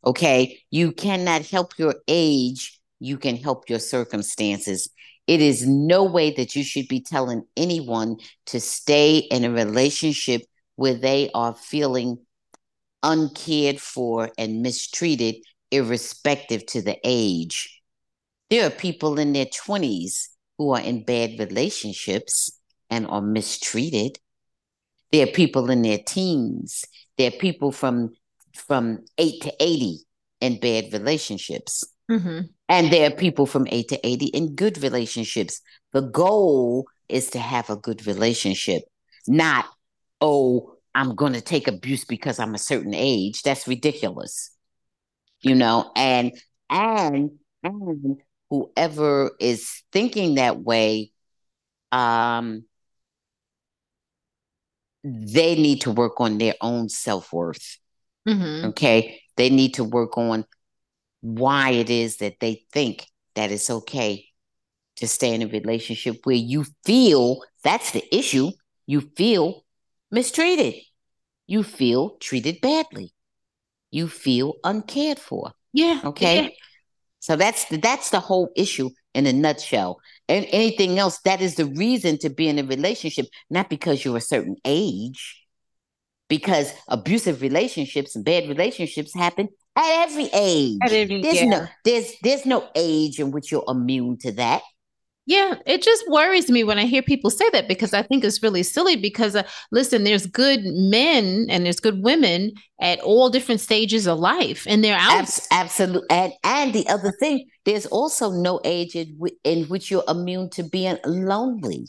Okay. 0.05 0.59
You 0.71 0.91
cannot 0.91 1.45
help 1.45 1.77
your 1.77 1.95
age, 2.07 2.79
you 2.99 3.17
can 3.17 3.37
help 3.37 3.69
your 3.69 3.79
circumstances. 3.79 4.89
It 5.27 5.41
is 5.41 5.65
no 5.65 6.03
way 6.03 6.31
that 6.31 6.55
you 6.55 6.63
should 6.63 6.87
be 6.87 7.01
telling 7.01 7.43
anyone 7.57 8.17
to 8.47 8.59
stay 8.59 9.17
in 9.17 9.43
a 9.43 9.51
relationship 9.51 10.41
where 10.75 10.93
they 10.93 11.31
are 11.33 11.55
feeling 11.55 12.19
uncared 13.01 13.79
for 13.79 14.29
and 14.37 14.61
mistreated, 14.61 15.35
irrespective 15.71 16.65
to 16.67 16.81
the 16.81 16.97
age. 17.03 17.81
There 18.49 18.67
are 18.67 18.71
people 18.71 19.17
in 19.19 19.33
their 19.33 19.47
20s 19.47 20.29
who 20.57 20.71
are 20.71 20.81
in 20.81 21.03
bad 21.03 21.39
relationships 21.39 22.59
and 22.89 23.07
are 23.07 23.21
mistreated. 23.21 24.19
There 25.11 25.23
are 25.23 25.31
people 25.31 25.69
in 25.71 25.81
their 25.81 25.97
teens. 25.97 26.85
There 27.17 27.29
are 27.29 27.39
people 27.39 27.71
from 27.71 28.11
from 28.53 28.99
8 29.17 29.41
to 29.41 29.53
80 29.59 29.99
in 30.41 30.59
bad 30.59 30.93
relationships. 30.93 31.83
Mm-hmm. 32.09 32.47
And 32.67 32.91
there 32.91 33.07
are 33.07 33.15
people 33.15 33.45
from 33.45 33.67
8 33.69 33.87
to 33.89 34.07
80 34.07 34.25
in 34.27 34.55
good 34.55 34.81
relationships. 34.81 35.61
The 35.93 36.01
goal 36.01 36.87
is 37.07 37.29
to 37.31 37.39
have 37.39 37.69
a 37.69 37.75
good 37.75 38.07
relationship, 38.07 38.83
not, 39.27 39.65
oh, 40.19 40.75
I'm 40.95 41.13
going 41.15 41.33
to 41.33 41.41
take 41.41 41.67
abuse 41.67 42.05
because 42.05 42.39
I'm 42.39 42.55
a 42.55 42.59
certain 42.59 42.93
age. 42.93 43.43
That's 43.43 43.67
ridiculous. 43.67 44.51
You 45.41 45.53
know, 45.53 45.91
and, 45.95 46.31
and, 46.69 47.31
and 47.61 48.17
whoever 48.49 49.31
is 49.39 49.83
thinking 49.91 50.35
that 50.35 50.59
way, 50.59 51.11
um, 51.91 52.63
they 55.03 55.55
need 55.55 55.81
to 55.81 55.91
work 55.91 56.19
on 56.19 56.39
their 56.39 56.55
own 56.61 56.89
self 56.89 57.31
worth. 57.31 57.77
Mm-hmm. 58.27 58.69
Okay. 58.69 59.21
They 59.37 59.49
need 59.49 59.75
to 59.75 59.83
work 59.83 60.17
on 60.17 60.45
why 61.25 61.71
it 61.71 61.89
is 61.89 62.17
that 62.17 62.39
they 62.39 62.63
think 62.71 63.07
that 63.33 63.51
it's 63.51 63.71
okay 63.71 64.25
to 64.97 65.07
stay 65.07 65.33
in 65.33 65.41
a 65.41 65.47
relationship 65.47 66.17
where 66.23 66.35
you 66.35 66.65
feel 66.85 67.41
that's 67.63 67.91
the 67.91 68.15
issue. 68.15 68.51
You 68.85 69.01
feel 69.01 69.65
mistreated. 70.11 70.75
You 71.47 71.63
feel 71.63 72.17
treated 72.17 72.61
badly. 72.61 73.11
You 73.89 74.07
feel 74.07 74.53
uncared 74.63 75.17
for. 75.17 75.53
Yeah. 75.73 76.01
Okay. 76.03 76.43
Yeah. 76.43 76.49
So 77.19 77.35
that's 77.35 77.65
the, 77.65 77.77
that's 77.77 78.11
the 78.11 78.19
whole 78.19 78.49
issue 78.55 78.91
in 79.15 79.25
a 79.25 79.33
nutshell. 79.33 79.97
And 80.29 80.45
anything 80.51 80.99
else, 80.99 81.19
that 81.25 81.41
is 81.41 81.55
the 81.55 81.65
reason 81.65 82.19
to 82.19 82.29
be 82.29 82.47
in 82.47 82.59
a 82.59 82.63
relationship, 82.63 83.25
not 83.49 83.67
because 83.67 84.05
you're 84.05 84.17
a 84.17 84.21
certain 84.21 84.57
age, 84.63 85.43
because 86.29 86.71
abusive 86.87 87.41
relationships 87.41 88.15
and 88.15 88.23
bad 88.23 88.47
relationships 88.47 89.15
happen 89.15 89.49
at 89.75 90.07
every 90.07 90.29
age. 90.33 90.77
At 90.83 90.91
every, 90.91 91.21
there's 91.21 91.35
yeah. 91.41 91.45
no 91.45 91.67
there's 91.83 92.11
there's 92.23 92.45
no 92.45 92.69
age 92.75 93.19
in 93.19 93.31
which 93.31 93.51
you're 93.51 93.65
immune 93.67 94.17
to 94.19 94.31
that. 94.33 94.61
Yeah, 95.27 95.55
it 95.65 95.81
just 95.81 96.07
worries 96.07 96.51
me 96.51 96.63
when 96.63 96.77
I 96.77 96.85
hear 96.85 97.01
people 97.01 97.31
say 97.31 97.49
that 97.51 97.67
because 97.67 97.95
I 97.95 98.03
think 98.03 98.23
it's 98.23 98.43
really 98.43 98.61
silly. 98.61 98.95
Because 98.95 99.35
uh, 99.35 99.41
listen, 99.71 100.03
there's 100.03 100.27
good 100.27 100.61
men 100.63 101.47
and 101.49 101.65
there's 101.65 101.79
good 101.79 102.03
women 102.03 102.51
at 102.79 102.99
all 102.99 103.31
different 103.31 103.59
stages 103.59 104.07
of 104.07 104.19
life, 104.19 104.65
and 104.67 104.83
they're 104.83 104.95
out. 104.97 105.21
Abs- 105.23 105.47
absolutely, 105.51 106.07
and 106.11 106.31
and 106.43 106.73
the 106.73 106.87
other 106.87 107.11
thing, 107.11 107.47
there's 107.65 107.87
also 107.87 108.29
no 108.29 108.59
age 108.63 108.95
in, 108.95 109.13
w- 109.15 109.35
in 109.43 109.63
which 109.63 109.89
you're 109.89 110.03
immune 110.07 110.51
to 110.51 110.63
being 110.63 110.99
lonely. 111.05 111.87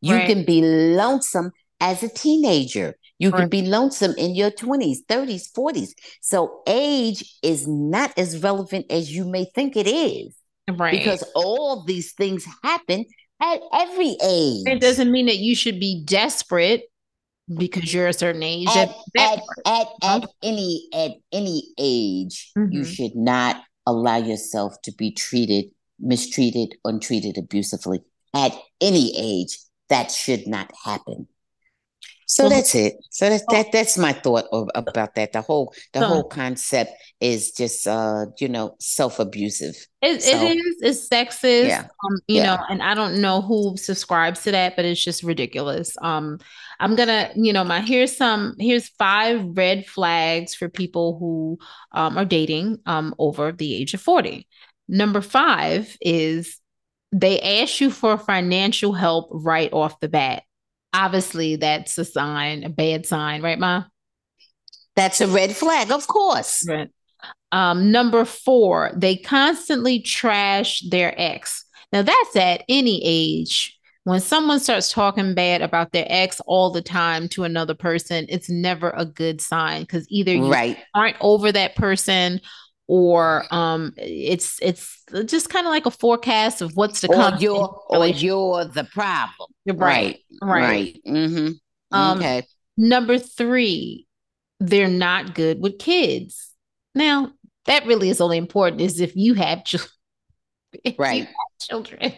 You 0.00 0.14
Right. 0.14 0.26
can 0.26 0.44
be 0.44 0.62
lonesome 0.62 1.52
as 1.80 2.02
a 2.02 2.08
teenager. 2.08 2.94
You 3.18 3.32
can 3.32 3.48
be 3.48 3.62
lonesome 3.62 4.14
in 4.16 4.34
your 4.34 4.50
20s, 4.50 4.98
30s, 5.08 5.50
40s. 5.52 5.90
So 6.20 6.62
age 6.66 7.36
is 7.42 7.66
not 7.66 8.16
as 8.16 8.40
relevant 8.42 8.86
as 8.90 9.10
you 9.14 9.24
may 9.24 9.44
think 9.54 9.76
it 9.76 9.86
is 9.88 10.34
Right. 10.70 10.92
because 10.92 11.24
all 11.34 11.84
these 11.84 12.12
things 12.12 12.44
happen 12.62 13.04
at 13.40 13.60
every 13.72 14.16
age. 14.22 14.66
it 14.66 14.80
doesn't 14.80 15.10
mean 15.10 15.26
that 15.26 15.38
you 15.38 15.54
should 15.56 15.80
be 15.80 16.02
desperate 16.04 16.82
because 17.56 17.92
you're 17.92 18.08
a 18.08 18.12
certain 18.12 18.42
age. 18.42 18.68
at, 18.68 18.90
At 19.16 19.40
at, 19.66 19.86
at, 20.02 20.30
any 20.42 20.88
at 20.92 21.12
any 21.32 21.62
age, 21.78 22.52
you 22.54 22.82
Mhm. 22.82 22.86
should 22.86 23.16
not 23.16 23.62
allow 23.86 24.16
yourself 24.18 24.74
to 24.82 24.92
be 24.92 25.10
treated, 25.10 25.70
mistreated, 25.98 26.74
untreated 26.84 27.38
abusively. 27.38 28.00
At 28.34 28.52
any 28.80 29.12
age, 29.16 29.58
that 29.88 30.10
should 30.12 30.46
not 30.46 30.70
happen. 30.84 31.26
So 32.30 32.44
Well, 32.44 32.50
that's 32.50 32.74
it. 32.74 32.96
So 33.10 33.30
that's 33.30 33.42
that 33.48 33.72
that's 33.72 33.96
my 33.96 34.12
thought 34.12 34.44
of, 34.52 34.68
about 34.74 35.14
that. 35.14 35.32
The 35.32 35.40
whole 35.40 35.72
the 35.94 36.00
So- 36.00 36.06
whole 36.06 36.24
concept 36.24 36.92
is 37.20 37.52
just 37.52 37.86
uh, 37.86 38.26
you 38.38 38.48
know, 38.50 38.76
self-abusive. 38.80 39.74
It, 40.02 40.22
So- 40.22 40.36
it 40.36 40.56
is. 40.58 40.76
It's 40.82 41.08
sexist. 41.08 41.68
Yeah. 41.68 41.80
Um, 42.04 42.18
you 42.28 42.36
Yeah. 42.36 42.56
know, 42.56 42.62
and 42.68 42.82
I 42.82 42.92
don't 42.94 43.22
know 43.22 43.40
who 43.40 43.76
subscribes 43.78 44.42
to 44.42 44.50
that, 44.52 44.76
but 44.76 44.84
it's 44.84 45.02
just 45.02 45.22
ridiculous. 45.22 45.96
Um, 46.02 46.38
I'm 46.78 46.96
gonna, 46.96 47.30
you 47.34 47.54
know, 47.54 47.64
my 47.64 47.80
here's 47.80 48.14
some 48.14 48.54
here's 48.58 48.88
five 48.98 49.42
red 49.56 49.86
flags 49.86 50.54
for 50.54 50.68
people 50.68 51.16
who 51.18 51.58
um 51.98 52.18
are 52.18 52.26
dating 52.26 52.78
um 52.84 53.14
over 53.18 53.52
the 53.52 53.74
age 53.74 53.94
of 53.94 54.02
40. 54.02 54.46
Number 54.86 55.22
five 55.22 55.96
is 56.02 56.58
they 57.10 57.40
ask 57.40 57.80
you 57.80 57.90
for 57.90 58.18
financial 58.18 58.92
help 58.92 59.28
right 59.32 59.72
off 59.72 59.98
the 60.00 60.08
bat. 60.10 60.42
Obviously, 60.92 61.56
that's 61.56 61.98
a 61.98 62.04
sign, 62.04 62.64
a 62.64 62.68
bad 62.68 63.06
sign, 63.06 63.42
right, 63.42 63.58
Ma? 63.58 63.84
That's 64.96 65.20
a 65.20 65.26
red 65.28 65.54
flag, 65.54 65.90
of 65.92 66.06
course. 66.06 66.64
Right. 66.68 66.90
Um, 67.52 67.90
number 67.92 68.24
four, 68.24 68.90
they 68.94 69.16
constantly 69.16 70.00
trash 70.00 70.82
their 70.90 71.14
ex. 71.18 71.64
Now 71.92 72.02
that's 72.02 72.36
at 72.36 72.62
any 72.68 73.00
age. 73.04 73.74
When 74.04 74.20
someone 74.20 74.60
starts 74.60 74.90
talking 74.92 75.34
bad 75.34 75.60
about 75.62 75.92
their 75.92 76.06
ex 76.08 76.40
all 76.46 76.70
the 76.70 76.82
time 76.82 77.28
to 77.30 77.44
another 77.44 77.74
person, 77.74 78.26
it's 78.28 78.48
never 78.48 78.90
a 78.90 79.04
good 79.04 79.40
sign 79.40 79.82
because 79.82 80.06
either 80.10 80.32
you 80.32 80.50
Right. 80.50 80.78
aren't 80.94 81.16
over 81.20 81.52
that 81.52 81.76
person 81.76 82.40
or 82.88 83.44
um 83.54 83.92
it's 83.98 84.58
it's 84.62 85.04
just 85.26 85.50
kind 85.50 85.66
of 85.66 85.70
like 85.70 85.86
a 85.86 85.90
forecast 85.90 86.62
of 86.62 86.72
what's 86.74 87.02
to 87.02 87.08
come. 87.08 87.38
you're 87.38 87.82
or 87.88 88.06
you're 88.06 88.64
the 88.64 88.84
problem. 88.84 89.50
right, 89.66 90.18
right. 90.42 90.62
Right. 90.62 91.00
Mm-hmm. 91.06 91.52
Um, 91.96 92.18
okay. 92.18 92.42
Number 92.76 93.18
three, 93.18 94.06
they're 94.58 94.88
not 94.88 95.34
good 95.34 95.60
with 95.60 95.78
kids. 95.78 96.52
Now, 96.94 97.32
that 97.66 97.86
really 97.86 98.08
is 98.08 98.20
only 98.20 98.38
important 98.38 98.80
is 98.80 99.00
if 99.00 99.14
you 99.14 99.34
have 99.34 99.64
children. 99.64 99.90
Right. 100.98 101.28
children. 101.60 102.12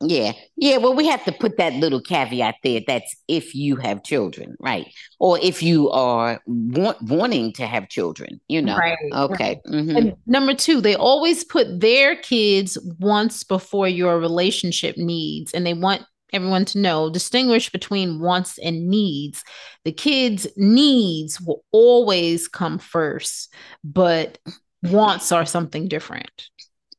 Yeah. 0.00 0.32
Yeah. 0.56 0.76
Well, 0.76 0.94
we 0.94 1.08
have 1.08 1.24
to 1.24 1.32
put 1.32 1.56
that 1.56 1.72
little 1.74 2.00
caveat 2.00 2.56
there. 2.62 2.80
That's 2.86 3.16
if 3.26 3.52
you 3.54 3.76
have 3.76 4.04
children, 4.04 4.54
right? 4.60 4.86
Or 5.18 5.38
if 5.40 5.60
you 5.60 5.90
are 5.90 6.40
want, 6.46 7.02
wanting 7.02 7.52
to 7.54 7.66
have 7.66 7.88
children, 7.88 8.40
you 8.46 8.62
know. 8.62 8.76
Right. 8.76 8.96
Okay. 9.12 9.60
mhm. 9.66 9.96
And 9.96 10.12
number 10.26 10.54
two, 10.54 10.80
they 10.80 10.94
always 10.94 11.42
put 11.42 11.80
their 11.80 12.14
kids 12.14 12.78
once 13.00 13.42
before 13.42 13.88
your 13.88 14.20
relationship 14.20 14.96
needs, 14.96 15.52
and 15.52 15.66
they 15.66 15.74
want 15.74 16.02
everyone 16.32 16.64
to 16.66 16.78
know 16.78 17.10
distinguish 17.10 17.70
between 17.70 18.20
wants 18.20 18.56
and 18.58 18.88
needs. 18.88 19.42
The 19.84 19.92
kids' 19.92 20.46
needs 20.56 21.40
will 21.40 21.64
always 21.72 22.46
come 22.46 22.78
first, 22.78 23.52
but 23.82 24.38
wants 24.82 25.32
are 25.32 25.46
something 25.46 25.88
different. 25.88 26.50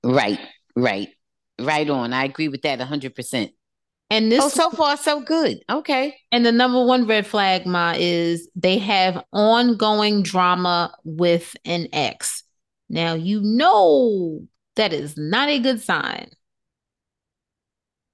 Right. 0.04 0.40
Right. 0.76 1.10
Right 1.60 1.90
on. 1.90 2.14
I 2.14 2.26
agree 2.26 2.48
with 2.48 2.62
that 2.64 2.80
100%. 2.80 3.52
And 4.12 4.32
this 4.32 4.44
Oh, 4.44 4.50
so 4.50 4.70
far, 4.72 4.98
so 4.98 5.22
good. 5.22 5.60
Okay. 5.70 6.16
And 6.32 6.46
the 6.46 6.52
number 6.52 6.84
one 6.84 7.06
red 7.06 7.28
flag, 7.28 7.66
Ma, 7.66 7.94
is 7.96 8.50
they 8.56 8.80
have 8.80 9.24
ongoing 9.32 10.24
drama 10.24 10.96
with 11.04 11.56
an 11.64 11.88
ex. 11.94 12.44
Now, 12.90 13.14
you 13.14 13.42
know 13.42 14.42
that 14.76 14.94
is 14.94 15.16
not 15.16 15.50
a 15.50 15.60
good 15.60 15.82
sign. 15.82 16.32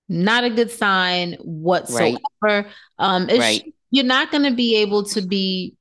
Not 0.09 0.43
a 0.43 0.49
good 0.49 0.69
sign 0.69 1.33
whatsoever. 1.41 2.67
Um, 2.99 3.29
it's, 3.29 3.39
Right. 3.39 3.73
You're 3.91 4.03
not 4.03 4.31
going 4.31 4.43
to 4.43 4.53
be 4.53 4.77
able 4.77 5.05
to 5.05 5.21
be 5.21 5.75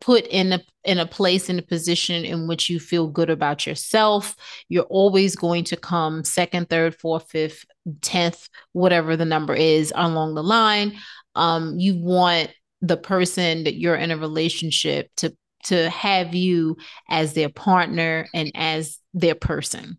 put 0.00 0.26
in 0.26 0.52
a 0.52 0.60
in 0.84 0.98
a 0.98 1.06
place 1.06 1.48
in 1.48 1.58
a 1.58 1.62
position 1.62 2.24
in 2.24 2.46
which 2.46 2.68
you 2.68 2.78
feel 2.80 3.06
good 3.06 3.30
about 3.30 3.66
yourself. 3.66 4.36
You're 4.68 4.84
always 4.84 5.36
going 5.36 5.64
to 5.64 5.76
come 5.76 6.24
second, 6.24 6.68
third, 6.68 6.94
fourth, 6.94 7.30
fifth, 7.30 7.64
tenth, 8.00 8.48
whatever 8.72 9.16
the 9.16 9.24
number 9.24 9.54
is 9.54 9.92
along 9.96 10.34
the 10.34 10.42
line. 10.42 10.98
Um, 11.34 11.78
you 11.78 11.96
want 11.96 12.50
the 12.82 12.96
person 12.96 13.64
that 13.64 13.74
you're 13.74 13.96
in 13.96 14.10
a 14.10 14.16
relationship 14.16 15.10
to 15.16 15.34
to 15.64 15.90
have 15.90 16.34
you 16.34 16.76
as 17.08 17.34
their 17.34 17.50
partner 17.50 18.26
and 18.34 18.50
as 18.54 18.98
their 19.12 19.34
person. 19.34 19.98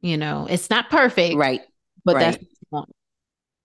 You 0.00 0.16
know, 0.16 0.46
it's 0.48 0.70
not 0.70 0.90
perfect, 0.90 1.36
Right. 1.36 1.62
but 2.04 2.14
right. 2.16 2.20
that's 2.20 2.36
what 2.36 2.42
you 2.50 2.66
want. 2.70 2.90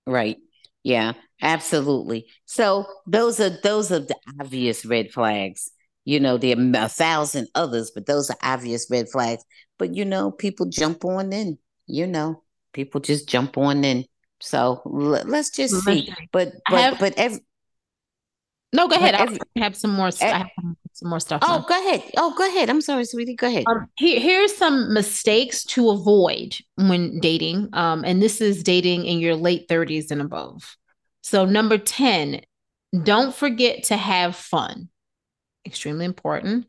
Right. 0.07 0.37
Yeah, 0.83 1.13
absolutely. 1.41 2.27
So 2.45 2.85
those 3.07 3.39
are 3.39 3.49
those 3.63 3.91
are 3.91 3.99
the 3.99 4.15
obvious 4.39 4.85
red 4.85 5.11
flags. 5.11 5.71
You 6.05 6.19
know, 6.19 6.37
there 6.37 6.57
are 6.57 6.85
a 6.85 6.89
thousand 6.89 7.47
others, 7.53 7.91
but 7.93 8.05
those 8.05 8.29
are 8.29 8.37
obvious 8.41 8.87
red 8.89 9.09
flags. 9.09 9.43
But 9.77 9.93
you 9.95 10.05
know, 10.05 10.31
people 10.31 10.65
jump 10.67 11.05
on 11.05 11.31
in. 11.33 11.57
You 11.87 12.07
know, 12.07 12.43
people 12.73 13.01
just 13.01 13.27
jump 13.29 13.57
on 13.57 13.83
in. 13.83 14.05
So 14.39 14.81
l- 14.85 15.23
let's 15.25 15.51
just 15.51 15.75
see. 15.83 16.11
But 16.31 16.53
but 16.69 16.79
have- 16.79 16.99
but 16.99 17.13
every, 17.17 17.39
No, 18.73 18.87
go 18.87 18.95
ahead. 18.95 19.13
every- 19.15 19.37
I 19.55 19.59
have 19.59 19.75
some 19.75 19.91
more. 19.91 20.09
I 20.21 20.25
have 20.25 20.47
some- 20.55 20.77
some 20.93 21.09
more 21.09 21.19
stuff. 21.19 21.41
oh, 21.43 21.57
now. 21.59 21.65
go 21.67 21.87
ahead. 21.87 22.03
Oh, 22.17 22.33
go 22.37 22.47
ahead. 22.47 22.69
I'm 22.69 22.81
sorry, 22.81 23.05
sweetie. 23.05 23.35
Go 23.35 23.47
ahead. 23.47 23.63
Um, 23.67 23.87
here, 23.97 24.19
here's 24.19 24.55
some 24.55 24.93
mistakes 24.93 25.63
to 25.65 25.89
avoid 25.89 26.55
when 26.75 27.19
dating. 27.19 27.69
Um, 27.73 28.03
and 28.05 28.21
this 28.21 28.39
is 28.41 28.63
dating 28.63 29.05
in 29.05 29.19
your 29.19 29.35
late 29.35 29.67
30s 29.67 30.11
and 30.11 30.21
above. 30.21 30.77
So, 31.21 31.45
number 31.45 31.77
10, 31.77 32.41
don't 33.03 33.33
forget 33.33 33.83
to 33.85 33.97
have 33.97 34.35
fun. 34.35 34.89
Extremely 35.65 36.05
important. 36.05 36.65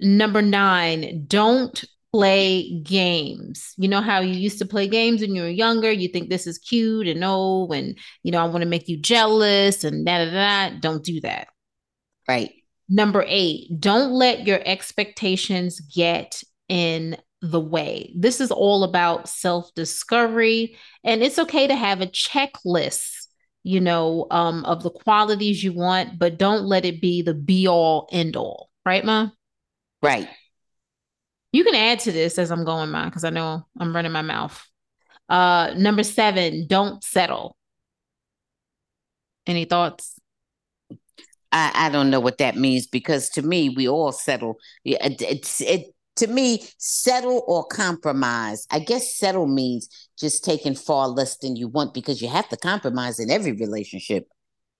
Number 0.00 0.42
nine, 0.42 1.24
don't 1.26 1.84
play 2.12 2.80
games. 2.80 3.74
You 3.76 3.88
know 3.88 4.00
how 4.00 4.20
you 4.20 4.34
used 4.34 4.58
to 4.58 4.66
play 4.66 4.86
games 4.86 5.20
when 5.20 5.34
you 5.34 5.42
were 5.42 5.48
younger? 5.48 5.90
You 5.90 6.08
think 6.08 6.28
this 6.28 6.46
is 6.46 6.58
cute 6.58 7.06
and 7.06 7.22
oh, 7.24 7.68
and 7.72 7.98
you 8.22 8.32
know, 8.32 8.40
I 8.40 8.44
want 8.44 8.62
to 8.62 8.68
make 8.68 8.88
you 8.88 8.96
jealous 8.96 9.84
and 9.84 10.04
da 10.04 10.24
da 10.24 10.30
da. 10.70 10.78
Don't 10.78 11.04
do 11.04 11.20
that. 11.22 11.48
Right. 12.28 12.52
Number 12.88 13.24
eight, 13.26 13.80
don't 13.80 14.12
let 14.12 14.46
your 14.46 14.60
expectations 14.64 15.80
get 15.80 16.42
in 16.68 17.16
the 17.40 17.60
way. 17.60 18.12
This 18.16 18.40
is 18.40 18.50
all 18.50 18.84
about 18.84 19.28
self 19.28 19.74
discovery, 19.74 20.76
and 21.02 21.22
it's 21.22 21.38
okay 21.38 21.66
to 21.66 21.74
have 21.74 22.00
a 22.00 22.06
checklist, 22.06 23.13
you 23.64 23.80
know, 23.80 24.26
um, 24.30 24.64
of 24.66 24.82
the 24.82 24.90
qualities 24.90 25.64
you 25.64 25.72
want, 25.72 26.18
but 26.18 26.38
don't 26.38 26.64
let 26.64 26.84
it 26.84 27.00
be 27.00 27.22
the 27.22 27.34
be 27.34 27.66
all 27.66 28.08
end 28.12 28.36
all, 28.36 28.70
right, 28.84 29.04
Ma? 29.04 29.30
Right. 30.02 30.28
You 31.50 31.64
can 31.64 31.74
add 31.74 32.00
to 32.00 32.12
this 32.12 32.38
as 32.38 32.50
I'm 32.50 32.64
going, 32.64 32.90
Ma, 32.90 33.06
because 33.06 33.24
I 33.24 33.30
know 33.30 33.66
I'm 33.78 33.94
running 33.94 34.12
my 34.12 34.22
mouth. 34.22 34.62
Uh, 35.28 35.72
number 35.76 36.02
seven, 36.02 36.66
don't 36.66 37.02
settle. 37.02 37.56
Any 39.46 39.64
thoughts? 39.64 40.18
I, 41.50 41.70
I 41.74 41.88
don't 41.88 42.10
know 42.10 42.20
what 42.20 42.38
that 42.38 42.56
means 42.56 42.86
because 42.86 43.30
to 43.30 43.42
me, 43.42 43.70
we 43.70 43.88
all 43.88 44.12
settle. 44.12 44.56
Yeah, 44.82 45.06
it, 45.06 45.22
it's 45.22 45.60
it 45.60 45.93
to 46.16 46.26
me, 46.26 46.64
settle 46.78 47.42
or 47.46 47.64
compromise. 47.66 48.66
I 48.70 48.78
guess 48.78 49.16
settle 49.16 49.46
means 49.46 49.88
just 50.18 50.44
taking 50.44 50.74
far 50.74 51.08
less 51.08 51.36
than 51.38 51.56
you 51.56 51.68
want 51.68 51.94
because 51.94 52.22
you 52.22 52.28
have 52.28 52.48
to 52.50 52.56
compromise 52.56 53.18
in 53.18 53.30
every 53.30 53.52
relationship. 53.52 54.26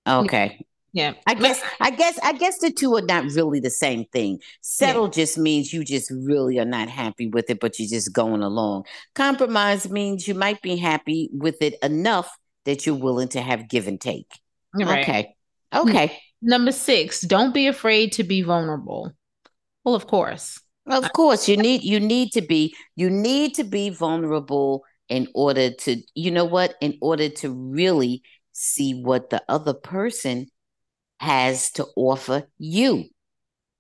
Okay. 0.06 0.64
Yeah. 0.92 1.14
I 1.26 1.34
guess 1.34 1.60
I 1.80 1.90
guess 1.90 2.18
I 2.22 2.34
guess 2.34 2.58
the 2.58 2.70
two 2.70 2.94
are 2.94 3.02
not 3.02 3.24
really 3.32 3.58
the 3.58 3.70
same 3.70 4.04
thing. 4.12 4.38
Settle 4.60 5.06
yeah. 5.06 5.10
just 5.10 5.36
means 5.36 5.72
you 5.72 5.84
just 5.84 6.08
really 6.10 6.60
are 6.60 6.64
not 6.64 6.88
happy 6.88 7.26
with 7.26 7.50
it, 7.50 7.58
but 7.58 7.80
you're 7.80 7.88
just 7.88 8.12
going 8.12 8.42
along. 8.42 8.84
Compromise 9.16 9.90
means 9.90 10.28
you 10.28 10.34
might 10.34 10.62
be 10.62 10.76
happy 10.76 11.30
with 11.32 11.60
it 11.62 11.74
enough 11.82 12.38
that 12.64 12.86
you're 12.86 12.94
willing 12.94 13.28
to 13.28 13.40
have 13.40 13.68
give 13.68 13.88
and 13.88 14.00
take. 14.00 14.30
Right. 14.72 15.02
Okay. 15.02 15.34
Hmm. 15.72 15.88
Okay. 15.88 16.18
Number 16.40 16.72
six, 16.72 17.22
don't 17.22 17.54
be 17.54 17.66
afraid 17.66 18.12
to 18.12 18.22
be 18.22 18.42
vulnerable. 18.42 19.10
Well, 19.82 19.94
of 19.94 20.06
course. 20.06 20.60
Of 20.86 21.12
course, 21.12 21.48
you 21.48 21.56
need 21.56 21.82
you 21.82 21.98
need 21.98 22.32
to 22.32 22.42
be 22.42 22.74
you 22.94 23.08
need 23.08 23.54
to 23.54 23.64
be 23.64 23.90
vulnerable 23.90 24.84
in 25.08 25.28
order 25.34 25.70
to 25.70 26.02
you 26.14 26.30
know 26.30 26.44
what 26.44 26.74
in 26.80 26.98
order 27.00 27.28
to 27.28 27.50
really 27.50 28.22
see 28.52 29.00
what 29.02 29.30
the 29.30 29.42
other 29.48 29.74
person 29.74 30.46
has 31.20 31.70
to 31.72 31.86
offer 31.96 32.48
you. 32.58 33.04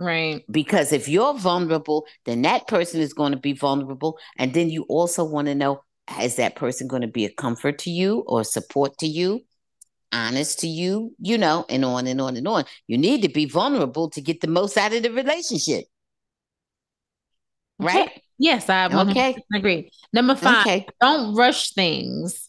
Right. 0.00 0.42
Because 0.50 0.92
if 0.92 1.08
you're 1.08 1.38
vulnerable, 1.38 2.06
then 2.24 2.42
that 2.42 2.66
person 2.66 3.00
is 3.00 3.12
going 3.12 3.32
to 3.32 3.38
be 3.38 3.52
vulnerable 3.52 4.18
and 4.38 4.54
then 4.54 4.70
you 4.70 4.84
also 4.88 5.24
want 5.24 5.46
to 5.48 5.54
know 5.54 5.82
is 6.20 6.36
that 6.36 6.56
person 6.56 6.88
going 6.88 7.02
to 7.02 7.08
be 7.08 7.24
a 7.24 7.32
comfort 7.32 7.78
to 7.80 7.90
you 7.90 8.24
or 8.26 8.44
support 8.44 8.98
to 8.98 9.06
you? 9.06 9.40
honest 10.12 10.60
to 10.60 10.68
you, 10.68 11.12
you 11.18 11.36
know, 11.36 11.66
and 11.68 11.84
on 11.84 12.06
and 12.06 12.20
on 12.20 12.36
and 12.36 12.46
on. 12.46 12.64
You 12.86 12.96
need 12.96 13.22
to 13.22 13.28
be 13.28 13.46
vulnerable 13.46 14.08
to 14.10 14.20
get 14.20 14.40
the 14.40 14.46
most 14.46 14.76
out 14.76 14.92
of 14.92 15.02
the 15.02 15.10
relationship. 15.10 15.86
Right? 17.84 18.10
Yes, 18.38 18.68
I 18.68 18.86
okay. 18.86 19.36
agree. 19.54 19.90
Number 20.12 20.34
five, 20.34 20.66
okay. 20.66 20.86
don't 21.00 21.34
rush 21.34 21.72
things. 21.72 22.48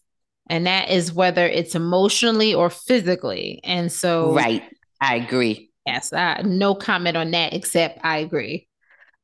And 0.49 0.67
that 0.67 0.89
is 0.89 1.13
whether 1.13 1.45
it's 1.45 1.75
emotionally 1.75 2.53
or 2.53 2.69
physically. 2.69 3.59
And 3.63 3.91
so, 3.91 4.33
right, 4.33 4.63
I 5.01 5.15
agree. 5.15 5.71
Yes, 5.85 6.13
I, 6.13 6.41
no 6.43 6.75
comment 6.75 7.17
on 7.17 7.31
that, 7.31 7.53
except 7.53 7.99
I 8.03 8.17
agree. 8.19 8.67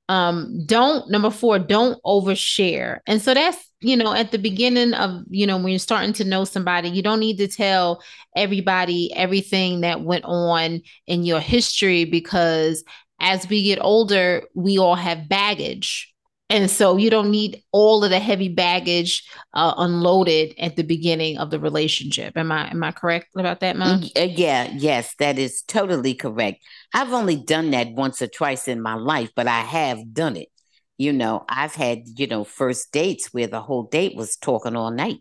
Um, 0.10 0.66
don't 0.66 1.10
number 1.10 1.30
four, 1.30 1.58
don't 1.60 2.02
overshare. 2.04 3.00
And 3.08 3.22
so 3.22 3.34
that's 3.34 3.58
you 3.80 3.96
know 3.96 4.14
at 4.14 4.32
the 4.32 4.38
beginning 4.38 4.94
of 4.94 5.24
you 5.30 5.48
know 5.48 5.58
when 5.58 5.70
you're 5.70 5.80
starting 5.80 6.14
to 6.14 6.24
know 6.24 6.44
somebody, 6.44 6.90
you 6.90 7.02
don't 7.02 7.20
need 7.20 7.38
to 7.38 7.48
tell 7.48 8.04
everybody 8.36 9.14
everything 9.16 9.82
that 9.82 10.02
went 10.02 10.26
on 10.26 10.82
in 11.08 11.24
your 11.24 11.40
history 11.40 12.06
because 12.06 12.84
as 13.22 13.48
we 13.48 13.64
get 13.64 13.80
older, 13.82 14.44
we 14.54 14.78
all 14.78 14.96
have 14.96 15.30
baggage 15.30 16.12
and 16.52 16.70
so 16.70 16.98
you 16.98 17.10
don't 17.10 17.32
need 17.32 17.64
all 17.72 18.04
of 18.04 18.10
the 18.10 18.20
heavy 18.20 18.50
baggage 18.50 19.24
uh, 19.54 19.74
unloaded 19.78 20.54
at 20.60 20.76
the 20.76 20.84
beginning 20.84 21.38
of 21.38 21.50
the 21.50 21.62
relationship. 21.62 22.36
Am 22.36 22.52
I 22.52 22.70
am 22.70 22.84
I 22.84 22.92
correct 22.92 23.28
about 23.38 23.62
that, 23.62 23.78
Mom? 23.78 24.04
Uh, 24.18 24.24
yeah, 24.24 24.70
yes, 24.76 25.16
that 25.20 25.40
is 25.40 25.62
totally 25.62 26.14
correct. 26.14 26.62
I've 26.94 27.14
only 27.14 27.38
done 27.38 27.72
that 27.72 27.94
once 27.94 28.22
or 28.22 28.28
twice 28.28 28.68
in 28.68 28.82
my 28.82 28.96
life, 28.96 29.30
but 29.34 29.48
I 29.48 29.62
have 29.62 30.14
done 30.14 30.36
it. 30.36 30.50
You 30.98 31.14
know, 31.14 31.46
I've 31.48 31.74
had, 31.74 32.00
you 32.18 32.28
know, 32.28 32.44
first 32.44 32.92
dates 32.92 33.34
where 33.34 33.48
the 33.48 33.62
whole 33.62 33.84
date 33.84 34.18
was 34.18 34.36
talking 34.36 34.76
all 34.76 34.92
night. 34.92 35.20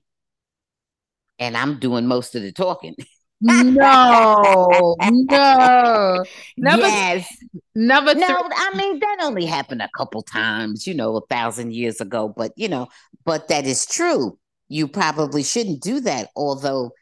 And 1.39 1.57
I'm 1.57 1.79
doing 1.79 2.07
most 2.07 2.35
of 2.35 2.43
the 2.43 2.51
talking. 2.53 2.97
no, 3.41 4.97
no. 5.01 6.25
Number, 6.57 6.87
yes. 6.87 7.27
Number 7.75 8.15
no, 8.15 8.27
I 8.27 8.77
mean 8.77 8.99
that 8.99 9.19
only 9.23 9.47
happened 9.47 9.83
a 9.83 9.89
couple 9.97 10.23
times, 10.23 10.87
you 10.87 10.95
know, 10.95 11.17
a 11.17 11.27
thousand 11.27 11.73
years 11.73 12.01
ago. 12.01 12.29
But 12.29 12.53
you 12.57 12.69
know, 12.69 12.89
but 13.25 13.49
that 13.49 13.67
is 13.67 13.87
true. 13.87 14.39
You 14.69 14.89
probably 14.89 15.43
shouldn't 15.43 15.83
do 15.83 16.01
that. 16.01 16.29
Although, 16.37 16.93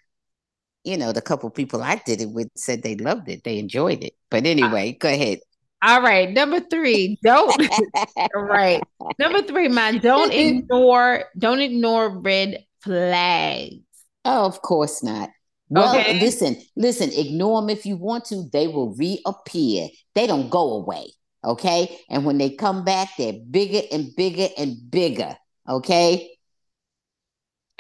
you 0.85 0.97
know, 0.97 1.13
the 1.13 1.21
couple 1.21 1.51
people 1.51 1.83
I 1.83 1.97
did 1.97 2.21
it 2.21 2.31
with 2.31 2.49
said 2.57 2.83
they 2.83 2.97
loved 2.97 3.29
it, 3.29 3.45
they 3.45 3.59
enjoyed 3.59 4.05
it. 4.05 4.15
But 4.31 4.47
anyway, 4.47 4.93
go 4.93 5.09
ahead. 5.09 5.41
All 5.81 6.03
right, 6.03 6.29
number 6.31 6.61
three, 6.61 7.19
don't. 7.23 7.69
right, 8.35 8.83
number 9.19 9.43
three, 9.43 9.69
man, 9.69 9.99
don't 9.99 10.33
ignore, 10.35 11.25
don't 11.39 11.61
ignore 11.61 12.19
red 12.19 12.65
flags. 12.83 13.75
Oh, 14.25 14.45
of 14.47 14.61
course 14.61 15.03
not. 15.03 15.31
Well, 15.71 15.95
okay. 15.95 16.19
listen, 16.19 16.57
listen, 16.77 17.11
ignore 17.13 17.61
them 17.61 17.71
if 17.71 17.85
you 17.85 17.97
want 17.97 18.25
to. 18.27 18.49
They 18.53 18.69
will 18.69 18.95
reappear. 18.95 19.89
They 20.15 20.27
don't 20.27 20.49
go 20.49 20.75
away. 20.75 21.13
Okay. 21.45 21.99
And 22.09 22.25
when 22.25 22.39
they 22.39 22.51
come 22.51 22.85
back, 22.85 23.11
they're 23.19 23.35
bigger 23.35 23.83
and 23.93 24.15
bigger 24.17 24.49
and 24.57 24.91
bigger. 24.91 25.37
Okay. 25.69 26.31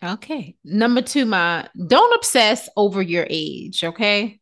Okay. 0.03 0.57
Number 0.65 1.03
two, 1.03 1.25
my 1.25 1.69
don't 1.87 2.15
obsess 2.17 2.69
over 2.77 3.03
your 3.03 3.27
age. 3.29 3.83
Okay. 3.83 4.39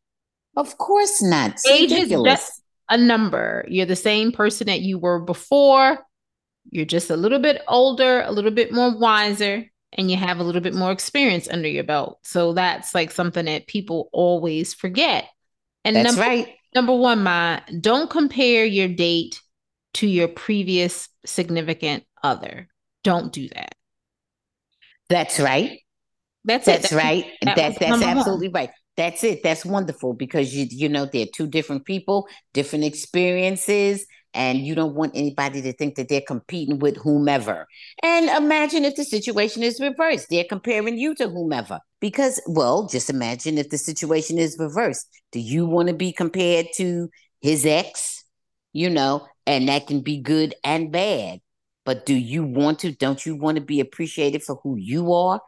Of 0.56 0.76
course 0.78 1.22
not. 1.22 1.52
It's 1.52 1.66
age 1.66 1.90
ridiculous. 1.90 2.32
is 2.32 2.46
just 2.46 2.62
a 2.88 2.96
number. 2.96 3.64
You're 3.68 3.86
the 3.86 3.96
same 3.96 4.32
person 4.32 4.66
that 4.66 4.80
you 4.80 4.98
were 4.98 5.20
before. 5.20 5.98
You're 6.70 6.84
just 6.84 7.10
a 7.10 7.16
little 7.16 7.38
bit 7.38 7.62
older, 7.68 8.22
a 8.22 8.32
little 8.32 8.50
bit 8.50 8.72
more 8.72 8.96
wiser 8.98 9.70
and 9.92 10.10
you 10.10 10.16
have 10.16 10.38
a 10.38 10.42
little 10.42 10.60
bit 10.60 10.74
more 10.74 10.92
experience 10.92 11.48
under 11.48 11.68
your 11.68 11.84
belt. 11.84 12.18
So 12.22 12.52
that's 12.52 12.94
like 12.94 13.10
something 13.10 13.46
that 13.46 13.66
people 13.66 14.08
always 14.12 14.74
forget. 14.74 15.26
And 15.84 15.96
that's 15.96 16.16
number, 16.16 16.22
right. 16.22 16.48
Number 16.74 16.94
one, 16.94 17.22
my 17.22 17.62
don't 17.80 18.10
compare 18.10 18.64
your 18.64 18.88
date 18.88 19.40
to 19.94 20.06
your 20.06 20.28
previous 20.28 21.08
significant 21.24 22.04
other. 22.22 22.68
Don't 23.02 23.32
do 23.32 23.48
that. 23.48 23.74
That's 25.08 25.38
right. 25.38 25.80
That's, 26.44 26.66
that's 26.66 26.78
it. 26.78 26.82
That's 26.82 26.92
right. 26.92 27.24
That 27.42 27.56
that's 27.56 27.78
that's 27.78 28.02
absolutely 28.02 28.48
one. 28.48 28.54
right. 28.54 28.70
That's 28.96 29.24
it. 29.24 29.42
That's 29.42 29.64
wonderful 29.64 30.14
because 30.14 30.54
you 30.54 30.66
you 30.70 30.88
know 30.88 31.06
they're 31.06 31.26
two 31.32 31.46
different 31.46 31.84
people, 31.84 32.28
different 32.52 32.84
experiences, 32.84 34.06
and 34.36 34.66
you 34.66 34.74
don't 34.74 34.94
want 34.94 35.16
anybody 35.16 35.62
to 35.62 35.72
think 35.72 35.94
that 35.94 36.08
they're 36.08 36.20
competing 36.20 36.78
with 36.78 36.96
whomever. 36.98 37.66
And 38.02 38.28
imagine 38.28 38.84
if 38.84 38.94
the 38.94 39.04
situation 39.04 39.62
is 39.62 39.80
reversed. 39.80 40.26
They're 40.28 40.44
comparing 40.44 40.98
you 40.98 41.14
to 41.14 41.28
whomever. 41.28 41.80
Because, 42.00 42.40
well, 42.46 42.86
just 42.86 43.08
imagine 43.08 43.56
if 43.56 43.70
the 43.70 43.78
situation 43.78 44.38
is 44.38 44.56
reversed. 44.58 45.08
Do 45.32 45.40
you 45.40 45.64
want 45.64 45.88
to 45.88 45.94
be 45.94 46.12
compared 46.12 46.66
to 46.76 47.08
his 47.40 47.64
ex? 47.64 48.24
You 48.74 48.90
know, 48.90 49.26
and 49.46 49.68
that 49.70 49.86
can 49.86 50.02
be 50.02 50.20
good 50.20 50.54
and 50.62 50.92
bad. 50.92 51.40
But 51.86 52.04
do 52.04 52.14
you 52.14 52.44
want 52.44 52.80
to? 52.80 52.92
Don't 52.92 53.24
you 53.24 53.36
want 53.36 53.56
to 53.56 53.64
be 53.64 53.80
appreciated 53.80 54.42
for 54.42 54.60
who 54.62 54.76
you 54.76 55.14
are? 55.14 55.40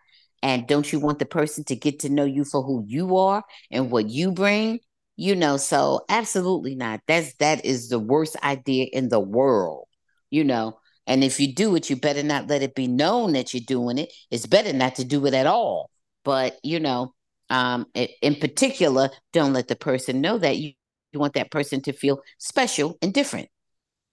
And 0.43 0.67
don't 0.67 0.91
you 0.91 0.99
want 0.99 1.19
the 1.19 1.27
person 1.27 1.65
to 1.65 1.77
get 1.77 1.99
to 2.01 2.09
know 2.09 2.25
you 2.25 2.45
for 2.45 2.63
who 2.63 2.85
you 2.87 3.19
are 3.19 3.43
and 3.71 3.91
what 3.91 4.09
you 4.09 4.33
bring? 4.33 4.81
You 5.19 5.35
know 5.35 5.59
so 5.59 6.05
absolutely 6.09 6.75
not. 6.75 7.01
That's 7.07 7.35
that 7.35 7.65
is 7.67 7.89
the 7.91 7.99
worst 7.99 8.37
idea 8.43 8.87
in 8.93 9.11
the 9.11 9.21
world 9.21 9.87
you 10.31 10.45
know? 10.45 10.79
And 11.07 11.25
if 11.25 11.41
you 11.41 11.55
do 11.55 11.75
it 11.75 11.91
you 11.91 11.97
better 11.97 12.23
not 12.23 12.49
let 12.49 12.63
it 12.63 12.75
be 12.75 12.87
known 12.87 13.33
that 13.33 13.53
you're 13.53 13.63
doing 13.67 13.99
it. 13.99 14.13
It's 14.31 14.47
better 14.47 14.73
not 14.73 14.95
to 14.97 15.05
do 15.05 15.27
it 15.27 15.35
at 15.35 15.47
all. 15.47 15.91
But 16.25 16.59
you 16.63 16.81
know 16.81 17.13
um 17.51 17.87
in 17.95 18.37
particular 18.37 19.11
don't 19.33 19.53
let 19.53 19.69
the 19.69 19.77
person 19.77 20.21
know 20.21 20.39
that 20.39 20.57
you, 20.57 20.73
you 21.13 21.19
want 21.19 21.35
that 21.35 21.51
person 21.51 21.81
to 21.83 21.93
feel 21.93 22.21
special 22.39 22.97
and 23.03 23.13
different 23.13 23.49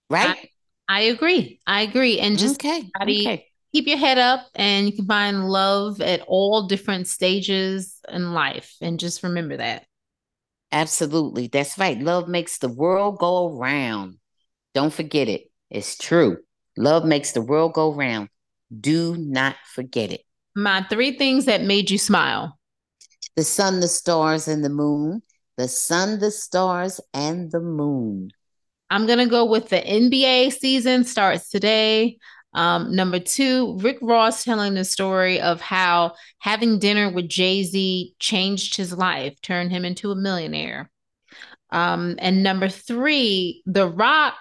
right? 0.10 0.50
I, 0.88 0.98
I 0.98 1.02
agree. 1.02 1.60
I 1.66 1.82
agree. 1.82 2.20
And 2.20 2.38
just 2.38 2.64
okay. 2.64 2.90
okay. 3.02 3.48
keep 3.74 3.88
your 3.88 3.98
head 3.98 4.18
up 4.18 4.48
and 4.56 4.88
you 4.88 4.94
can 4.96 5.06
find 5.06 5.48
love 5.50 6.02
at 6.02 6.22
all 6.28 6.68
different 6.68 7.08
stages 7.08 8.00
in 8.10 8.34
life. 8.34 8.76
And 8.82 9.00
just 9.00 9.24
remember 9.24 9.58
that 9.58 9.86
Absolutely. 10.76 11.48
That's 11.48 11.78
right. 11.78 11.98
Love 11.98 12.28
makes 12.28 12.58
the 12.58 12.68
world 12.68 13.18
go 13.18 13.58
around. 13.58 14.18
Don't 14.74 14.94
forget 14.94 15.30
it. 15.30 15.50
It's 15.70 15.98
true. 15.98 16.40
Love 16.78 17.06
makes 17.06 17.32
the 17.32 17.42
world 17.42 17.72
go 17.72 17.94
round. 17.94 18.28
Do 18.78 19.16
not 19.16 19.56
forget 19.74 20.12
it. 20.12 20.26
My 20.54 20.86
three 20.90 21.18
things 21.18 21.46
that 21.46 21.64
made 21.64 21.90
you 21.90 21.98
smile 21.98 22.60
the 23.38 23.44
sun, 23.44 23.80
the 23.80 23.88
stars, 23.88 24.50
and 24.50 24.66
the 24.66 24.70
moon. 24.70 25.22
The 25.58 25.70
sun, 25.70 26.20
the 26.20 26.32
stars, 26.32 27.00
and 27.14 27.50
the 27.52 27.62
moon. 27.62 28.32
I'm 28.90 29.06
going 29.06 29.20
to 29.20 29.28
go 29.28 29.46
with 29.46 29.70
the 29.70 29.80
NBA 29.80 30.52
season 30.52 31.06
starts 31.06 31.50
today. 31.50 32.18
Um, 32.56 32.96
number 32.96 33.20
two, 33.20 33.78
Rick 33.80 33.98
Ross 34.02 34.46
telling 34.46 34.76
the 34.76 34.86
story 34.86 35.42
of 35.42 35.60
how 35.60 36.14
having 36.40 36.80
dinner 36.80 37.12
with 37.12 37.28
Jay 37.28 37.64
Z 37.64 38.16
changed 38.18 38.78
his 38.78 38.94
life, 38.94 39.40
turned 39.42 39.72
him 39.72 39.84
into 39.84 40.10
a 40.12 40.16
millionaire. 40.16 40.90
Um, 41.72 42.16
and 42.20 42.44
number 42.44 42.70
three, 42.70 43.62
The 43.66 43.90
Rock, 43.90 44.36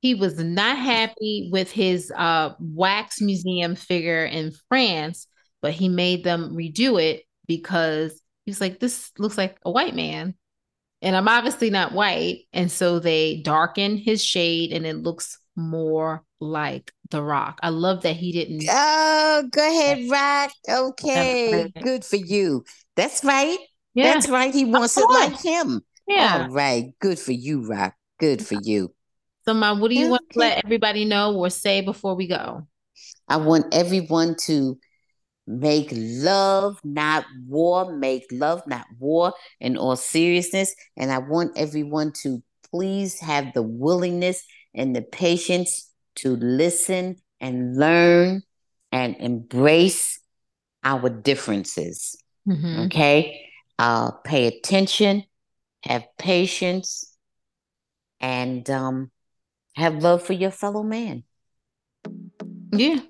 he 0.00 0.14
was 0.14 0.38
not 0.38 0.78
happy 0.78 1.50
with 1.52 1.70
his 1.70 2.10
uh, 2.16 2.54
wax 2.58 3.20
museum 3.20 3.74
figure 3.74 4.24
in 4.24 4.52
France, 4.70 5.26
but 5.60 5.72
he 5.72 5.90
made 5.90 6.24
them 6.24 6.56
redo 6.56 7.00
it 7.00 7.24
because 7.46 8.22
he 8.46 8.50
was 8.50 8.62
like, 8.62 8.80
this 8.80 9.12
looks 9.18 9.36
like 9.36 9.58
a 9.66 9.70
white 9.70 9.94
man. 9.94 10.34
And 11.02 11.14
I'm 11.14 11.28
obviously 11.28 11.68
not 11.68 11.92
white. 11.92 12.46
And 12.54 12.72
so 12.72 12.98
they 12.98 13.42
darken 13.42 13.98
his 13.98 14.24
shade 14.24 14.72
and 14.72 14.86
it 14.86 14.96
looks 14.96 15.38
more 15.56 16.24
like 16.40 16.90
The 17.10 17.22
Rock. 17.22 17.58
I 17.62 17.70
love 17.70 18.02
that 18.02 18.16
he 18.16 18.30
didn't. 18.30 18.62
Oh, 18.70 19.48
go 19.50 19.68
ahead, 19.68 20.08
Rock. 20.08 20.52
Okay, 20.68 21.72
good 21.82 22.04
for 22.04 22.16
you. 22.16 22.64
That's 22.94 23.24
right. 23.24 23.58
Yeah. 23.94 24.14
That's 24.14 24.28
right. 24.28 24.54
He 24.54 24.64
wants 24.64 24.96
it 24.96 25.10
like 25.10 25.40
him. 25.40 25.82
Yeah. 26.06 26.44
All 26.46 26.50
right. 26.50 26.92
Good 27.00 27.18
for 27.18 27.32
you, 27.32 27.66
Rock. 27.66 27.94
Good 28.18 28.46
for 28.46 28.54
you. 28.54 28.94
So, 29.44 29.54
Ma, 29.54 29.74
what 29.74 29.88
do 29.88 29.96
you 29.96 30.08
want 30.08 30.22
to 30.30 30.38
let 30.38 30.64
everybody 30.64 31.04
know 31.04 31.34
or 31.34 31.50
say 31.50 31.80
before 31.80 32.14
we 32.14 32.28
go? 32.28 32.66
I 33.26 33.38
want 33.38 33.74
everyone 33.74 34.36
to 34.46 34.78
make 35.46 35.90
love, 35.92 36.78
not 36.84 37.24
war. 37.48 37.96
Make 37.96 38.26
love, 38.30 38.62
not 38.66 38.86
war, 38.98 39.32
in 39.58 39.76
all 39.76 39.96
seriousness. 39.96 40.74
And 40.96 41.10
I 41.10 41.18
want 41.18 41.56
everyone 41.56 42.12
to 42.22 42.42
please 42.70 43.18
have 43.20 43.52
the 43.52 43.62
willingness 43.62 44.44
and 44.74 44.94
the 44.94 45.02
patience 45.02 45.89
to 46.16 46.36
listen 46.36 47.16
and 47.40 47.76
learn 47.76 48.42
and 48.92 49.16
embrace 49.16 50.20
our 50.82 51.08
differences. 51.08 52.16
Mhm. 52.46 52.86
Okay? 52.86 53.46
Uh, 53.78 54.10
pay 54.24 54.46
attention, 54.46 55.24
have 55.84 56.04
patience, 56.18 57.16
and 58.20 58.68
um, 58.68 59.10
have 59.74 60.02
love 60.02 60.22
for 60.22 60.34
your 60.34 60.50
fellow 60.50 60.82
man. 60.82 61.24
Yeah. 62.72 63.00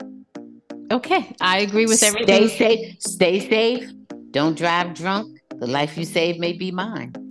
Okay. 0.90 1.35
I 1.40 1.60
agree 1.60 1.86
with 1.86 2.02
everything. 2.02 2.48
Stay 2.48 2.59
safe. 2.59 2.97
Stay 3.01 3.48
safe. 3.48 3.90
Don't 4.31 4.56
drive 4.56 4.94
drunk. 4.94 5.40
The 5.59 5.66
life 5.66 5.98
you 5.98 6.05
save 6.05 6.39
may 6.39 6.52
be 6.52 6.70
mine. 6.70 7.30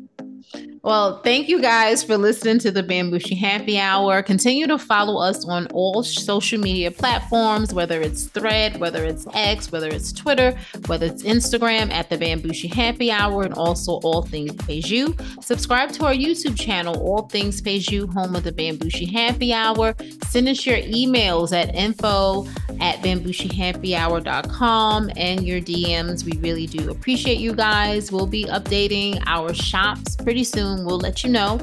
Well, 0.81 1.19
thank 1.23 1.49
you 1.49 1.61
guys 1.61 2.05
for 2.05 2.17
listening 2.17 2.59
to 2.59 2.71
the 2.71 2.81
Bambushi 2.81 3.37
Happy 3.37 3.77
Hour. 3.77 4.23
Continue 4.23 4.65
to 4.67 4.77
follow 4.77 5.21
us 5.21 5.43
on 5.45 5.67
all 5.67 6.03
social 6.03 6.57
media 6.57 6.89
platforms, 6.89 7.73
whether 7.73 7.99
it's 7.99 8.27
Thread, 8.27 8.79
whether 8.79 9.03
it's 9.03 9.27
X, 9.33 9.73
whether 9.73 9.89
it's 9.89 10.13
Twitter, 10.13 10.57
whether 10.87 11.07
it's 11.07 11.23
Instagram 11.23 11.91
at 11.91 12.09
the 12.09 12.17
Bambushi 12.17 12.73
Happy 12.73 13.11
Hour, 13.11 13.43
and 13.43 13.53
also 13.55 13.99
All 14.03 14.21
Things 14.21 14.53
You. 14.89 15.13
Subscribe 15.41 15.91
to 15.93 16.05
our 16.05 16.13
YouTube 16.13 16.57
channel, 16.57 16.97
All 17.01 17.27
Things 17.27 17.61
You, 17.91 18.07
home 18.07 18.37
of 18.37 18.43
the 18.43 18.53
Bambushi 18.53 19.11
Happy 19.11 19.51
Hour. 19.51 19.95
Send 20.27 20.47
us 20.47 20.65
your 20.65 20.77
emails 20.77 21.51
at 21.51 21.75
info 21.75 22.47
at 22.79 23.01
bambushihappyhour.com 23.01 25.11
and 25.17 25.45
your 25.45 25.59
DMs. 25.59 26.23
We 26.23 26.37
really 26.39 26.67
do 26.67 26.89
appreciate 26.89 27.39
you 27.39 27.53
guys. 27.53 28.13
We'll 28.13 28.27
be 28.27 28.45
updating 28.45 29.21
our 29.25 29.53
shops 29.53 30.15
pretty 30.15 30.45
soon. 30.69 30.85
We'll 30.85 30.99
let 30.99 31.23
you 31.23 31.29
know. 31.29 31.59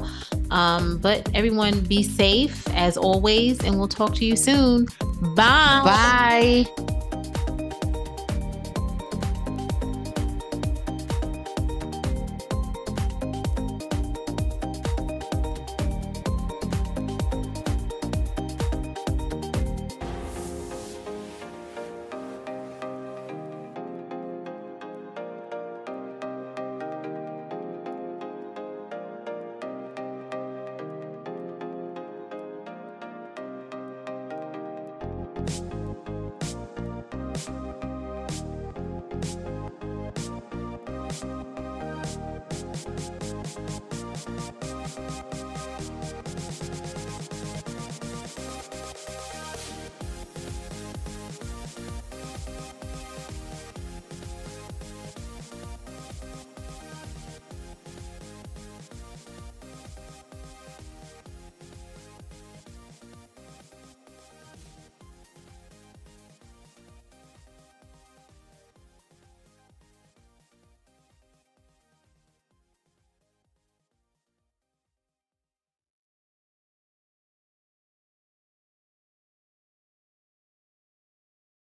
Um, 0.51 0.97
but 0.99 1.29
everyone 1.33 1.81
be 1.81 2.03
safe 2.03 2.67
as 2.69 2.97
always, 2.97 3.63
and 3.63 3.77
we'll 3.77 3.87
talk 3.87 4.15
to 4.15 4.25
you 4.25 4.35
soon. 4.35 4.87
Bye. 5.35 6.65
Bye. 6.75 6.96